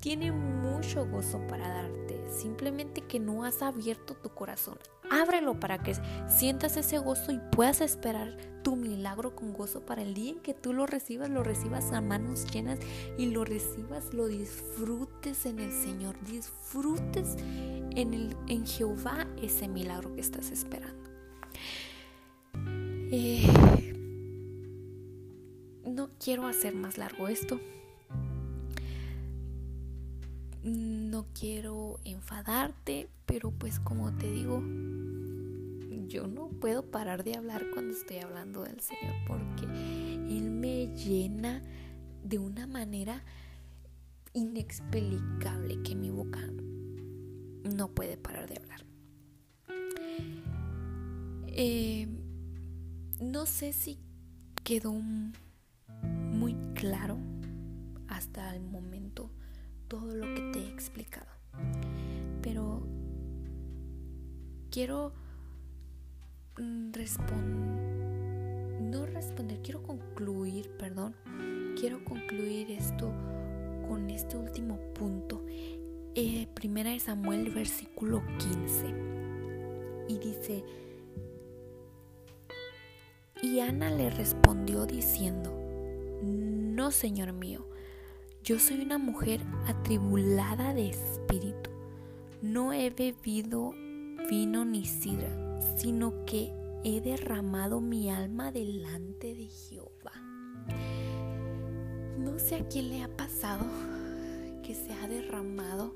tiene 0.00 0.32
mucho 0.32 1.06
gozo 1.06 1.46
para 1.46 1.68
darte. 1.68 2.22
Simplemente 2.28 3.02
que 3.02 3.20
no 3.20 3.44
has 3.44 3.62
abierto 3.62 4.14
tu 4.14 4.30
corazón. 4.30 4.78
Ábrelo 5.10 5.58
para 5.60 5.82
que 5.82 5.94
sientas 6.28 6.76
ese 6.76 6.98
gozo 6.98 7.32
y 7.32 7.40
puedas 7.52 7.80
esperar 7.80 8.36
tu 8.62 8.76
milagro 8.76 9.36
con 9.36 9.52
gozo 9.52 9.84
para 9.84 10.02
el 10.02 10.14
día 10.14 10.32
en 10.32 10.40
que 10.40 10.54
tú 10.54 10.72
lo 10.72 10.86
recibas, 10.86 11.28
lo 11.28 11.42
recibas 11.42 11.92
a 11.92 12.00
manos 12.00 12.50
llenas 12.50 12.78
y 13.18 13.26
lo 13.26 13.44
recibas, 13.44 14.14
lo 14.14 14.26
disfrutes 14.26 15.44
en 15.46 15.58
el 15.58 15.70
Señor, 15.70 16.16
disfrutes 16.24 17.36
en, 17.94 18.14
el, 18.14 18.36
en 18.48 18.66
Jehová 18.66 19.26
ese 19.40 19.68
milagro 19.68 20.14
que 20.14 20.22
estás 20.22 20.50
esperando. 20.50 21.10
Eh, 23.12 23.46
no 25.84 26.10
quiero 26.18 26.46
hacer 26.46 26.74
más 26.74 26.98
largo 26.98 27.28
esto. 27.28 27.60
No 30.64 31.26
quiero 31.38 32.00
enfadarte, 32.04 33.10
pero 33.26 33.50
pues 33.50 33.78
como 33.78 34.16
te 34.16 34.32
digo, 34.32 34.62
yo 36.08 36.26
no 36.26 36.48
puedo 36.48 36.90
parar 36.90 37.22
de 37.22 37.36
hablar 37.36 37.66
cuando 37.74 37.92
estoy 37.92 38.20
hablando 38.20 38.64
del 38.64 38.80
Señor 38.80 39.12
porque 39.26 39.64
Él 39.66 40.50
me 40.50 40.86
llena 40.96 41.62
de 42.22 42.38
una 42.38 42.66
manera 42.66 43.22
inexplicable 44.32 45.82
que 45.82 45.94
mi 45.94 46.08
boca 46.08 46.40
no 47.64 47.88
puede 47.88 48.16
parar 48.16 48.48
de 48.48 48.56
hablar. 48.56 48.86
Eh, 51.48 52.08
no 53.20 53.44
sé 53.44 53.74
si 53.74 53.98
quedó 54.64 54.94
muy 56.02 56.56
claro 56.74 57.18
hasta 58.08 58.56
el 58.56 58.62
momento 58.62 59.30
todo 59.88 60.14
lo 60.14 60.34
que 60.34 60.40
te 60.52 60.58
he 60.60 60.68
explicado. 60.68 61.30
Pero 62.42 62.82
quiero 64.70 65.12
mm, 66.58 66.92
responder, 66.92 68.80
no 68.82 69.06
responder, 69.06 69.60
quiero 69.62 69.82
concluir, 69.82 70.70
perdón, 70.78 71.14
quiero 71.78 72.04
concluir 72.04 72.70
esto 72.70 73.12
con 73.88 74.10
este 74.10 74.36
último 74.36 74.78
punto. 74.94 75.44
Eh, 76.14 76.46
primera 76.54 76.90
de 76.90 77.00
Samuel, 77.00 77.50
versículo 77.50 78.22
15. 78.38 78.94
Y 80.08 80.18
dice, 80.18 80.64
y 83.42 83.60
Ana 83.60 83.90
le 83.90 84.10
respondió 84.10 84.86
diciendo, 84.86 85.52
no, 86.22 86.90
Señor 86.90 87.32
mío, 87.32 87.68
yo 88.44 88.58
soy 88.58 88.82
una 88.82 88.98
mujer 88.98 89.40
atribulada 89.66 90.74
de 90.74 90.90
espíritu. 90.90 91.70
No 92.42 92.74
he 92.74 92.90
bebido 92.90 93.72
vino 94.28 94.66
ni 94.66 94.84
sidra, 94.84 95.30
sino 95.78 96.26
que 96.26 96.52
he 96.84 97.00
derramado 97.00 97.80
mi 97.80 98.10
alma 98.10 98.52
delante 98.52 99.34
de 99.34 99.46
Jehová. 99.46 100.12
No 102.18 102.38
sé 102.38 102.56
a 102.56 102.68
quién 102.68 102.90
le 102.90 103.02
ha 103.02 103.16
pasado 103.16 103.64
que 104.62 104.74
se 104.74 104.92
ha 104.92 105.08
derramado 105.08 105.94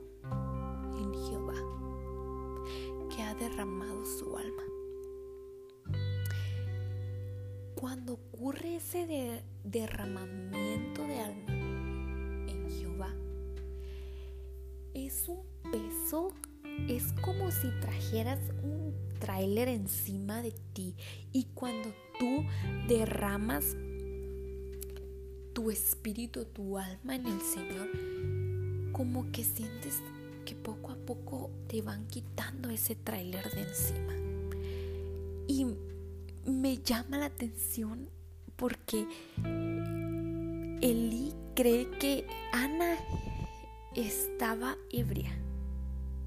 en 0.96 1.12
Jehová, 1.12 1.54
que 3.14 3.22
ha 3.24 3.34
derramado 3.34 4.06
su 4.06 4.38
alma. 4.38 4.62
Cuando 7.74 8.14
ocurre 8.14 8.76
ese 8.76 9.44
derramamiento 9.64 11.02
de 11.02 11.20
alma 11.20 11.67
Jehová, 12.68 13.14
es 14.94 15.28
un 15.28 15.40
peso, 15.70 16.32
es 16.88 17.12
como 17.22 17.50
si 17.50 17.68
trajeras 17.80 18.38
un 18.62 18.94
tráiler 19.18 19.68
encima 19.68 20.42
de 20.42 20.52
ti 20.72 20.94
y 21.32 21.44
cuando 21.54 21.90
tú 22.18 22.44
derramas 22.88 23.76
tu 25.52 25.70
espíritu, 25.70 26.44
tu 26.44 26.78
alma 26.78 27.16
en 27.16 27.26
el 27.26 27.40
Señor, 27.40 27.88
como 28.92 29.30
que 29.32 29.42
sientes 29.42 30.00
que 30.44 30.54
poco 30.54 30.92
a 30.92 30.96
poco 30.96 31.50
te 31.66 31.82
van 31.82 32.06
quitando 32.06 32.70
ese 32.70 32.94
tráiler 32.94 33.50
de 33.50 33.62
encima. 33.62 34.14
Y 35.48 35.66
me 36.48 36.78
llama 36.78 37.18
la 37.18 37.26
atención 37.26 38.08
porque 38.56 39.06
Eli 40.80 41.32
cree 41.56 41.90
que 41.98 42.24
Ana 42.52 42.96
estaba 43.96 44.76
ebria 44.90 45.36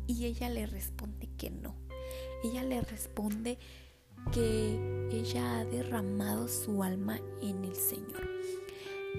y 0.07 0.25
ella 0.25 0.49
le 0.49 0.65
responde 0.65 1.29
que 1.37 1.49
no. 1.49 1.75
Ella 2.43 2.63
le 2.63 2.81
responde 2.81 3.57
que 4.33 5.07
ella 5.11 5.59
ha 5.59 5.65
derramado 5.65 6.47
su 6.47 6.83
alma 6.83 7.19
en 7.41 7.63
el 7.63 7.75
Señor. 7.75 8.29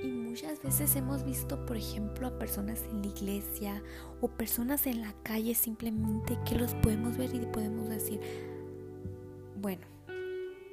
Y 0.02 0.08
muchas 0.08 0.62
veces 0.62 0.94
hemos 0.96 1.24
visto, 1.24 1.64
por 1.64 1.76
ejemplo, 1.76 2.26
a 2.26 2.38
personas 2.38 2.82
en 2.90 3.00
la 3.02 3.08
iglesia 3.08 3.82
o 4.20 4.28
personas 4.28 4.86
en 4.86 5.00
la 5.00 5.14
calle 5.22 5.54
simplemente 5.54 6.38
que 6.46 6.56
los 6.56 6.74
podemos 6.74 7.16
ver 7.16 7.34
y 7.34 7.40
podemos 7.46 7.88
decir, 7.88 8.20
bueno, 9.56 9.86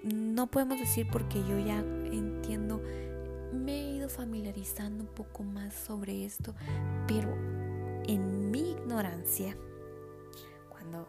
no 0.03 0.47
podemos 0.47 0.79
decir 0.79 1.07
porque 1.11 1.39
yo 1.39 1.59
ya 1.59 1.79
entiendo, 1.79 2.81
me 3.53 3.73
he 3.73 3.95
ido 3.95 4.09
familiarizando 4.09 5.03
un 5.03 5.09
poco 5.09 5.43
más 5.43 5.73
sobre 5.73 6.25
esto, 6.25 6.55
pero 7.07 7.33
en 8.07 8.51
mi 8.51 8.71
ignorancia, 8.71 9.55
cuando 10.69 11.07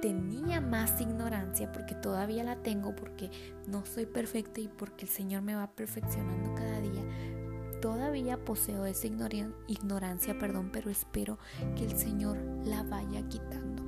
tenía 0.00 0.60
más 0.60 1.00
ignorancia, 1.00 1.72
porque 1.72 1.94
todavía 1.94 2.44
la 2.44 2.62
tengo, 2.62 2.94
porque 2.94 3.30
no 3.66 3.84
soy 3.84 4.06
perfecta 4.06 4.60
y 4.60 4.68
porque 4.68 5.04
el 5.04 5.10
Señor 5.10 5.42
me 5.42 5.54
va 5.54 5.70
perfeccionando 5.72 6.54
cada 6.54 6.80
día, 6.80 7.02
todavía 7.80 8.44
poseo 8.44 8.86
esa 8.86 9.06
ignorancia, 9.06 10.38
perdón, 10.38 10.70
pero 10.72 10.90
espero 10.90 11.38
que 11.76 11.84
el 11.84 11.96
Señor 11.96 12.38
la 12.64 12.82
vaya 12.82 13.26
quitando. 13.28 13.84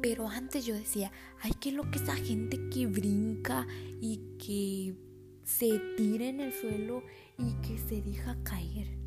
Pero 0.00 0.28
antes 0.28 0.64
yo 0.66 0.74
decía, 0.74 1.12
ay, 1.40 1.52
qué 1.60 1.70
lo 1.70 1.88
que 1.90 1.98
esa 1.98 2.16
gente 2.16 2.68
que 2.70 2.86
brinca 2.86 3.66
y 4.00 4.36
que 4.36 4.96
se 5.44 5.78
tira 5.96 6.26
en 6.26 6.40
el 6.40 6.52
suelo 6.52 7.02
y 7.38 7.54
que 7.66 7.78
se 7.78 8.00
deja 8.02 8.36
caer. 8.42 8.98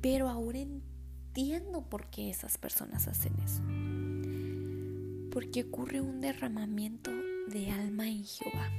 Pero 0.00 0.28
ahora 0.28 0.58
entiendo 0.58 1.88
por 1.88 2.10
qué 2.10 2.30
esas 2.30 2.58
personas 2.58 3.08
hacen 3.08 3.34
eso. 3.40 3.62
Porque 5.30 5.64
ocurre 5.64 6.00
un 6.00 6.20
derramamiento 6.20 7.10
de 7.48 7.70
alma 7.70 8.08
en 8.08 8.24
Jehová. 8.24 8.70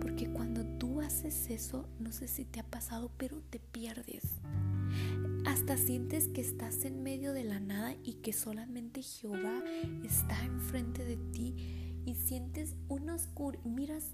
Porque 0.00 0.30
cuando 0.30 0.64
tú 0.78 1.00
haces 1.00 1.50
eso, 1.50 1.88
no 1.98 2.12
sé 2.12 2.28
si 2.28 2.44
te 2.44 2.60
ha 2.60 2.64
pasado, 2.64 3.10
pero 3.16 3.40
te 3.50 3.58
pierdes. 3.58 4.24
Hasta 5.46 5.76
sientes 5.76 6.28
que 6.28 6.40
estás 6.40 6.84
en 6.84 7.02
medio 7.02 7.32
de 7.32 7.44
la 7.44 7.60
nada 7.60 7.94
y 8.04 8.14
que 8.14 8.32
solamente 8.32 9.02
Jehová 9.02 9.62
está 10.04 10.44
enfrente 10.44 11.04
de 11.04 11.16
ti 11.16 12.02
y 12.04 12.14
sientes 12.14 12.74
un 12.88 13.10
oscuro, 13.10 13.60
miras 13.64 14.12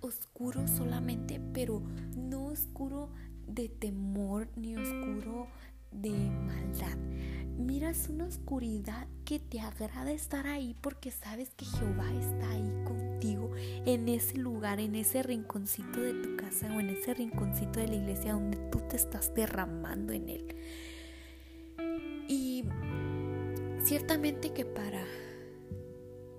oscuro 0.00 0.66
solamente, 0.68 1.40
pero 1.52 1.82
no 2.16 2.46
oscuro 2.46 3.10
de 3.46 3.68
temor 3.68 4.48
ni 4.56 4.76
oscuro 4.76 5.48
de 5.90 6.10
maldad. 6.10 6.96
Miras 7.58 8.08
una 8.08 8.26
oscuridad 8.26 9.08
que 9.24 9.40
te 9.40 9.60
agrada 9.60 10.12
estar 10.12 10.46
ahí 10.46 10.76
porque 10.80 11.10
sabes 11.10 11.50
que 11.56 11.64
Jehová 11.64 12.08
está 12.12 12.50
ahí 12.50 12.84
contigo 12.84 13.50
en 13.56 14.08
ese 14.08 14.38
lugar, 14.38 14.78
en 14.78 14.94
ese 14.94 15.24
rinconcito 15.24 16.00
de 16.00 16.14
tu 16.14 16.36
casa 16.36 16.72
o 16.74 16.78
en 16.78 16.90
ese 16.90 17.14
rinconcito 17.14 17.80
de 17.80 17.88
la 17.88 17.96
iglesia 17.96 18.34
donde 18.34 18.58
tú 18.70 18.80
te 18.88 18.96
estás 18.96 19.34
derramando 19.34 20.12
en 20.12 20.28
él. 20.28 20.56
Y 22.28 22.64
ciertamente 23.82 24.52
que 24.52 24.64
para 24.64 25.02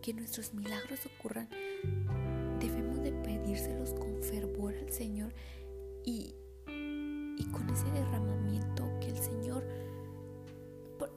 que 0.01 0.14
nuestros 0.14 0.53
milagros 0.53 0.99
ocurran, 1.05 1.49
pedírselos 3.50 3.93
con 3.93 4.22
fervor 4.22 4.76
al 4.76 4.91
Señor 4.91 5.34
y, 6.06 6.36
y 6.68 7.45
con 7.52 7.68
ese 7.70 7.89
derramamiento 7.91 8.84
que 9.02 9.10
el 9.10 9.18
Señor, 9.18 9.64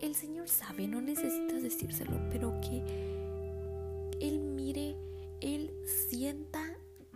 el 0.00 0.14
Señor 0.14 0.48
sabe, 0.48 0.88
no 0.88 1.02
necesitas 1.02 1.62
decírselo, 1.62 2.18
pero 2.30 2.58
que 2.62 2.82
Él 4.20 4.40
mire, 4.40 4.96
Él 5.42 5.74
sienta 5.84 6.60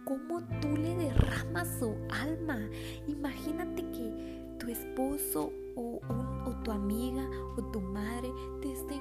cómo 0.05 0.43
tú 0.61 0.77
le 0.77 0.95
derramas 0.95 1.69
su 1.79 1.95
alma. 2.11 2.69
Imagínate 3.09 3.83
que 3.91 4.57
tu 4.59 4.69
esposo 4.69 5.51
o, 5.77 6.01
o 6.47 6.63
tu 6.63 6.73
amiga 6.73 7.27
o 7.57 7.63
tu 7.71 7.81
madre 7.81 8.31
te 8.61 8.71
estén 8.73 9.01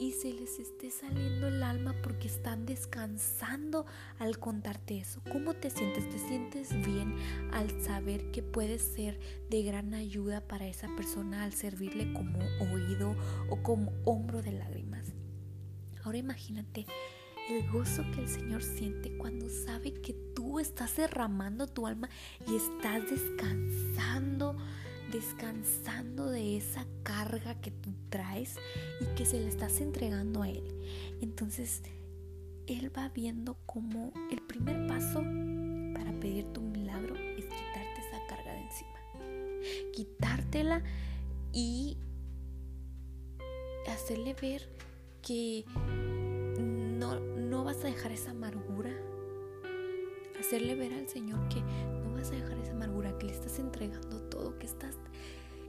y 0.00 0.12
se 0.12 0.32
les 0.32 0.58
esté 0.58 0.90
saliendo 0.90 1.46
el 1.48 1.62
alma 1.62 1.94
porque 2.02 2.26
están 2.26 2.64
descansando 2.64 3.84
al 4.18 4.38
contarte 4.38 4.98
eso. 4.98 5.20
¿Cómo 5.30 5.52
te 5.52 5.68
sientes? 5.68 6.08
¿Te 6.08 6.18
sientes 6.18 6.70
bien 6.86 7.14
al 7.52 7.82
saber 7.82 8.30
que 8.30 8.42
puedes 8.42 8.80
ser 8.80 9.20
de 9.50 9.62
gran 9.62 9.92
ayuda 9.92 10.40
para 10.40 10.66
esa 10.66 10.88
persona 10.96 11.44
al 11.44 11.52
servirle 11.52 12.14
como 12.14 12.38
oído 12.72 13.14
o 13.50 13.62
como 13.62 13.92
hombro 14.06 14.40
de 14.40 14.52
lágrimas? 14.52 15.12
Ahora 16.02 16.16
imagínate 16.16 16.86
el 17.50 17.70
gozo 17.70 18.02
que 18.14 18.22
el 18.22 18.28
Señor 18.28 18.62
siente 18.62 19.18
cuando 19.18 19.50
sabe 19.50 19.92
que 19.92 20.14
tú 20.34 20.60
estás 20.60 20.96
derramando 20.96 21.66
tu 21.66 21.86
alma 21.86 22.08
y 22.48 22.56
estás 22.56 23.02
descansando 23.10 24.56
descansando 25.10 26.30
de 26.30 26.56
esa 26.56 26.86
carga 27.02 27.60
que 27.60 27.70
tú 27.70 27.92
traes 28.08 28.56
y 29.00 29.14
que 29.16 29.24
se 29.24 29.40
le 29.40 29.48
estás 29.48 29.80
entregando 29.80 30.42
a 30.42 30.48
Él. 30.48 30.64
Entonces, 31.20 31.82
Él 32.66 32.90
va 32.96 33.08
viendo 33.08 33.56
como 33.66 34.12
el 34.30 34.40
primer 34.42 34.86
paso 34.86 35.22
para 35.94 36.12
pedir 36.20 36.46
tu 36.52 36.60
milagro 36.60 37.14
es 37.16 37.44
quitarte 37.44 38.00
esa 38.08 38.26
carga 38.28 38.52
de 38.52 38.60
encima. 38.60 39.92
Quitártela 39.92 40.82
y 41.52 41.96
hacerle 43.88 44.34
ver 44.40 44.68
que 45.22 45.64
vas 47.64 47.84
a 47.84 47.88
dejar 47.88 48.10
esa 48.10 48.32
amargura. 48.32 48.90
Hacerle 50.38 50.74
ver 50.74 50.92
al 50.94 51.08
Señor 51.08 51.48
que 51.48 51.60
no 52.02 52.12
vas 52.14 52.28
a 52.30 52.34
dejar 52.34 52.58
esa 52.58 52.72
amargura, 52.72 53.16
que 53.18 53.26
le 53.26 53.32
estás 53.32 53.60
entregando 53.60 54.19
todo, 54.40 54.58
que 54.58 54.66
estás... 54.66 54.96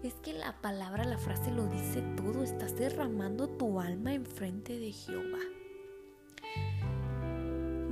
Es 0.03 0.15
que 0.15 0.33
la 0.33 0.59
palabra, 0.61 1.03
la 1.03 1.17
frase 1.17 1.51
lo 1.51 1.67
dice 1.67 2.01
todo, 2.17 2.41
estás 2.43 2.75
derramando 2.75 3.47
tu 3.47 3.79
alma 3.79 4.13
enfrente 4.15 4.79
de 4.79 4.91
Jehová. 4.91 5.37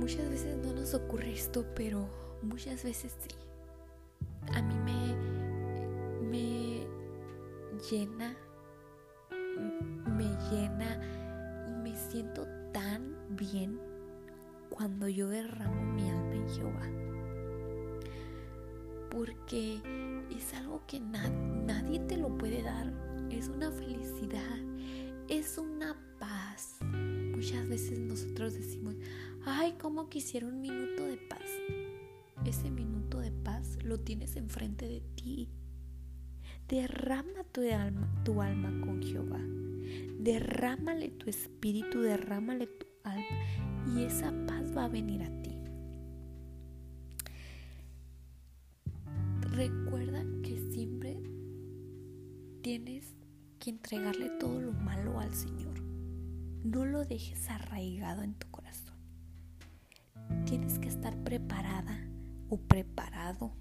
Muchas 0.00 0.28
veces 0.28 0.56
no 0.56 0.72
nos 0.72 0.92
ocurre 0.94 1.32
esto, 1.32 1.64
pero 1.76 2.08
muchas 2.42 2.82
veces 2.82 3.16
sí. 3.20 3.28
A 4.52 4.60
mí 4.60 4.74
me, 4.84 5.14
me 6.26 6.86
llena, 7.88 8.34
me 10.16 10.24
llena 10.50 11.00
y 11.68 11.74
me 11.74 11.94
siento 12.10 12.44
tan 12.72 13.14
bien 13.36 13.78
cuando 14.68 15.06
yo 15.06 15.28
derramo 15.28 15.80
mi 15.92 16.10
alma 16.10 16.34
en 16.34 16.48
Jehová. 16.48 16.88
Porque 19.10 19.80
es 20.36 20.54
algo 20.54 20.82
que 20.86 21.00
nadie 21.00 22.00
te 22.00 22.16
lo 22.16 22.36
puede 22.36 22.62
dar. 22.62 22.92
Es 23.30 23.48
una 23.48 23.70
felicidad, 23.70 24.58
es 25.28 25.58
una 25.58 25.96
paz. 26.18 26.78
Muchas 27.34 27.68
veces 27.68 27.98
nosotros 27.98 28.54
decimos, 28.54 28.94
ay, 29.44 29.74
¿cómo 29.80 30.08
quisiera 30.08 30.46
un 30.46 30.60
minuto 30.60 31.04
de 31.04 31.16
paz? 31.16 31.50
Ese 32.44 32.70
minuto 32.70 33.18
de 33.20 33.30
paz 33.30 33.78
lo 33.82 34.00
tienes 34.00 34.36
enfrente 34.36 34.86
de 34.86 35.00
ti. 35.14 35.48
Derrama 36.68 37.44
tu 37.52 37.62
alma, 37.62 38.08
tu 38.24 38.40
alma 38.40 38.70
con 38.84 39.02
Jehová. 39.02 39.40
Derrámale 40.18 41.08
tu 41.08 41.28
espíritu, 41.28 42.00
derrámale 42.00 42.66
tu 42.66 42.86
alma 43.04 43.24
y 43.94 44.04
esa 44.04 44.32
paz 44.46 44.76
va 44.76 44.84
a 44.84 44.88
venir 44.88 45.22
a 45.22 45.42
ti. 45.42 45.49
Recuerda 49.50 50.24
que 50.42 50.58
siempre 50.72 51.20
tienes 52.62 53.14
que 53.58 53.70
entregarle 53.70 54.30
todo 54.38 54.60
lo 54.60 54.72
malo 54.72 55.20
al 55.20 55.34
Señor. 55.34 55.80
No 56.64 56.84
lo 56.84 57.04
dejes 57.04 57.48
arraigado 57.50 58.22
en 58.22 58.34
tu 58.34 58.50
corazón. 58.50 58.96
Tienes 60.46 60.78
que 60.78 60.88
estar 60.88 61.16
preparada 61.24 62.08
o 62.48 62.58
preparado 62.58 63.52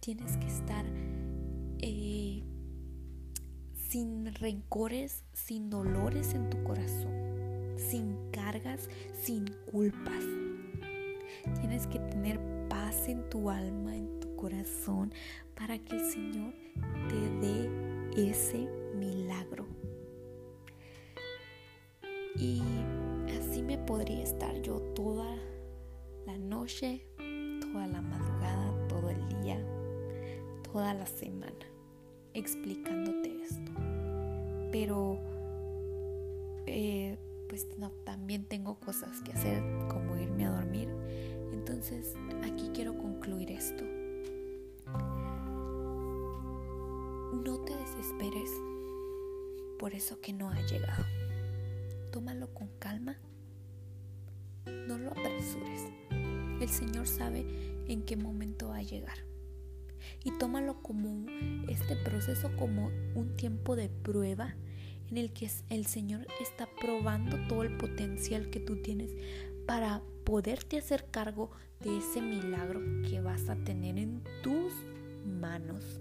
tienes 0.00 0.36
que 0.38 0.46
estar 0.46 0.84
eh, 1.78 2.42
sin 3.88 4.34
rencores, 4.34 5.24
sin 5.32 5.70
dolores 5.70 6.34
en 6.34 6.50
tu 6.50 6.62
corazón, 6.64 7.12
sin 7.76 8.16
cargas, 8.30 8.88
sin 9.22 9.44
culpas. 9.70 10.24
Tienes 11.60 11.86
que 11.86 11.98
tener 11.98 12.40
paz 12.70 13.06
en 13.08 13.28
tu 13.28 13.50
alma, 13.50 13.94
en 13.94 14.18
tu 14.20 14.34
corazón, 14.36 15.12
para 15.54 15.78
que 15.78 15.96
el 15.96 16.10
Señor 16.10 16.54
te 17.10 17.46
dé 17.46 18.30
ese 18.30 18.66
milagro. 18.94 19.66
Y 22.36 22.62
así 23.38 23.62
me 23.62 23.76
podría 23.76 24.22
estar 24.22 24.62
yo 24.62 24.80
toda 24.94 25.36
la 26.24 26.38
noche, 26.38 27.04
toda 27.60 27.86
la 27.86 28.00
madrugada, 28.00 28.88
todo 28.88 29.10
el 29.10 29.28
día 29.42 29.62
toda 30.72 30.94
la 30.94 31.06
semana 31.06 31.66
explicándote 32.34 33.42
esto. 33.42 33.72
Pero 34.72 35.18
eh, 36.66 37.18
pues 37.48 37.66
no, 37.78 37.90
también 38.04 38.44
tengo 38.44 38.78
cosas 38.78 39.20
que 39.22 39.32
hacer 39.32 39.62
como 39.88 40.16
irme 40.16 40.46
a 40.46 40.50
dormir. 40.50 40.88
Entonces 41.70 42.16
aquí 42.42 42.68
quiero 42.74 42.98
concluir 42.98 43.52
esto. 43.52 43.84
No 47.44 47.60
te 47.64 47.76
desesperes 47.76 48.50
por 49.78 49.94
eso 49.94 50.20
que 50.20 50.32
no 50.32 50.50
ha 50.50 50.60
llegado. 50.66 51.04
Tómalo 52.10 52.52
con 52.52 52.70
calma. 52.80 53.18
No 54.66 54.98
lo 54.98 55.10
apresures. 55.12 55.86
El 56.60 56.68
Señor 56.68 57.06
sabe 57.06 57.46
en 57.86 58.02
qué 58.02 58.16
momento 58.16 58.70
va 58.70 58.78
a 58.78 58.82
llegar 58.82 59.18
y 60.24 60.32
tómalo 60.32 60.82
como 60.82 61.24
este 61.68 61.94
proceso 61.94 62.50
como 62.56 62.90
un 63.14 63.36
tiempo 63.36 63.76
de 63.76 63.88
prueba 63.88 64.56
en 65.08 65.18
el 65.18 65.32
que 65.32 65.48
el 65.68 65.86
Señor 65.86 66.26
está 66.40 66.68
probando 66.80 67.38
todo 67.46 67.62
el 67.62 67.76
potencial 67.76 68.50
que 68.50 68.58
tú 68.58 68.82
tienes 68.82 69.12
para 69.70 70.02
poderte 70.24 70.78
hacer 70.78 71.04
cargo 71.12 71.52
de 71.78 71.98
ese 71.98 72.20
milagro 72.20 72.80
que 73.08 73.20
vas 73.20 73.48
a 73.48 73.54
tener 73.54 73.98
en 73.98 74.20
tus 74.42 74.72
manos, 75.24 76.00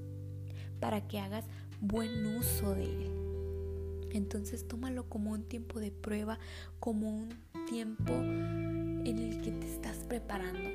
para 0.80 1.08
que 1.08 1.20
hagas 1.20 1.46
buen 1.80 2.36
uso 2.36 2.74
de 2.74 2.86
él. 2.86 4.10
Entonces 4.10 4.68
tómalo 4.68 5.08
como 5.08 5.34
un 5.34 5.44
tiempo 5.44 5.80
de 5.80 5.92
prueba, 5.92 6.40
como 6.80 7.16
un 7.16 7.30
tiempo 7.70 8.12
en 8.12 9.20
el 9.20 9.40
que 9.40 9.52
te 9.52 9.68
estás 9.72 9.98
preparando 9.98 10.68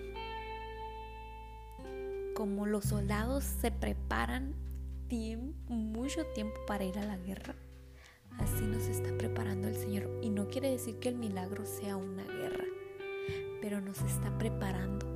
como 2.33 2.65
los 2.67 2.85
soldados 2.85 3.43
se 3.43 3.73
preparan 3.73 4.55
mucho 5.69 6.27
tiempo 6.27 6.55
para 6.67 6.85
ir 6.85 6.99
a 6.99 7.05
la 7.05 7.17
guerra, 7.17 7.55
así 8.39 8.65
nos 8.65 8.83
está 8.89 9.17
preparando 9.17 9.69
el 9.69 9.77
Señor. 9.77 10.11
Y 10.23 10.31
no 10.31 10.49
quiere 10.49 10.71
decir 10.71 10.99
que 10.99 11.09
el 11.09 11.15
milagro 11.15 11.65
sea 11.65 11.97
una 11.97 12.25
guerra, 12.25 12.44
pero 13.65 13.81
nos 13.81 13.99
está 14.03 14.37
preparando 14.37 15.07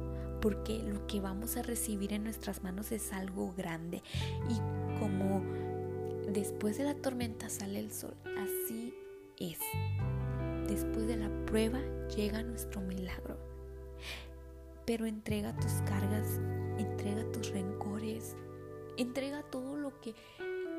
porque 0.40 0.78
lo 0.82 1.06
que 1.06 1.20
vamos 1.20 1.58
a 1.58 1.62
recibir 1.62 2.14
en 2.14 2.24
nuestras 2.24 2.62
manos 2.62 2.92
es 2.92 3.12
algo 3.12 3.52
grande. 3.54 4.02
Y 4.48 4.98
como 4.98 5.42
después 6.32 6.78
de 6.78 6.84
la 6.84 6.94
tormenta 6.94 7.50
sale 7.50 7.78
el 7.78 7.92
sol, 7.92 8.14
así 8.38 8.94
es. 9.36 9.58
Después 10.66 11.06
de 11.06 11.18
la 11.18 11.28
prueba 11.44 11.78
llega 12.16 12.42
nuestro 12.42 12.80
milagro. 12.80 13.36
Pero 14.86 15.04
entrega 15.04 15.54
tus 15.56 15.72
cargas 15.82 16.40
entrega 16.78 17.30
tus 17.32 17.50
rencores, 17.50 18.34
entrega 18.96 19.42
todo 19.42 19.76
lo 19.76 20.00
que, 20.00 20.14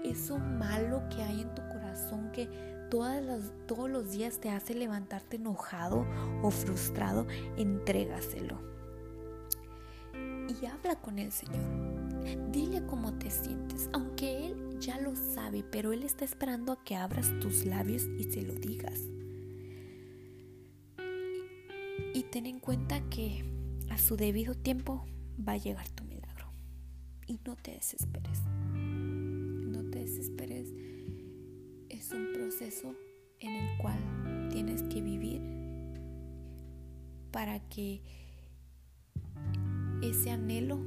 eso 0.03 0.39
malo 0.39 1.03
que 1.09 1.21
hay 1.21 1.41
en 1.41 1.53
tu 1.53 1.61
corazón 1.67 2.31
que 2.31 2.49
todas 2.89 3.51
todos 3.67 3.89
los 3.89 4.11
días 4.11 4.39
te 4.39 4.49
hace 4.49 4.73
levantarte 4.73 5.37
enojado 5.37 6.05
o 6.41 6.51
frustrado, 6.51 7.27
entrégaselo. 7.57 8.59
Y 10.13 10.65
habla 10.65 10.99
con 10.99 11.19
el 11.19 11.31
Señor. 11.31 11.63
Dile 12.51 12.85
cómo 12.85 13.13
te 13.13 13.29
sientes, 13.29 13.89
aunque 13.93 14.47
Él 14.47 14.79
ya 14.79 14.99
lo 14.99 15.15
sabe, 15.15 15.63
pero 15.63 15.93
Él 15.93 16.03
está 16.03 16.25
esperando 16.25 16.73
a 16.73 16.83
que 16.83 16.95
abras 16.95 17.31
tus 17.39 17.65
labios 17.65 18.03
y 18.17 18.23
se 18.23 18.41
lo 18.41 18.55
digas. 18.55 18.99
Y 22.13 22.23
ten 22.23 22.47
en 22.47 22.59
cuenta 22.59 23.01
que 23.09 23.45
a 23.89 23.97
su 23.97 24.17
debido 24.17 24.55
tiempo 24.55 25.05
va 25.47 25.53
a 25.53 25.57
llegar 25.57 25.87
tu 25.89 26.03
milagro. 26.03 26.51
Y 27.27 27.39
no 27.45 27.55
te 27.55 27.71
desesperes. 27.71 28.41
No 28.73 29.83
te 29.91 29.99
desesperes. 29.99 30.58
En 33.39 33.55
el 33.55 33.77
cual 33.77 34.49
tienes 34.51 34.83
que 34.83 35.01
vivir 35.01 35.41
para 37.31 37.59
que 37.69 38.01
ese 40.01 40.31
anhelo 40.31 40.79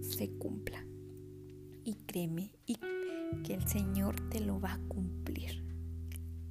se 0.00 0.30
cumpla. 0.38 0.84
Y 1.84 1.94
créeme, 2.06 2.50
y 2.66 2.78
que 3.44 3.54
el 3.54 3.66
Señor 3.66 4.28
te 4.28 4.40
lo 4.40 4.60
va 4.60 4.74
a 4.74 4.80
cumplir. 4.88 5.62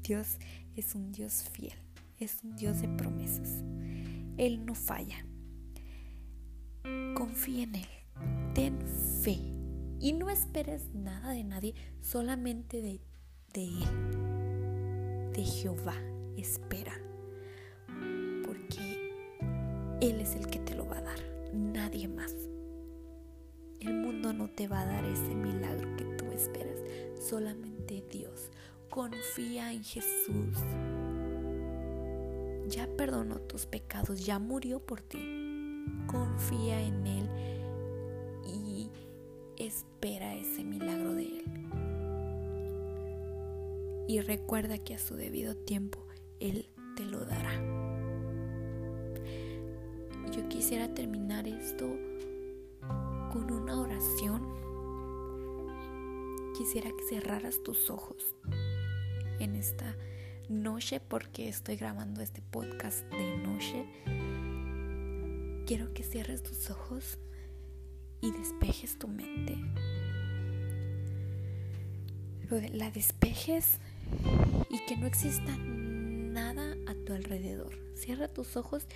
Dios 0.01 0.37
es 0.75 0.95
un 0.95 1.11
Dios 1.11 1.43
fiel, 1.51 1.77
es 2.19 2.43
un 2.43 2.55
Dios 2.55 2.81
de 2.81 2.87
promesas. 2.89 3.63
Él 4.37 4.65
no 4.65 4.75
falla 4.75 5.25
confía 7.15 7.63
en 7.63 7.75
Él, 7.75 7.87
ten 8.53 8.77
fe 9.23 9.39
y 9.99 10.13
no 10.13 10.29
esperes 10.29 10.93
nada 10.93 11.31
de 11.31 11.43
nadie, 11.43 11.73
solamente 12.01 12.81
de, 12.81 13.01
Él, 13.53 14.34
de 15.35 15.43
Jehová. 15.43 15.95
Espera, 16.37 16.93
porque 18.45 19.11
Él 20.01 20.19
es 20.19 20.35
el 20.35 20.47
que 20.47 20.59
te 20.59 20.75
lo 20.75 20.87
va 20.87 20.97
a 20.97 21.01
dar, 21.01 21.19
nadie 21.53 22.07
más. 22.07 22.33
El 23.79 23.93
mundo 23.93 24.33
no 24.33 24.49
te 24.49 24.67
va 24.67 24.81
a 24.81 24.85
dar 24.85 25.05
ese 25.05 25.33
milagro 25.33 25.95
que 25.95 26.05
tú 26.17 26.25
esperas, 26.31 26.79
solamente 27.19 28.03
Dios. 28.11 28.51
Confía 28.89 29.71
en 29.71 29.83
Jesús. 29.83 30.57
Ya 32.67 32.87
perdonó 32.97 33.39
tus 33.41 33.65
pecados, 33.65 34.25
ya 34.25 34.39
murió 34.39 34.79
por 34.79 35.01
ti 35.01 35.45
confía 36.07 36.81
en 36.81 37.05
Él 37.05 37.29
y 38.45 38.89
espera 39.57 40.35
ese 40.35 40.63
milagro 40.63 41.13
de 41.13 41.23
Él. 41.23 41.64
Y 44.07 44.21
recuerda 44.21 44.77
que 44.77 44.95
a 44.95 44.99
su 44.99 45.15
debido 45.15 45.55
tiempo 45.55 46.05
Él 46.39 46.69
te 46.95 47.05
lo 47.05 47.25
dará. 47.25 47.85
quisiera 50.49 50.93
terminar 50.93 51.47
esto 51.47 51.85
con 53.31 53.51
una 53.51 53.79
oración. 53.79 54.41
Quisiera 56.57 56.89
que 56.89 57.03
cerraras 57.03 57.61
tus 57.63 57.89
ojos 57.89 58.35
en 59.39 59.55
esta 59.55 59.95
noche 60.49 60.99
porque 60.99 61.49
estoy 61.49 61.75
grabando 61.75 62.21
este 62.21 62.41
podcast 62.41 63.05
de 63.11 63.37
noche. 63.37 63.85
Quiero 65.65 65.93
que 65.93 66.03
cierres 66.03 66.43
tus 66.43 66.69
ojos 66.69 67.19
y 68.21 68.31
despejes 68.31 68.97
tu 68.97 69.07
mente. 69.07 69.57
La 72.73 72.91
despejes 72.91 73.79
y 74.69 74.79
que 74.85 74.97
no 74.97 75.07
exista 75.07 75.55
nada 75.57 76.75
a 76.87 76.93
tu 76.93 77.13
alrededor. 77.13 77.73
Cierra 77.95 78.27
tus 78.27 78.57
ojos 78.57 78.87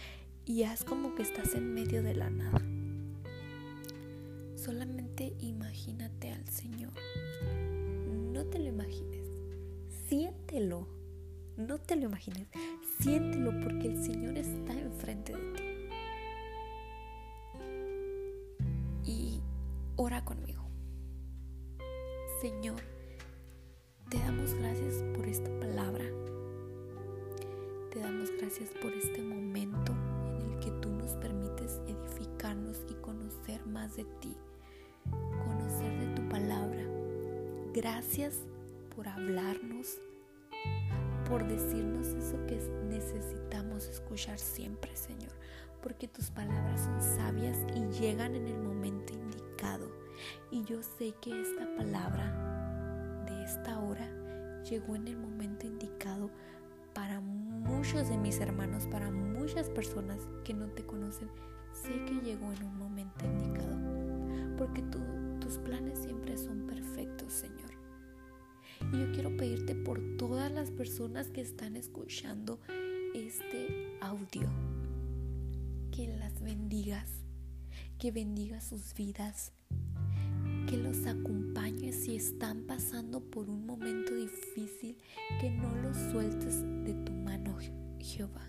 y 0.45 0.63
haz 0.63 0.83
como 0.83 1.15
que 1.15 1.23
estás 1.23 1.53
en 1.55 1.73
medio 1.73 2.03
de 2.03 2.15
la 2.15 2.29
nada. 2.29 2.61
Solamente 4.55 5.33
imagínate 5.39 6.31
al 6.31 6.47
Señor. 6.47 6.93
No 8.33 8.45
te 8.45 8.59
lo 8.59 8.65
imagines. 8.65 9.25
Siéntelo. 10.07 10.87
No 11.55 11.77
te 11.77 11.95
lo 11.95 12.05
imagines. 12.05 12.47
Siéntelo 12.99 13.51
porque 13.61 13.87
el 13.87 14.03
Señor 14.03 14.37
está 14.37 14.73
enfrente 14.73 15.33
de 15.33 15.53
ti. 15.53 15.63
Y 19.05 19.41
ora 19.95 20.23
conmigo. 20.23 20.69
Señor, 22.41 22.81
gracias 28.59 28.81
por 28.81 28.91
este 28.91 29.21
momento 29.21 29.93
en 30.41 30.51
el 30.51 30.59
que 30.59 30.71
tú 30.81 30.89
nos 30.89 31.15
permites 31.15 31.79
edificarnos 31.87 32.83
y 32.89 32.93
conocer 32.95 33.65
más 33.65 33.95
de 33.95 34.03
ti, 34.19 34.35
conocer 35.45 35.97
de 35.99 36.15
tu 36.15 36.27
palabra. 36.27 36.83
Gracias 37.73 38.35
por 38.93 39.07
hablarnos, 39.07 39.99
por 41.29 41.47
decirnos 41.47 42.07
eso 42.07 42.37
que 42.47 42.59
necesitamos 42.89 43.87
escuchar 43.87 44.37
siempre, 44.37 44.93
Señor, 44.93 45.31
porque 45.81 46.09
tus 46.09 46.29
palabras 46.29 46.81
son 46.81 47.01
sabias 47.01 47.57
y 47.75 48.01
llegan 48.01 48.35
en 48.35 48.47
el 48.47 48.59
momento 48.59 49.13
indicado. 49.13 49.89
Y 50.51 50.65
yo 50.65 50.83
sé 50.83 51.13
que 51.21 51.39
esta 51.39 51.65
palabra 51.77 53.23
de 53.25 53.43
esta 53.45 53.79
hora 53.79 54.09
llegó 54.63 54.97
en 54.97 55.07
el 55.07 55.17
momento 55.17 55.65
indicado 55.65 56.29
muchos 57.79 58.09
de 58.09 58.17
mis 58.17 58.41
hermanos, 58.41 58.87
para 58.87 59.09
muchas 59.09 59.69
personas 59.69 60.27
que 60.43 60.53
no 60.53 60.67
te 60.67 60.85
conocen, 60.85 61.29
sé 61.71 62.03
que 62.03 62.15
llegó 62.25 62.51
en 62.51 62.63
un 62.63 62.77
momento 62.77 63.25
indicado. 63.25 63.77
Porque 64.57 64.81
tus 65.39 65.57
planes 65.59 65.97
siempre 65.97 66.37
son 66.37 66.67
perfectos, 66.67 67.31
Señor. 67.31 67.71
Y 68.91 68.99
yo 68.99 69.11
quiero 69.13 69.37
pedirte 69.37 69.75
por 69.75 70.01
todas 70.17 70.51
las 70.51 70.71
personas 70.71 71.29
que 71.29 71.39
están 71.39 71.77
escuchando 71.77 72.59
este 73.15 73.97
audio, 74.01 74.49
que 75.89 76.09
las 76.17 76.41
bendigas, 76.41 77.09
que 77.97 78.11
bendigas 78.11 78.65
sus 78.65 78.93
vidas, 78.93 79.53
que 80.69 80.77
los 80.77 81.07
acompañes 81.07 81.95
si 81.95 82.15
están 82.15 82.67
pasando 82.67 83.21
por 83.21 83.49
un 83.49 83.65
momento 83.65 84.13
difícil, 84.13 84.95
que 85.41 85.49
no 85.49 85.73
los 85.77 85.97
sueltes 86.11 86.61
de 86.85 86.93
tu 86.93 87.11
mano, 87.11 87.57
Jehová. 87.99 88.45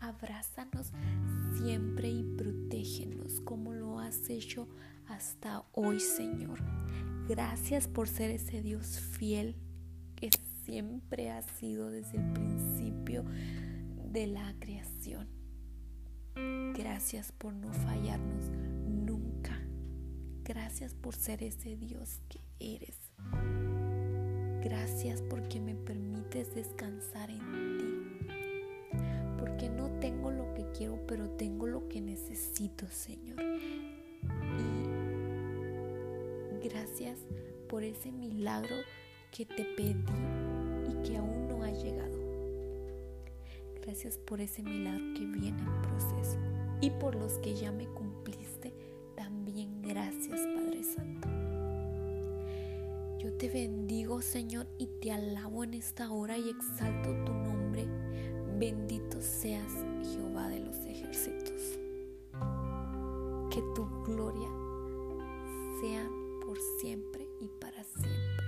Abrázanos 0.00 0.92
siempre 1.58 2.08
y 2.08 2.22
protégenos 2.22 3.42
como 3.42 3.74
lo 3.74 3.98
has 3.98 4.30
hecho 4.30 4.66
hasta 5.08 5.62
hoy, 5.72 6.00
Señor. 6.00 6.58
Gracias 7.28 7.86
por 7.86 8.08
ser 8.08 8.30
ese 8.30 8.62
Dios 8.62 8.98
fiel 8.98 9.56
que 10.14 10.30
siempre 10.64 11.30
ha 11.30 11.42
sido 11.42 11.90
desde 11.90 12.16
el 12.16 12.32
principio 12.32 13.26
de 14.10 14.26
la 14.26 14.54
creación. 14.58 15.28
Gracias 16.74 17.30
por 17.32 17.52
no 17.52 17.74
fallarnos 17.74 18.75
Gracias 20.48 20.94
por 20.94 21.16
ser 21.16 21.42
ese 21.42 21.76
Dios 21.76 22.20
que 22.28 22.38
eres. 22.60 22.96
Gracias 24.62 25.20
porque 25.22 25.58
me 25.58 25.74
permites 25.74 26.54
descansar 26.54 27.30
en 27.30 27.40
ti. 27.78 28.28
Porque 29.40 29.68
no 29.68 29.90
tengo 29.98 30.30
lo 30.30 30.54
que 30.54 30.64
quiero, 30.70 31.04
pero 31.08 31.28
tengo 31.30 31.66
lo 31.66 31.88
que 31.88 32.00
necesito, 32.00 32.86
Señor. 32.86 33.42
Y 36.62 36.68
gracias 36.68 37.18
por 37.68 37.82
ese 37.82 38.12
milagro 38.12 38.76
que 39.32 39.46
te 39.46 39.64
pedí 39.64 39.96
y 40.88 41.02
que 41.02 41.16
aún 41.16 41.48
no 41.48 41.64
ha 41.64 41.72
llegado. 41.72 42.20
Gracias 43.82 44.16
por 44.16 44.40
ese 44.40 44.62
milagro 44.62 45.12
que 45.14 45.26
viene 45.26 45.60
en 45.60 45.82
proceso 45.82 46.38
y 46.80 46.90
por 46.90 47.16
los 47.16 47.32
que 47.38 47.56
ya 47.56 47.72
me 47.72 47.86
cumpliste 47.86 48.05
Señor, 54.32 54.66
y 54.76 54.88
te 55.00 55.12
alabo 55.12 55.62
en 55.62 55.74
esta 55.74 56.10
hora 56.10 56.36
y 56.36 56.50
exalto 56.50 57.10
tu 57.24 57.32
nombre. 57.32 57.86
Bendito 58.58 59.22
seas, 59.22 59.72
Jehová 60.02 60.48
de 60.48 60.58
los 60.58 60.76
ejércitos. 60.78 61.78
Que 63.50 63.62
tu 63.76 63.88
gloria 64.04 64.48
sea 65.80 66.04
por 66.44 66.58
siempre 66.80 67.28
y 67.40 67.48
para 67.60 67.84
siempre. 67.84 68.44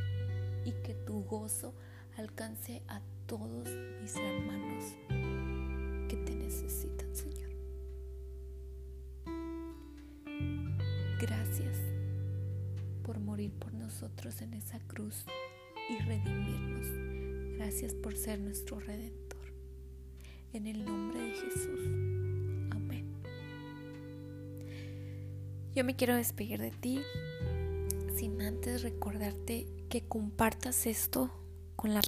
Y 0.65 0.73
que 0.83 0.95
tu 1.07 1.23
gozo 1.23 1.73
alcance 2.17 2.83
a 2.89 3.01
todos 3.27 3.69
mis 4.03 4.17
hermanos 4.17 4.85
que 6.09 6.17
te 6.17 6.35
necesitan, 6.35 7.15
Señor. 7.15 7.51
Gracias 11.21 11.79
por 13.05 13.21
morir 13.21 13.53
por 13.53 13.73
nosotros 13.73 14.43
en 14.43 14.55
esa 14.55 14.81
cruz 14.81 15.25
y 15.89 15.97
redimirnos. 15.99 16.87
Gracias 17.57 17.95
por 17.95 18.17
ser 18.17 18.41
nuestro 18.41 18.79
redentor. 18.81 19.39
En 20.53 20.67
el 20.67 20.85
nombre 20.85 21.21
de 21.21 21.33
Jesús. 21.33 21.81
Amén. 22.71 23.07
Yo 25.75 25.85
me 25.85 25.97
quiero 25.97 26.17
despedir 26.17 26.61
de 26.61 26.71
ti 26.71 27.01
sin 28.17 28.43
antes 28.43 28.83
recordarte 28.83 29.67
que 29.89 30.03
compartas 30.07 30.87
esto 30.87 31.31
con 31.77 31.95
la, 31.95 32.01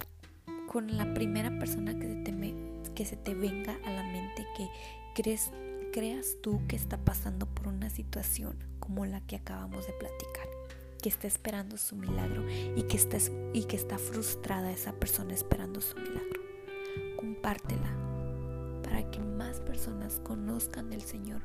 con 0.67 0.97
la 0.97 1.13
primera 1.13 1.57
persona 1.57 1.97
que 1.97 2.07
se, 2.07 2.15
te, 2.15 2.55
que 2.93 3.05
se 3.05 3.15
te 3.15 3.33
venga 3.33 3.79
a 3.85 3.91
la 3.91 4.03
mente, 4.03 4.45
que 4.57 4.67
crees, 5.15 5.51
creas 5.93 6.37
tú 6.43 6.61
que 6.67 6.75
está 6.75 6.97
pasando 6.97 7.45
por 7.45 7.67
una 7.67 7.89
situación 7.89 8.57
como 8.79 9.05
la 9.05 9.21
que 9.21 9.37
acabamos 9.37 9.87
de 9.87 9.93
platicar, 9.93 10.47
que 11.01 11.09
está 11.09 11.27
esperando 11.27 11.77
su 11.77 11.95
milagro 11.95 12.45
y 12.49 12.83
que 12.83 12.95
está, 12.95 13.17
y 13.53 13.63
que 13.63 13.75
está 13.75 13.97
frustrada 13.97 14.71
esa 14.71 14.93
persona 14.93 15.33
esperando 15.33 15.81
su 15.81 15.97
milagro. 15.97 16.41
Compártela 17.17 17.91
para 18.83 19.09
que 19.09 19.19
más 19.19 19.59
personas 19.59 20.21
conozcan 20.23 20.89
del 20.89 21.01
Señor. 21.01 21.41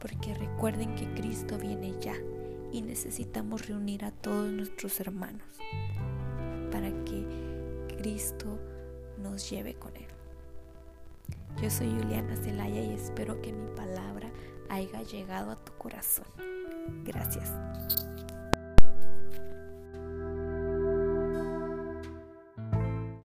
Porque 0.00 0.34
recuerden 0.34 0.94
que 0.94 1.12
Cristo 1.14 1.58
viene 1.58 1.94
ya 2.00 2.14
y 2.72 2.82
necesitamos 2.82 3.66
reunir 3.66 4.04
a 4.04 4.10
todos 4.10 4.50
nuestros 4.50 5.00
hermanos 5.00 5.46
para 6.70 6.90
que 7.04 7.96
Cristo 7.98 8.58
nos 9.18 9.48
lleve 9.48 9.74
con 9.74 9.96
Él. 9.96 10.06
Yo 11.62 11.70
soy 11.70 11.88
Juliana 11.88 12.36
Zelaya 12.36 12.82
y 12.82 12.92
espero 12.92 13.40
que 13.40 13.52
mi 13.52 13.66
palabra 13.74 14.30
haya 14.68 15.02
llegado 15.02 15.50
a 15.50 15.56
tu 15.56 15.72
corazón. 15.78 16.26
Gracias. 17.04 18.05